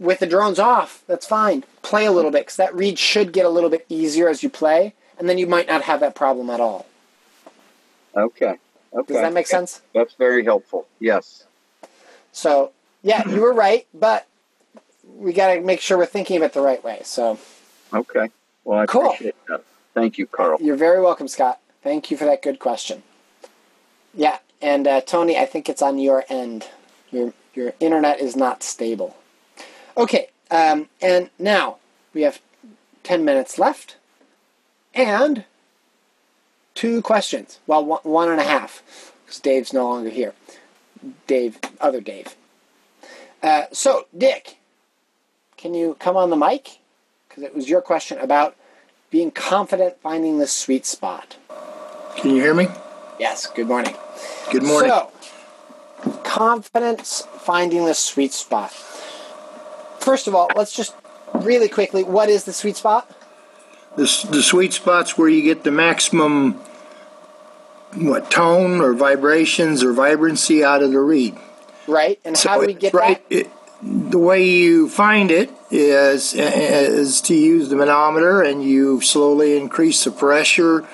With 0.00 0.18
the 0.18 0.26
drones 0.26 0.58
off, 0.58 1.04
that's 1.06 1.26
fine. 1.26 1.62
Play 1.82 2.04
a 2.04 2.10
little 2.10 2.32
bit 2.32 2.42
because 2.42 2.56
that 2.56 2.74
reed 2.74 2.98
should 2.98 3.32
get 3.32 3.46
a 3.46 3.48
little 3.48 3.70
bit 3.70 3.86
easier 3.88 4.28
as 4.28 4.42
you 4.42 4.50
play, 4.50 4.92
and 5.18 5.28
then 5.28 5.38
you 5.38 5.46
might 5.46 5.68
not 5.68 5.82
have 5.82 6.00
that 6.00 6.14
problem 6.16 6.50
at 6.50 6.58
all. 6.60 6.86
Okay. 8.16 8.56
Okay. 8.92 9.12
Does 9.12 9.22
that 9.22 9.32
make 9.32 9.46
sense? 9.46 9.82
That's 9.92 10.14
very 10.14 10.44
helpful. 10.44 10.86
Yes. 11.00 11.44
So, 12.32 12.72
yeah, 13.02 13.28
you 13.28 13.40
were 13.40 13.52
right, 13.52 13.86
but 13.94 14.26
we 15.16 15.32
got 15.32 15.54
to 15.54 15.60
make 15.60 15.80
sure 15.80 15.96
we're 15.98 16.06
thinking 16.06 16.36
of 16.38 16.42
it 16.42 16.52
the 16.52 16.60
right 16.60 16.82
way. 16.82 17.00
So, 17.04 17.38
Okay. 17.92 18.30
Well, 18.64 18.78
I 18.78 18.86
Cool. 18.86 19.06
appreciate 19.06 19.34
that. 19.48 19.62
Thank 19.94 20.18
you, 20.18 20.26
Carl. 20.26 20.58
you're 20.60 20.76
very 20.76 21.00
welcome, 21.00 21.28
Scott. 21.28 21.60
Thank 21.82 22.10
you 22.10 22.16
for 22.16 22.24
that 22.24 22.42
good 22.42 22.58
question. 22.58 23.02
Yeah, 24.12 24.38
and 24.60 24.86
uh, 24.86 25.00
Tony, 25.02 25.36
I 25.38 25.44
think 25.46 25.68
it's 25.68 25.82
on 25.82 25.98
your 25.98 26.24
end. 26.28 26.68
Your 27.10 27.32
your 27.54 27.74
internet 27.78 28.18
is 28.20 28.34
not 28.34 28.62
stable. 28.62 29.16
Okay, 29.96 30.28
um, 30.50 30.88
and 31.00 31.30
now 31.38 31.76
we 32.12 32.22
have 32.22 32.40
ten 33.04 33.24
minutes 33.24 33.58
left, 33.58 33.96
and 34.94 35.44
two 36.74 37.02
questions. 37.02 37.60
Well, 37.66 37.84
one, 37.84 38.00
one 38.02 38.30
and 38.30 38.40
a 38.40 38.44
half, 38.44 38.82
because 39.24 39.38
Dave's 39.40 39.72
no 39.72 39.88
longer 39.88 40.10
here. 40.10 40.32
Dave, 41.26 41.58
other 41.80 42.00
Dave. 42.00 42.34
Uh, 43.42 43.64
so, 43.72 44.06
Dick, 44.16 44.56
can 45.56 45.74
you 45.74 45.96
come 46.00 46.16
on 46.16 46.30
the 46.30 46.36
mic? 46.36 46.78
Because 47.34 47.50
it 47.50 47.54
was 47.54 47.68
your 47.68 47.80
question 47.80 48.18
about 48.18 48.54
being 49.10 49.30
confident 49.30 50.00
finding 50.00 50.38
the 50.38 50.46
sweet 50.46 50.86
spot. 50.86 51.36
Can 52.16 52.30
you 52.30 52.40
hear 52.40 52.54
me? 52.54 52.68
Yes, 53.18 53.46
good 53.46 53.66
morning. 53.66 53.96
Good 54.52 54.62
morning. 54.62 54.90
So, 54.90 55.10
confidence 56.22 57.26
finding 57.38 57.86
the 57.86 57.94
sweet 57.94 58.32
spot. 58.32 58.72
First 59.98 60.28
of 60.28 60.34
all, 60.34 60.48
let's 60.54 60.74
just 60.74 60.94
really 61.32 61.68
quickly 61.68 62.04
what 62.04 62.28
is 62.28 62.44
the 62.44 62.52
sweet 62.52 62.76
spot? 62.76 63.10
the, 63.96 64.26
the 64.30 64.42
sweet 64.42 64.72
spots 64.72 65.16
where 65.16 65.28
you 65.28 65.42
get 65.42 65.64
the 65.64 65.70
maximum 65.70 66.54
what 67.94 68.30
tone 68.30 68.80
or 68.80 68.92
vibrations 68.92 69.84
or 69.84 69.92
vibrancy 69.92 70.64
out 70.64 70.82
of 70.82 70.90
the 70.90 70.98
reed. 70.98 71.36
Right? 71.86 72.18
And 72.24 72.36
how 72.36 72.60
do 72.60 72.66
we 72.66 72.74
get 72.74 72.92
right, 72.92 73.28
that? 73.28 73.36
It, 73.36 73.50
the 73.86 74.18
way 74.18 74.44
you 74.48 74.88
find 74.88 75.30
it 75.30 75.50
is 75.70 76.32
is 76.34 77.20
to 77.22 77.34
use 77.34 77.68
the 77.68 77.76
manometer 77.76 78.40
and 78.42 78.62
you 78.64 79.00
slowly 79.02 79.56
increase 79.58 80.04
the 80.04 80.10
pressure, 80.10 80.86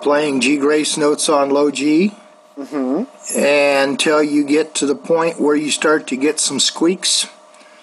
playing 0.00 0.40
G 0.40 0.56
grace 0.56 0.96
notes 0.96 1.28
on 1.28 1.50
low 1.50 1.70
G, 1.70 2.14
Mm-hmm. 2.56 3.38
until 3.38 4.22
you 4.22 4.42
get 4.42 4.74
to 4.76 4.86
the 4.86 4.94
point 4.94 5.38
where 5.38 5.54
you 5.56 5.70
start 5.70 6.06
to 6.06 6.16
get 6.16 6.40
some 6.40 6.58
squeaks, 6.58 7.26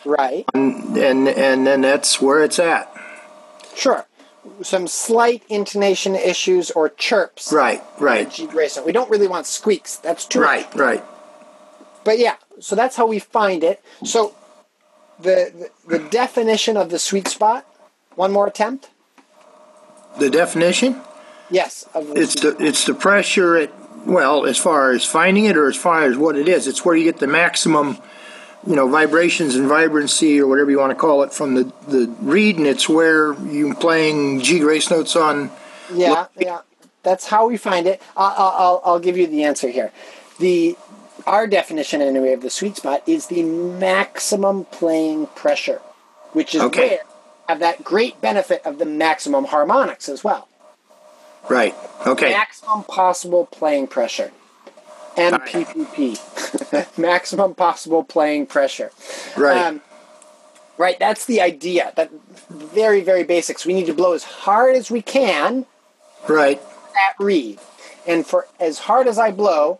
Right. 0.03 0.45
and 0.53 0.97
and, 0.97 1.27
and 1.27 1.67
then 1.67 1.81
that's 1.81 2.19
where 2.19 2.43
it's 2.43 2.57
at. 2.57 2.91
Sure. 3.75 4.05
Some 4.63 4.87
slight 4.87 5.43
intonation 5.47 6.15
issues 6.15 6.71
or 6.71 6.89
chirps. 6.89 7.51
Right, 7.53 7.83
right, 7.99 8.31
G 8.31 8.47
Grayson. 8.47 8.83
We 8.83 8.91
don't 8.93 9.09
really 9.11 9.27
want 9.27 9.45
squeaks. 9.45 9.97
That's 9.97 10.25
too 10.25 10.39
much. 10.39 10.47
right, 10.47 10.75
right. 10.75 11.03
But 12.03 12.17
yeah, 12.17 12.35
so 12.59 12.75
that's 12.75 12.95
how 12.95 13.05
we 13.05 13.19
find 13.19 13.63
it. 13.63 13.79
So 14.03 14.33
the, 15.23 15.69
the 15.87 15.97
the 15.97 16.09
definition 16.09 16.77
of 16.77 16.89
the 16.89 16.99
sweet 16.99 17.27
spot. 17.27 17.65
One 18.15 18.31
more 18.31 18.47
attempt. 18.47 18.89
The 20.19 20.29
definition. 20.29 21.01
Yes. 21.49 21.85
The 21.93 22.13
It's 22.15 22.39
the 22.39 22.55
it's 22.59 22.85
the 22.85 22.93
pressure 22.93 23.57
at 23.57 23.71
well, 24.05 24.45
as 24.45 24.57
far 24.57 24.91
as 24.91 25.05
finding 25.05 25.45
it 25.45 25.57
or 25.57 25.67
as 25.67 25.77
far 25.77 26.03
as 26.03 26.17
what 26.17 26.35
it 26.35 26.47
is. 26.47 26.67
It's 26.67 26.83
where 26.85 26.95
you 26.95 27.05
get 27.05 27.19
the 27.19 27.27
maximum, 27.27 27.97
you 28.67 28.75
know, 28.75 28.87
vibrations 28.87 29.55
and 29.55 29.67
vibrancy 29.67 30.39
or 30.39 30.47
whatever 30.47 30.69
you 30.71 30.79
want 30.79 30.91
to 30.91 30.95
call 30.95 31.23
it 31.23 31.33
from 31.33 31.55
the 31.55 31.71
the 31.87 32.13
reed, 32.19 32.57
and 32.57 32.67
it's 32.67 32.87
where 32.87 33.33
you're 33.45 33.75
playing 33.75 34.41
G 34.41 34.59
grace 34.59 34.91
notes 34.91 35.15
on. 35.15 35.51
Yeah, 35.93 36.27
yeah. 36.37 36.61
That's 37.03 37.27
how 37.27 37.47
we 37.47 37.57
find 37.57 37.85
it. 37.85 38.01
I'll, 38.15 38.33
I'll, 38.37 38.81
I'll 38.85 38.99
give 38.99 39.17
you 39.17 39.27
the 39.27 39.43
answer 39.43 39.69
here. 39.69 39.91
The 40.39 40.77
our 41.25 41.47
definition 41.47 42.01
anyway 42.01 42.33
of 42.33 42.41
the 42.41 42.49
sweet 42.49 42.77
spot 42.77 43.03
is 43.07 43.27
the 43.27 43.43
maximum 43.43 44.65
playing 44.65 45.27
pressure, 45.27 45.79
which 46.33 46.55
is 46.55 46.61
Okay. 46.61 46.87
where 46.89 46.99
have 47.49 47.59
that 47.59 47.83
great 47.83 48.19
benefit 48.21 48.61
of 48.65 48.77
the 48.79 48.85
maximum 48.85 49.45
harmonics 49.45 50.07
as 50.07 50.23
well. 50.23 50.47
Right. 51.49 51.75
Okay. 52.07 52.29
Maximum 52.31 52.83
possible 52.83 53.45
playing 53.47 53.87
pressure. 53.87 54.31
MPPP. 55.17 56.97
maximum 56.97 57.53
possible 57.55 58.03
playing 58.03 58.45
pressure. 58.47 58.91
Right. 59.37 59.57
Um, 59.65 59.81
Right? 60.75 60.97
That's 60.97 61.25
the 61.25 61.39
idea. 61.39 61.93
That 61.95 62.09
very, 62.49 63.01
very 63.01 63.23
basics. 63.23 63.63
We 63.63 63.75
need 63.75 63.85
to 63.85 63.93
blow 63.93 64.13
as 64.13 64.23
hard 64.23 64.75
as 64.75 64.89
we 64.89 65.03
can 65.03 65.67
Right. 66.27 66.59
that 66.95 67.13
reed. 67.23 67.59
And 68.07 68.25
for 68.25 68.47
as 68.59 68.79
hard 68.79 69.07
as 69.07 69.19
I 69.19 69.29
blow, 69.31 69.79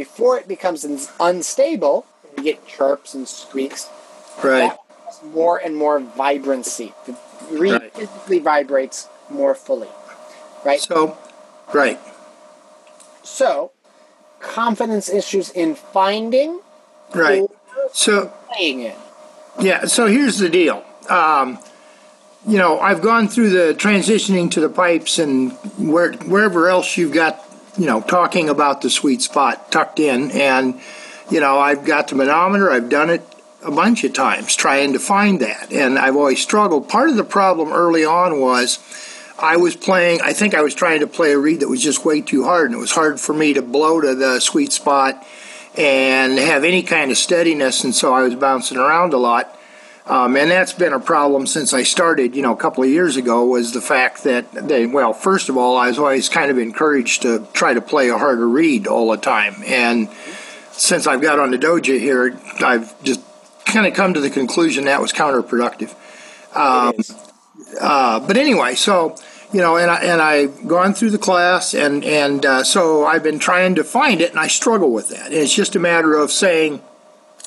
before 0.00 0.38
it 0.38 0.48
becomes 0.48 0.82
unstable, 1.20 2.06
you 2.34 2.42
get 2.42 2.66
chirps 2.66 3.12
and 3.12 3.28
squeaks, 3.28 3.86
Right. 4.42 4.72
more 5.34 5.58
and 5.58 5.76
more 5.76 6.00
vibrancy. 6.00 6.94
The 7.04 7.14
reed 7.50 7.72
Right. 7.72 7.92
physically 7.94 8.38
vibrates 8.38 9.08
more 9.28 9.54
fully. 9.54 9.90
Right? 10.64 10.80
So, 10.80 11.18
right. 11.74 12.00
So, 13.22 13.72
confidence 14.40 15.10
issues 15.10 15.50
in 15.50 15.74
finding 15.74 16.60
Right. 17.14 17.44
So, 17.92 18.32
playing 18.48 18.80
it. 18.80 18.96
Yeah, 19.58 19.84
so 19.84 20.06
here's 20.06 20.38
the 20.38 20.48
deal. 20.48 20.82
Um, 21.10 21.58
you 22.46 22.56
know, 22.56 22.80
I've 22.80 23.02
gone 23.02 23.28
through 23.28 23.50
the 23.50 23.74
transitioning 23.74 24.50
to 24.52 24.60
the 24.60 24.70
pipes 24.70 25.18
and 25.18 25.52
where, 25.76 26.12
wherever 26.12 26.68
else 26.70 26.96
you've 26.96 27.12
got, 27.12 27.44
you 27.78 27.86
know, 27.86 28.00
talking 28.00 28.48
about 28.48 28.82
the 28.82 28.90
sweet 28.90 29.22
spot 29.22 29.70
tucked 29.72 30.00
in. 30.00 30.30
And, 30.32 30.80
you 31.30 31.40
know, 31.40 31.58
I've 31.58 31.84
got 31.84 32.08
the 32.08 32.16
manometer, 32.16 32.70
I've 32.70 32.88
done 32.88 33.10
it 33.10 33.22
a 33.62 33.70
bunch 33.70 34.04
of 34.04 34.12
times 34.12 34.56
trying 34.56 34.94
to 34.94 34.98
find 34.98 35.40
that. 35.40 35.72
And 35.72 35.98
I've 35.98 36.16
always 36.16 36.40
struggled. 36.40 36.88
Part 36.88 37.10
of 37.10 37.16
the 37.16 37.24
problem 37.24 37.72
early 37.72 38.04
on 38.04 38.40
was 38.40 38.78
I 39.38 39.56
was 39.56 39.76
playing, 39.76 40.20
I 40.22 40.32
think 40.32 40.54
I 40.54 40.62
was 40.62 40.74
trying 40.74 41.00
to 41.00 41.06
play 41.06 41.32
a 41.32 41.38
reed 41.38 41.60
that 41.60 41.68
was 41.68 41.82
just 41.82 42.04
way 42.04 42.20
too 42.20 42.44
hard. 42.44 42.66
And 42.66 42.74
it 42.74 42.80
was 42.80 42.92
hard 42.92 43.20
for 43.20 43.32
me 43.32 43.54
to 43.54 43.62
blow 43.62 44.00
to 44.00 44.14
the 44.14 44.40
sweet 44.40 44.72
spot 44.72 45.26
and 45.76 46.38
have 46.38 46.64
any 46.64 46.82
kind 46.82 47.10
of 47.10 47.16
steadiness, 47.16 47.84
and 47.84 47.94
so 47.94 48.12
I 48.12 48.22
was 48.22 48.34
bouncing 48.34 48.76
around 48.76 49.12
a 49.12 49.18
lot. 49.18 49.56
Um, 50.10 50.36
and 50.36 50.50
that's 50.50 50.72
been 50.72 50.92
a 50.92 50.98
problem 50.98 51.46
since 51.46 51.72
I 51.72 51.84
started, 51.84 52.34
you 52.34 52.42
know, 52.42 52.52
a 52.52 52.56
couple 52.56 52.82
of 52.82 52.90
years 52.90 53.16
ago. 53.16 53.44
Was 53.44 53.72
the 53.72 53.80
fact 53.80 54.24
that 54.24 54.50
they, 54.50 54.84
well, 54.84 55.12
first 55.12 55.48
of 55.48 55.56
all, 55.56 55.76
I 55.76 55.86
was 55.86 56.00
always 56.00 56.28
kind 56.28 56.50
of 56.50 56.58
encouraged 56.58 57.22
to 57.22 57.46
try 57.52 57.74
to 57.74 57.80
play 57.80 58.08
a 58.08 58.18
harder 58.18 58.48
reed 58.48 58.88
all 58.88 59.12
the 59.12 59.16
time, 59.16 59.62
and 59.64 60.08
since 60.72 61.06
I've 61.06 61.22
got 61.22 61.38
on 61.38 61.52
the 61.52 61.58
Dojo 61.58 61.96
here, 61.96 62.36
I've 62.58 63.00
just 63.04 63.20
kind 63.64 63.86
of 63.86 63.94
come 63.94 64.14
to 64.14 64.20
the 64.20 64.30
conclusion 64.30 64.86
that 64.86 65.00
was 65.00 65.12
counterproductive. 65.12 65.94
Um, 66.56 66.94
uh, 67.80 68.18
but 68.26 68.36
anyway, 68.36 68.74
so 68.74 69.14
you 69.52 69.60
know, 69.60 69.76
and 69.76 69.92
I 69.92 70.02
and 70.02 70.20
I've 70.20 70.66
gone 70.66 70.92
through 70.92 71.10
the 71.10 71.18
class, 71.18 71.72
and 71.72 72.04
and 72.04 72.44
uh, 72.44 72.64
so 72.64 73.06
I've 73.06 73.22
been 73.22 73.38
trying 73.38 73.76
to 73.76 73.84
find 73.84 74.20
it, 74.20 74.30
and 74.30 74.40
I 74.40 74.48
struggle 74.48 74.92
with 74.92 75.10
that. 75.10 75.26
And 75.26 75.34
it's 75.34 75.54
just 75.54 75.76
a 75.76 75.78
matter 75.78 76.16
of 76.16 76.32
saying, 76.32 76.82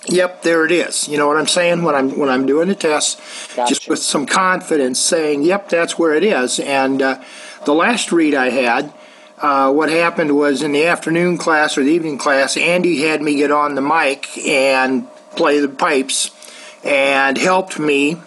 "Yep, 0.08 0.44
there 0.44 0.66
it 0.66 0.72
is." 0.72 1.08
You 1.08 1.18
know 1.18 1.28
what 1.28 1.38
I'm 1.38 1.48
saying 1.48 1.84
when 1.84 1.96
I'm 1.96 2.18
when 2.18 2.30
I'm 2.30 2.46
doing 2.46 2.68
the 2.68 2.76
test, 2.76 3.20
just 3.68 3.88
with 3.88 4.00
some 4.00 4.26
confidence, 4.26 5.00
saying, 5.00 5.44
"Yep, 5.44 5.70
that's 5.70 5.98
where 5.98 6.14
it 6.14 6.24
is." 6.24 6.60
And 6.60 7.02
uh, 7.02 7.22
the 7.66 7.74
last 7.74 8.12
reed 8.12 8.36
I 8.36 8.50
had. 8.50 8.94
Uh, 9.40 9.74
what 9.74 9.90
happened 9.90 10.38
was 10.38 10.62
in 10.62 10.72
the 10.72 10.86
afternoon 10.86 11.38
class 11.38 11.78
or 11.78 11.84
the 11.84 11.92
evening 11.92 12.18
class, 12.18 12.56
Andy 12.56 13.02
had 13.02 13.22
me 13.22 13.36
get 13.36 13.52
on 13.52 13.76
the 13.76 13.82
mic 13.82 14.38
and 14.38 15.06
play 15.36 15.60
the 15.60 15.68
pipes 15.68 16.32
and 16.86 17.38
helped 17.38 17.78
me 17.78 18.18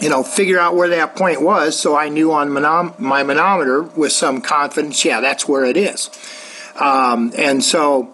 you 0.00 0.08
know, 0.08 0.22
figure 0.22 0.58
out 0.58 0.74
where 0.74 0.88
that 0.88 1.14
point 1.14 1.42
was 1.42 1.78
so 1.78 1.94
I 1.94 2.08
knew 2.08 2.32
on 2.32 2.50
my 2.50 3.22
manometer 3.22 3.82
with 3.82 4.12
some 4.12 4.40
confidence, 4.40 5.04
yeah, 5.04 5.20
that's 5.20 5.46
where 5.46 5.64
it 5.64 5.76
is. 5.76 6.10
Um, 6.76 7.32
and 7.36 7.62
so, 7.62 8.10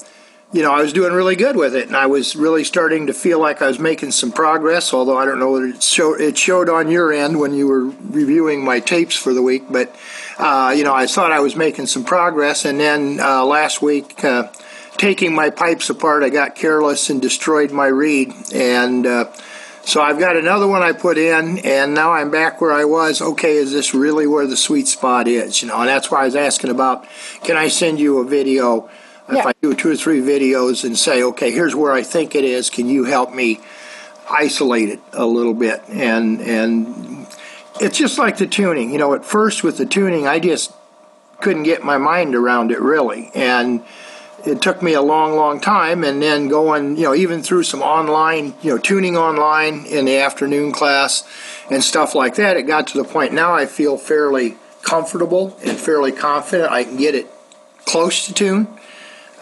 you 0.52 0.62
know, 0.62 0.72
I 0.72 0.80
was 0.80 0.92
doing 0.92 1.12
really 1.12 1.34
good 1.34 1.56
with 1.56 1.74
it, 1.74 1.88
and 1.88 1.96
I 1.96 2.06
was 2.06 2.36
really 2.36 2.62
starting 2.62 3.08
to 3.08 3.12
feel 3.12 3.40
like 3.40 3.62
I 3.62 3.66
was 3.66 3.78
making 3.78 4.12
some 4.12 4.30
progress. 4.30 4.94
Although 4.94 5.18
I 5.18 5.24
don't 5.24 5.40
know 5.40 5.52
whether 5.52 5.66
it, 5.66 5.82
show, 5.82 6.14
it 6.14 6.38
showed 6.38 6.68
on 6.68 6.90
your 6.90 7.12
end 7.12 7.40
when 7.40 7.52
you 7.52 7.66
were 7.66 7.84
reviewing 7.84 8.64
my 8.64 8.80
tapes 8.80 9.16
for 9.16 9.34
the 9.34 9.42
week, 9.42 9.64
but 9.70 9.94
uh, 10.38 10.72
you 10.76 10.84
know, 10.84 10.94
I 10.94 11.06
thought 11.06 11.32
I 11.32 11.40
was 11.40 11.56
making 11.56 11.86
some 11.86 12.04
progress. 12.04 12.64
And 12.64 12.78
then 12.78 13.18
uh, 13.20 13.44
last 13.44 13.82
week, 13.82 14.22
uh, 14.24 14.48
taking 14.96 15.34
my 15.34 15.50
pipes 15.50 15.90
apart, 15.90 16.22
I 16.22 16.30
got 16.30 16.54
careless 16.54 17.10
and 17.10 17.20
destroyed 17.20 17.72
my 17.72 17.86
reed, 17.86 18.32
and 18.54 19.04
uh, 19.04 19.32
so 19.82 20.00
I've 20.00 20.18
got 20.18 20.36
another 20.36 20.66
one 20.66 20.82
I 20.82 20.92
put 20.92 21.18
in, 21.18 21.58
and 21.58 21.94
now 21.94 22.12
I'm 22.12 22.30
back 22.30 22.60
where 22.60 22.72
I 22.72 22.84
was. 22.84 23.20
Okay, 23.20 23.56
is 23.56 23.72
this 23.72 23.94
really 23.94 24.26
where 24.26 24.46
the 24.46 24.56
sweet 24.56 24.88
spot 24.88 25.28
is? 25.28 25.60
You 25.60 25.68
know, 25.68 25.78
and 25.80 25.88
that's 25.88 26.10
why 26.10 26.22
I 26.22 26.24
was 26.24 26.36
asking 26.36 26.70
about. 26.70 27.06
Can 27.42 27.56
I 27.56 27.68
send 27.68 27.98
you 27.98 28.18
a 28.18 28.24
video? 28.24 28.88
If 29.28 29.34
Yeah. 29.36 29.48
I 29.48 29.52
do 29.60 29.74
two 29.74 29.90
or 29.90 29.96
three 29.96 30.20
videos 30.20 30.84
and 30.84 30.96
say, 30.96 31.22
okay, 31.22 31.50
here's 31.50 31.74
where 31.74 31.92
I 31.92 32.02
think 32.02 32.34
it 32.34 32.44
is. 32.44 32.70
Can 32.70 32.88
you 32.88 33.04
help 33.04 33.34
me 33.34 33.60
isolate 34.30 34.88
it 34.88 35.00
a 35.12 35.26
little 35.26 35.54
bit? 35.54 35.82
And 35.88 36.40
and 36.40 37.26
it's 37.80 37.98
just 37.98 38.18
like 38.18 38.38
the 38.38 38.46
tuning. 38.46 38.92
You 38.92 38.98
know, 38.98 39.14
at 39.14 39.24
first 39.24 39.64
with 39.64 39.78
the 39.78 39.86
tuning, 39.86 40.26
I 40.26 40.38
just 40.38 40.72
couldn't 41.40 41.64
get 41.64 41.84
my 41.84 41.98
mind 41.98 42.34
around 42.34 42.70
it 42.70 42.80
really, 42.80 43.30
and 43.34 43.82
it 44.46 44.62
took 44.62 44.80
me 44.80 44.94
a 44.94 45.02
long, 45.02 45.34
long 45.34 45.60
time, 45.60 46.04
and 46.04 46.22
then 46.22 46.48
going, 46.48 46.96
you 46.96 47.02
know, 47.02 47.14
even 47.14 47.42
through 47.42 47.64
some 47.64 47.82
online, 47.82 48.54
you 48.62 48.70
know, 48.70 48.78
tuning 48.78 49.16
online 49.16 49.84
in 49.86 50.04
the 50.04 50.18
afternoon 50.18 50.72
class 50.72 51.24
and 51.70 51.82
stuff 51.82 52.14
like 52.14 52.36
that, 52.36 52.56
it 52.56 52.62
got 52.62 52.86
to 52.88 52.98
the 52.98 53.04
point 53.04 53.32
now 53.32 53.52
I 53.52 53.66
feel 53.66 53.98
fairly 53.98 54.56
comfortable 54.82 55.58
and 55.64 55.76
fairly 55.76 56.12
confident 56.12 56.70
I 56.70 56.84
can 56.84 56.96
get 56.96 57.14
it 57.14 57.26
close 57.84 58.26
to 58.26 58.32
tune. 58.32 58.68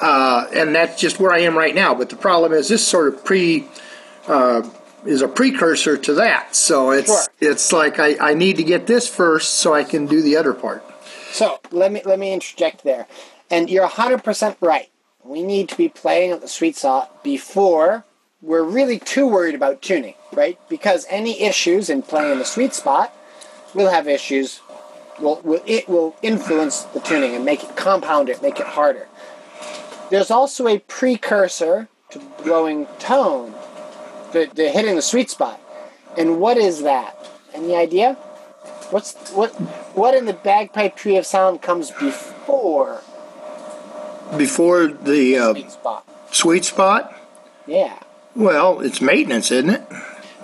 Uh, 0.01 0.47
and 0.53 0.74
that's 0.74 1.01
just 1.01 1.20
where 1.20 1.32
I 1.32 1.40
am 1.40 1.57
right 1.57 1.74
now. 1.74 1.95
But 1.95 2.11
the 2.11 2.16
problem 2.16 2.53
is 2.53 2.68
this 2.68 2.86
sort 2.86 3.09
of 3.12 3.24
pre 3.24 3.66
uh, 4.26 4.68
is 5.07 5.22
a 5.22 5.28
precursor 5.28 5.97
to 5.97 6.14
that. 6.14 6.55
So 6.57 6.90
it's 6.90 7.09
Sure. 7.09 7.51
it's 7.53 7.72
like 7.72 7.99
I, 7.99 8.16
I 8.30 8.34
need 8.34 8.57
to 8.57 8.64
get 8.64 8.86
this 8.86 9.09
first 9.09 9.55
so 9.55 9.74
I 9.74 9.84
can 9.84 10.07
do 10.07 10.22
the 10.22 10.36
other 10.36 10.53
part. 10.55 10.84
So 11.32 11.61
let 11.70 11.92
me 11.92 12.03
let 12.05 12.18
me 12.18 12.32
interject 12.32 12.84
there, 12.84 13.07
and 13.51 13.68
you're 13.70 13.82
100 13.82 14.22
percent 14.24 14.57
right. 14.61 14.90
We 15.24 15.42
need 15.42 15.68
to 15.70 15.76
be 15.76 15.88
playing 15.88 16.32
at 16.32 16.40
the 16.42 16.49
sweet 16.49 16.76
spot 16.76 17.22
before 17.24 18.05
we're 18.42 18.62
really 18.62 18.99
too 18.99 19.26
worried 19.26 19.55
about 19.55 19.80
tuning, 19.80 20.14
right? 20.32 20.59
Because 20.68 21.07
any 21.09 21.40
issues 21.40 21.88
in 21.88 22.03
playing 22.03 22.32
in 22.32 22.38
the 22.38 22.45
sweet 22.45 22.74
spot 22.74 23.14
will 23.74 23.90
have 23.90 24.07
issues. 24.07 24.61
Will, 25.18 25.40
will 25.45 25.62
it 25.64 25.88
will 25.88 26.16
influence 26.22 26.82
the 26.82 27.01
tuning 27.01 27.34
and 27.34 27.45
make 27.45 27.62
it 27.62 27.76
compound 27.76 28.28
it, 28.28 28.42
make 28.42 28.59
it 28.61 28.66
harder. 28.66 29.09
There's 30.15 30.31
also 30.31 30.69
a 30.69 30.79
precursor 30.79 31.89
to 32.11 32.21
blowing 32.45 32.87
tone, 33.01 33.53
the, 34.31 34.49
the 34.55 34.71
hitting 34.71 34.95
the 34.95 35.03
sweet 35.03 35.29
spot. 35.29 35.61
And 36.17 36.39
what 36.39 36.57
is 36.57 36.83
that? 36.85 37.29
Any 37.53 37.75
idea? 37.75 38.15
What's 38.91 39.31
what 39.33 39.51
what 39.97 40.15
in 40.15 40.27
the 40.27 40.33
bagpipe 40.33 40.95
tree 40.95 41.17
of 41.17 41.27
sound 41.27 41.62
comes 41.62 41.91
before 41.91 43.03
Before 44.37 44.87
the 44.87 45.37
uh, 45.37 45.53
sweet 45.53 45.71
spot? 45.73 46.09
sweet 46.31 46.65
spot, 46.65 47.12
Yeah. 47.67 47.99
well, 48.37 48.79
it's 48.83 49.01
maintenance, 49.01 49.51
isn't 49.51 49.71
it? 49.71 49.83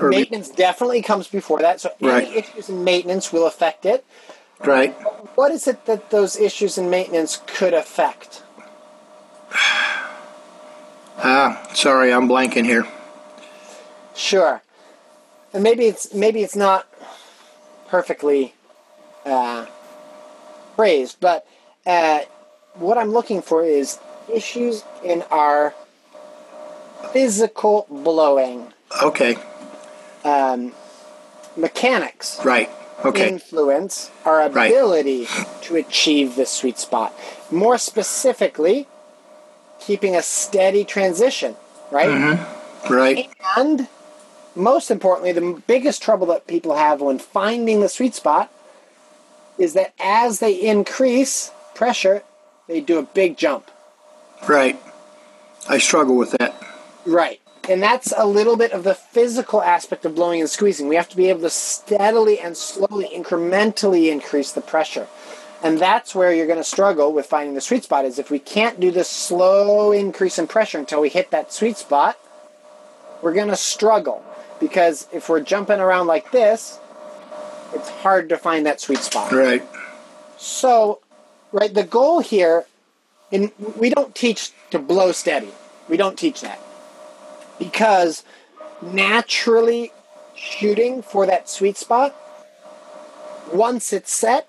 Or 0.01 0.11
be- 0.11 0.17
Maintenance 0.17 0.49
definitely 0.49 1.01
comes 1.01 1.29
before 1.29 1.61
that, 1.61 1.81
so 1.81 1.93
any 2.01 2.39
issues 2.39 2.69
in 2.69 2.83
maintenance 2.83 3.33
will 3.33 3.47
affect 3.47 3.87
it. 3.87 4.05
right. 4.65 4.95
What 5.37 5.53
is 5.53 5.69
it 5.69 5.87
that 5.87 6.11
those 6.11 6.37
issues 6.37 6.77
in 6.77 6.91
maintenance 6.91 7.41
could 7.47 7.73
affect? 7.73 8.43
Ah, 11.23 11.69
sorry, 11.75 12.13
I'm 12.15 12.27
blanking 12.29 12.65
here. 12.65 12.87
Sure. 14.15 14.63
And 15.53 15.63
maybe 15.63 15.85
it's 15.85 16.15
maybe 16.15 16.43
it's 16.43 16.57
not 16.57 16.87
perfectly 17.89 18.55
uh, 19.27 19.67
phrased, 20.77 21.19
but 21.21 21.47
uh, 21.85 22.21
what 22.77 22.97
I'm 22.97 23.11
looking 23.13 23.43
for 23.43 23.63
is 23.63 23.99
issues 24.33 24.83
in 25.05 25.23
our 25.31 25.75
physical 27.13 27.87
blowing 27.91 28.73
Okay, 29.03 29.37
um, 30.25 30.73
mechanics. 31.57 32.41
right. 32.45 32.71
Okay, 33.05 33.29
influence 33.29 34.11
our 34.25 34.49
Right. 34.49 34.71
ability 34.71 35.27
to 35.63 35.77
achieve 35.77 36.37
the 36.37 36.47
sweet 36.47 36.79
spot. 36.79 37.13
More 37.51 37.77
specifically, 37.77 38.87
keeping 39.81 40.15
a 40.15 40.23
steady 40.23 40.85
transition, 40.85 41.57
right? 41.91 42.09
Mm-hmm. 42.09 42.93
right. 42.93 43.31
And 43.57 43.89
most 44.55 44.91
importantly, 44.91 45.33
the 45.33 45.63
biggest 45.67 46.03
trouble 46.03 46.27
that 46.29 46.47
people 46.47 46.77
have 46.77 47.01
when 47.01 47.19
finding 47.19 47.81
the 47.81 47.89
sweet 47.89 48.15
spot 48.15 48.53
is 49.59 49.75
that 49.75 49.93
as 50.01 50.39
they 50.39 50.55
increase 50.55 51.51
pressure, 51.75 52.23
they 52.67 52.81
do 52.81 52.99
a 52.99 53.03
big 53.03 53.37
jump. 53.37 53.71
Right. 54.49 54.81
I 55.69 55.79
struggle 55.79 56.17
with 56.17 56.33
that. 56.33 56.55
Right. 57.05 57.41
And 57.69 57.83
that's 57.83 58.13
a 58.17 58.27
little 58.27 58.57
bit 58.57 58.73
of 58.73 58.85
the 58.85 58.95
physical 58.95 59.63
aspect 59.63 60.05
of 60.05 60.15
blowing 60.15 60.41
and 60.41 60.49
squeezing. 60.49 60.89
We 60.89 60.97
have 60.97 61.09
to 61.11 61.17
be 61.17 61.29
able 61.29 61.43
to 61.43 61.51
steadily 61.51 62.41
and 62.41 62.57
slowly, 62.57 63.09
incrementally 63.15 64.11
increase 64.11 64.53
the 64.53 64.61
pressure. 64.61 65.07
And 65.63 65.79
that's 65.79 66.15
where 66.15 66.33
you're 66.33 66.47
going 66.47 66.59
to 66.59 66.65
struggle 66.65 67.13
with 67.13 67.27
finding 67.27 67.55
the 67.55 67.61
sweet 67.61 67.85
spot 67.85 68.05
is 68.05 68.19
if 68.19 68.31
we 68.31 68.39
can't 68.39 68.81
do 68.81 68.91
this 68.91 69.09
slow 69.09 69.93
increase 69.93 70.39
in 70.39 70.47
pressure 70.47 70.79
until 70.79 71.01
we 71.03 71.11
hit 71.11 71.31
that 71.33 71.53
sweet 71.53 71.77
spot, 71.77 72.19
we're 73.21 73.35
going 73.35 73.49
to 73.49 73.57
struggle. 73.57 74.25
because 74.61 75.09
if 75.13 75.29
we're 75.29 75.41
jumping 75.41 75.81
around 75.81 76.07
like 76.07 76.31
this, 76.31 76.79
it's 77.73 77.89
hard 77.89 78.29
to 78.29 78.37
find 78.37 78.67
that 78.67 78.81
sweet 78.81 78.99
spot. 78.99 79.33
Right. 79.33 79.63
So, 80.37 81.01
right, 81.51 81.73
the 81.73 81.83
goal 81.83 82.21
here, 82.21 82.67
and 83.33 83.51
we 83.77 83.91
don't 83.91 84.15
teach 84.15 84.53
to 84.71 84.79
blow 84.79 85.13
steady. 85.13 85.51
We 85.89 85.97
don't 85.97 86.19
teach 86.19 86.43
that 86.43 86.61
because 87.59 88.23
naturally 88.81 89.93
shooting 90.37 91.03
for 91.03 91.27
that 91.27 91.49
sweet 91.49 91.77
spot, 91.77 92.15
once 93.53 93.93
it's 93.93 94.13
set, 94.13 94.49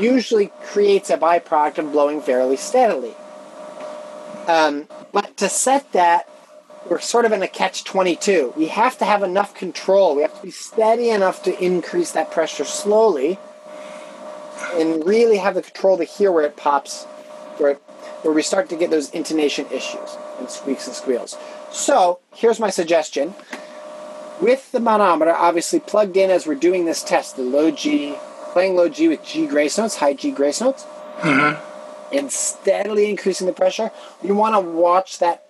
usually 0.00 0.52
creates 0.64 1.10
a 1.10 1.18
byproduct 1.18 1.78
of 1.78 1.92
blowing 1.92 2.20
fairly 2.20 2.56
steadily. 2.56 3.14
Um, 4.46 4.88
but 5.12 5.36
to 5.38 5.48
set 5.48 5.92
that, 5.92 6.28
we're 6.88 7.00
sort 7.00 7.24
of 7.24 7.32
in 7.32 7.42
a 7.42 7.48
catch 7.48 7.84
22. 7.84 8.54
We 8.56 8.68
have 8.68 8.98
to 8.98 9.04
have 9.04 9.22
enough 9.22 9.54
control. 9.54 10.16
We 10.16 10.22
have 10.22 10.36
to 10.36 10.42
be 10.42 10.50
steady 10.50 11.10
enough 11.10 11.42
to 11.44 11.64
increase 11.64 12.12
that 12.12 12.30
pressure 12.30 12.64
slowly 12.64 13.38
and 14.74 15.04
really 15.06 15.38
have 15.38 15.54
the 15.54 15.62
control 15.62 15.96
to 15.98 16.04
hear 16.04 16.32
where 16.32 16.46
it 16.46 16.56
pops, 16.56 17.04
where, 17.58 17.74
where 18.22 18.34
we 18.34 18.42
start 18.42 18.68
to 18.70 18.76
get 18.76 18.90
those 18.90 19.10
intonation 19.10 19.66
issues 19.70 20.16
and 20.38 20.50
squeaks 20.50 20.86
and 20.86 20.96
squeals. 20.96 21.36
So 21.70 22.20
here's 22.34 22.58
my 22.58 22.70
suggestion. 22.70 23.34
With 24.40 24.72
the 24.72 24.80
manometer 24.80 25.32
obviously 25.32 25.78
plugged 25.78 26.16
in 26.16 26.30
as 26.30 26.46
we're 26.46 26.54
doing 26.56 26.84
this 26.84 27.04
test, 27.04 27.36
the 27.36 27.42
low 27.42 27.70
G, 27.70 28.16
playing 28.52 28.76
low 28.76 28.88
G 28.88 29.08
with 29.08 29.24
G 29.24 29.46
grace 29.46 29.78
notes, 29.78 29.96
high 29.96 30.12
G 30.12 30.30
grace 30.30 30.60
notes, 30.60 30.84
mm-hmm. 31.20 32.16
and 32.16 32.30
steadily 32.30 33.08
increasing 33.08 33.46
the 33.46 33.52
pressure, 33.52 33.90
you 34.22 34.34
want 34.34 34.54
to 34.54 34.60
watch 34.60 35.18
that 35.18 35.44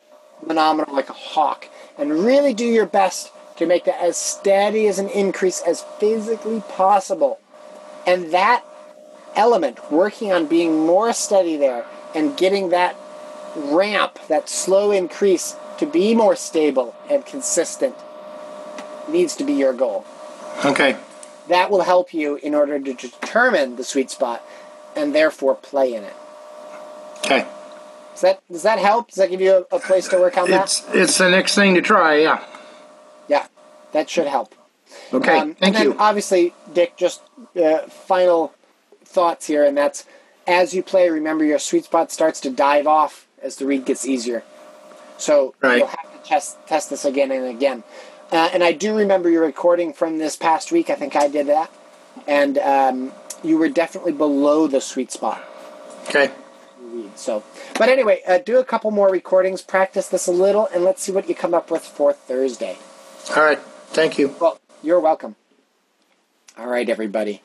manometer 0.46 0.90
like 0.92 1.08
a 1.08 1.14
hawk 1.14 1.68
and 1.98 2.24
really 2.24 2.54
do 2.54 2.64
your 2.64 2.86
best 2.86 3.32
to 3.56 3.66
make 3.66 3.84
that 3.84 4.00
as 4.02 4.16
steady 4.16 4.86
as 4.86 4.98
an 4.98 5.08
increase 5.08 5.60
as 5.60 5.82
physically 5.98 6.62
possible. 6.68 7.38
And 8.06 8.32
that 8.32 8.64
element, 9.34 9.90
working 9.90 10.32
on 10.32 10.46
being 10.46 10.86
more 10.86 11.12
steady 11.12 11.56
there 11.56 11.86
and 12.14 12.36
getting 12.36 12.70
that 12.70 12.96
ramp, 13.56 14.18
that 14.28 14.48
slow 14.48 14.90
increase 14.90 15.56
to 15.78 15.86
be 15.86 16.14
more 16.14 16.36
stable 16.36 16.94
and 17.10 17.24
consistent, 17.26 17.94
needs 19.08 19.36
to 19.36 19.44
be 19.44 19.52
your 19.52 19.72
goal. 19.72 20.04
Okay. 20.64 20.96
That 21.48 21.70
will 21.70 21.82
help 21.82 22.14
you 22.14 22.36
in 22.36 22.54
order 22.54 22.78
to 22.78 22.92
determine 22.94 23.76
the 23.76 23.84
sweet 23.84 24.10
spot 24.10 24.44
and 24.96 25.14
therefore 25.14 25.54
play 25.54 25.94
in 25.94 26.04
it. 26.04 26.14
Okay. 27.18 27.46
Does 28.12 28.20
that 28.20 28.42
does 28.50 28.62
that 28.62 28.78
help? 28.78 29.08
Does 29.08 29.16
that 29.16 29.30
give 29.30 29.40
you 29.40 29.66
a, 29.70 29.76
a 29.76 29.80
place 29.80 30.08
to 30.08 30.18
work 30.18 30.36
on 30.36 30.50
that? 30.50 30.64
It's 30.64 30.84
it's 30.92 31.18
the 31.18 31.30
next 31.30 31.54
thing 31.54 31.74
to 31.74 31.82
try. 31.82 32.16
Yeah. 32.18 32.44
Yeah, 33.28 33.46
that 33.92 34.10
should 34.10 34.26
help. 34.26 34.54
Okay. 35.12 35.38
Um, 35.38 35.48
and 35.48 35.58
Thank 35.58 35.74
then 35.76 35.84
you. 35.86 35.96
obviously, 35.98 36.54
Dick, 36.72 36.96
just 36.96 37.22
uh, 37.56 37.78
final 37.88 38.52
thoughts 39.04 39.46
here, 39.46 39.64
and 39.64 39.76
that's 39.76 40.04
as 40.46 40.74
you 40.74 40.82
play, 40.82 41.08
remember 41.08 41.44
your 41.44 41.58
sweet 41.58 41.84
spot 41.84 42.10
starts 42.12 42.40
to 42.40 42.50
dive 42.50 42.86
off 42.86 43.26
as 43.40 43.56
the 43.56 43.66
reed 43.66 43.84
gets 43.86 44.06
easier. 44.06 44.42
So 45.18 45.54
Right. 45.62 45.78
you'll 45.78 45.86
have 45.86 46.12
to 46.22 46.28
test 46.28 46.58
test 46.66 46.90
this 46.90 47.04
again 47.04 47.30
and 47.30 47.46
again. 47.46 47.82
Uh, 48.32 48.48
and 48.54 48.64
I 48.64 48.72
do 48.72 48.96
remember 48.96 49.28
your 49.28 49.42
recording 49.42 49.92
from 49.92 50.16
this 50.16 50.36
past 50.36 50.72
week. 50.72 50.88
I 50.88 50.94
think 50.94 51.14
I 51.14 51.28
did 51.28 51.48
that, 51.48 51.70
and 52.26 52.56
um, 52.56 53.12
you 53.44 53.58
were 53.58 53.68
definitely 53.68 54.12
below 54.12 54.66
the 54.66 54.80
sweet 54.80 55.12
spot. 55.12 55.44
Okay. 56.08 56.30
So, 57.14 57.44
but 57.78 57.90
anyway, 57.90 58.22
uh, 58.26 58.38
do 58.38 58.58
a 58.58 58.64
couple 58.64 58.90
more 58.90 59.10
recordings, 59.10 59.60
practice 59.60 60.08
this 60.08 60.26
a 60.26 60.32
little, 60.32 60.66
and 60.74 60.82
let's 60.82 61.02
see 61.02 61.12
what 61.12 61.28
you 61.28 61.34
come 61.34 61.52
up 61.52 61.70
with 61.70 61.82
for 61.82 62.12
Thursday. 62.12 62.78
All 63.36 63.42
right. 63.42 63.58
Thank 63.88 64.18
you. 64.18 64.34
Well, 64.40 64.58
you're 64.82 65.00
welcome. 65.00 65.36
All 66.58 66.66
right, 66.66 66.88
everybody. 66.88 67.42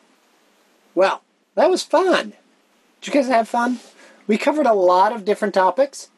Well, 0.96 1.22
that 1.56 1.70
was 1.70 1.84
fun. 1.84 2.34
Did 3.02 3.08
you 3.08 3.14
guys 3.14 3.28
have 3.28 3.50
fun? 3.50 3.80
We 4.26 4.38
covered 4.38 4.66
a 4.66 4.74
lot 4.74 5.14
of 5.14 5.26
different 5.26 5.54
topics. 5.54 6.10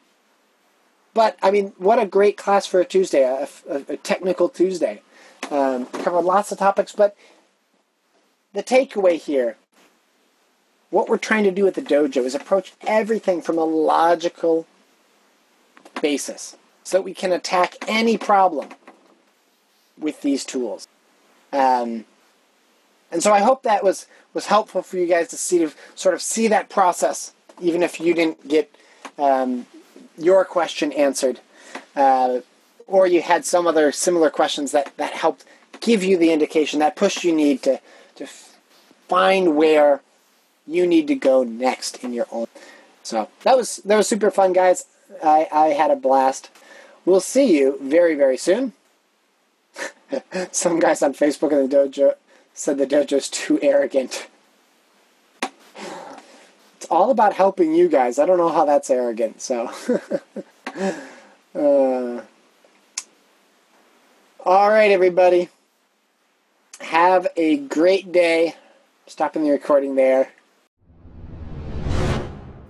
But, 1.12 1.38
I 1.42 1.50
mean, 1.50 1.72
what 1.78 1.98
a 1.98 2.06
great 2.06 2.36
class 2.36 2.66
for 2.66 2.80
a 2.80 2.84
Tuesday, 2.84 3.22
a, 3.22 3.48
a- 3.68 3.92
a 3.92 3.96
technical 3.96 4.48
Tuesday. 4.48 5.02
Um, 5.50 5.86
covered 5.86 6.20
lots 6.22 6.52
of 6.52 6.58
topics, 6.58 6.92
but 6.92 7.16
the 8.52 8.62
takeaway 8.62 9.16
here 9.18 9.56
what 10.90 11.08
we're 11.08 11.18
trying 11.18 11.44
to 11.44 11.50
do 11.50 11.66
at 11.66 11.74
the 11.74 11.82
dojo 11.82 12.24
is 12.24 12.34
approach 12.34 12.72
everything 12.86 13.40
from 13.40 13.58
a 13.58 13.64
logical 13.64 14.66
basis 16.02 16.56
so 16.82 16.98
that 16.98 17.02
we 17.02 17.14
can 17.14 17.32
attack 17.32 17.76
any 17.86 18.18
problem 18.18 18.68
with 19.96 20.20
these 20.22 20.44
tools. 20.44 20.88
Um, 21.52 22.04
and 23.12 23.22
so 23.22 23.32
I 23.32 23.40
hope 23.40 23.62
that 23.62 23.82
was 23.82 24.06
was 24.34 24.46
helpful 24.46 24.82
for 24.82 24.96
you 24.96 25.06
guys 25.06 25.28
to 25.28 25.36
see 25.36 25.58
to 25.58 25.72
sort 25.94 26.14
of 26.14 26.22
see 26.22 26.46
that 26.48 26.68
process, 26.68 27.32
even 27.60 27.82
if 27.82 27.98
you 28.00 28.14
didn't 28.14 28.46
get 28.46 28.72
um, 29.18 29.66
your 30.20 30.44
question 30.44 30.92
answered, 30.92 31.40
uh, 31.96 32.40
or 32.86 33.06
you 33.06 33.22
had 33.22 33.44
some 33.44 33.66
other 33.66 33.92
similar 33.92 34.30
questions 34.30 34.72
that 34.72 34.96
that 34.96 35.12
helped 35.12 35.44
give 35.80 36.04
you 36.04 36.16
the 36.16 36.32
indication 36.32 36.78
that 36.80 36.96
push 36.96 37.24
you 37.24 37.34
need 37.34 37.62
to 37.62 37.80
to 38.16 38.26
find 39.08 39.56
where 39.56 40.00
you 40.66 40.86
need 40.86 41.06
to 41.08 41.14
go 41.14 41.42
next 41.42 42.02
in 42.04 42.12
your 42.12 42.26
own. 42.30 42.46
So 43.02 43.28
that 43.42 43.56
was 43.56 43.76
that 43.78 43.96
was 43.96 44.08
super 44.08 44.30
fun, 44.30 44.52
guys. 44.52 44.84
I, 45.22 45.48
I 45.50 45.66
had 45.68 45.90
a 45.90 45.96
blast. 45.96 46.50
We'll 47.04 47.20
see 47.20 47.58
you 47.58 47.78
very 47.80 48.14
very 48.14 48.36
soon. 48.36 48.72
Some 50.52 50.80
guys 50.80 51.02
on 51.02 51.14
Facebook 51.14 51.52
in 51.52 51.68
the 51.68 51.76
dojo 51.76 52.14
said 52.54 52.78
the 52.78 52.86
dojo's 52.86 53.28
too 53.28 53.58
arrogant. 53.62 54.28
It's 56.80 56.86
all 56.90 57.10
about 57.10 57.34
helping 57.34 57.74
you 57.74 57.88
guys. 57.90 58.18
I 58.18 58.24
don't 58.24 58.38
know 58.38 58.48
how 58.48 58.64
that's 58.64 58.88
arrogant. 58.88 59.42
So, 59.42 59.70
uh, 61.54 62.22
all 64.46 64.70
right, 64.70 64.90
everybody. 64.90 65.50
Have 66.80 67.26
a 67.36 67.58
great 67.58 68.12
day. 68.12 68.54
Stopping 69.06 69.44
the 69.44 69.50
recording 69.50 69.94
there. 69.96 70.32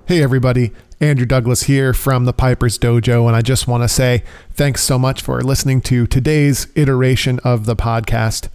Hey, 0.06 0.20
everybody. 0.20 0.72
Andrew 0.98 1.24
Douglas 1.24 1.62
here 1.62 1.94
from 1.94 2.24
the 2.24 2.32
Piper's 2.32 2.80
Dojo, 2.80 3.28
and 3.28 3.36
I 3.36 3.42
just 3.42 3.68
want 3.68 3.84
to 3.84 3.88
say 3.88 4.24
thanks 4.52 4.82
so 4.82 4.98
much 4.98 5.22
for 5.22 5.40
listening 5.40 5.80
to 5.82 6.08
today's 6.08 6.66
iteration 6.74 7.38
of 7.44 7.64
the 7.64 7.76
podcast. 7.76 8.48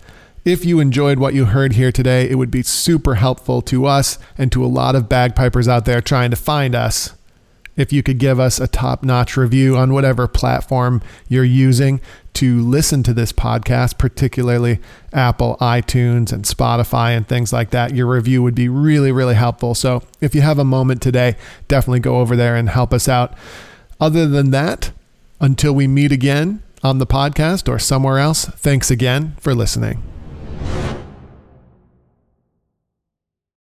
If 0.45 0.63
you 0.63 0.79
enjoyed 0.79 1.17
what 1.17 1.33
you 1.33 1.45
heard 1.45 1.73
here 1.73 1.91
today, 1.91 2.29
it 2.29 2.35
would 2.35 2.51
be 2.51 2.61
super 2.61 3.15
helpful 3.15 3.63
to 3.63 3.87
us 3.87 4.19
and 4.37 4.51
to 4.51 4.63
a 4.63 4.67
lot 4.67 4.95
of 4.95 5.09
bagpipers 5.09 5.67
out 5.67 5.85
there 5.85 6.01
trying 6.01 6.29
to 6.29 6.37
find 6.37 6.75
us. 6.75 7.15
If 7.75 7.91
you 7.91 8.03
could 8.03 8.19
give 8.19 8.39
us 8.39 8.59
a 8.59 8.67
top 8.67 9.03
notch 9.03 9.35
review 9.37 9.75
on 9.75 9.91
whatever 9.91 10.27
platform 10.27 11.01
you're 11.27 11.43
using 11.43 11.99
to 12.35 12.61
listen 12.61 13.01
to 13.03 13.13
this 13.13 13.31
podcast, 13.31 13.97
particularly 13.97 14.79
Apple, 15.11 15.57
iTunes, 15.59 16.31
and 16.31 16.43
Spotify, 16.43 17.17
and 17.17 17.27
things 17.27 17.51
like 17.51 17.71
that, 17.71 17.95
your 17.95 18.05
review 18.05 18.43
would 18.43 18.53
be 18.53 18.69
really, 18.69 19.11
really 19.11 19.33
helpful. 19.33 19.73
So 19.73 20.03
if 20.21 20.35
you 20.35 20.41
have 20.41 20.59
a 20.59 20.63
moment 20.63 21.01
today, 21.01 21.37
definitely 21.67 22.01
go 22.01 22.19
over 22.19 22.35
there 22.35 22.55
and 22.55 22.69
help 22.69 22.93
us 22.93 23.09
out. 23.09 23.33
Other 23.99 24.27
than 24.27 24.51
that, 24.51 24.91
until 25.41 25.73
we 25.73 25.87
meet 25.87 26.11
again 26.11 26.61
on 26.83 26.99
the 26.99 27.07
podcast 27.07 27.67
or 27.67 27.79
somewhere 27.79 28.19
else, 28.19 28.45
thanks 28.45 28.91
again 28.91 29.35
for 29.39 29.55
listening 29.55 30.03
you 30.65 30.94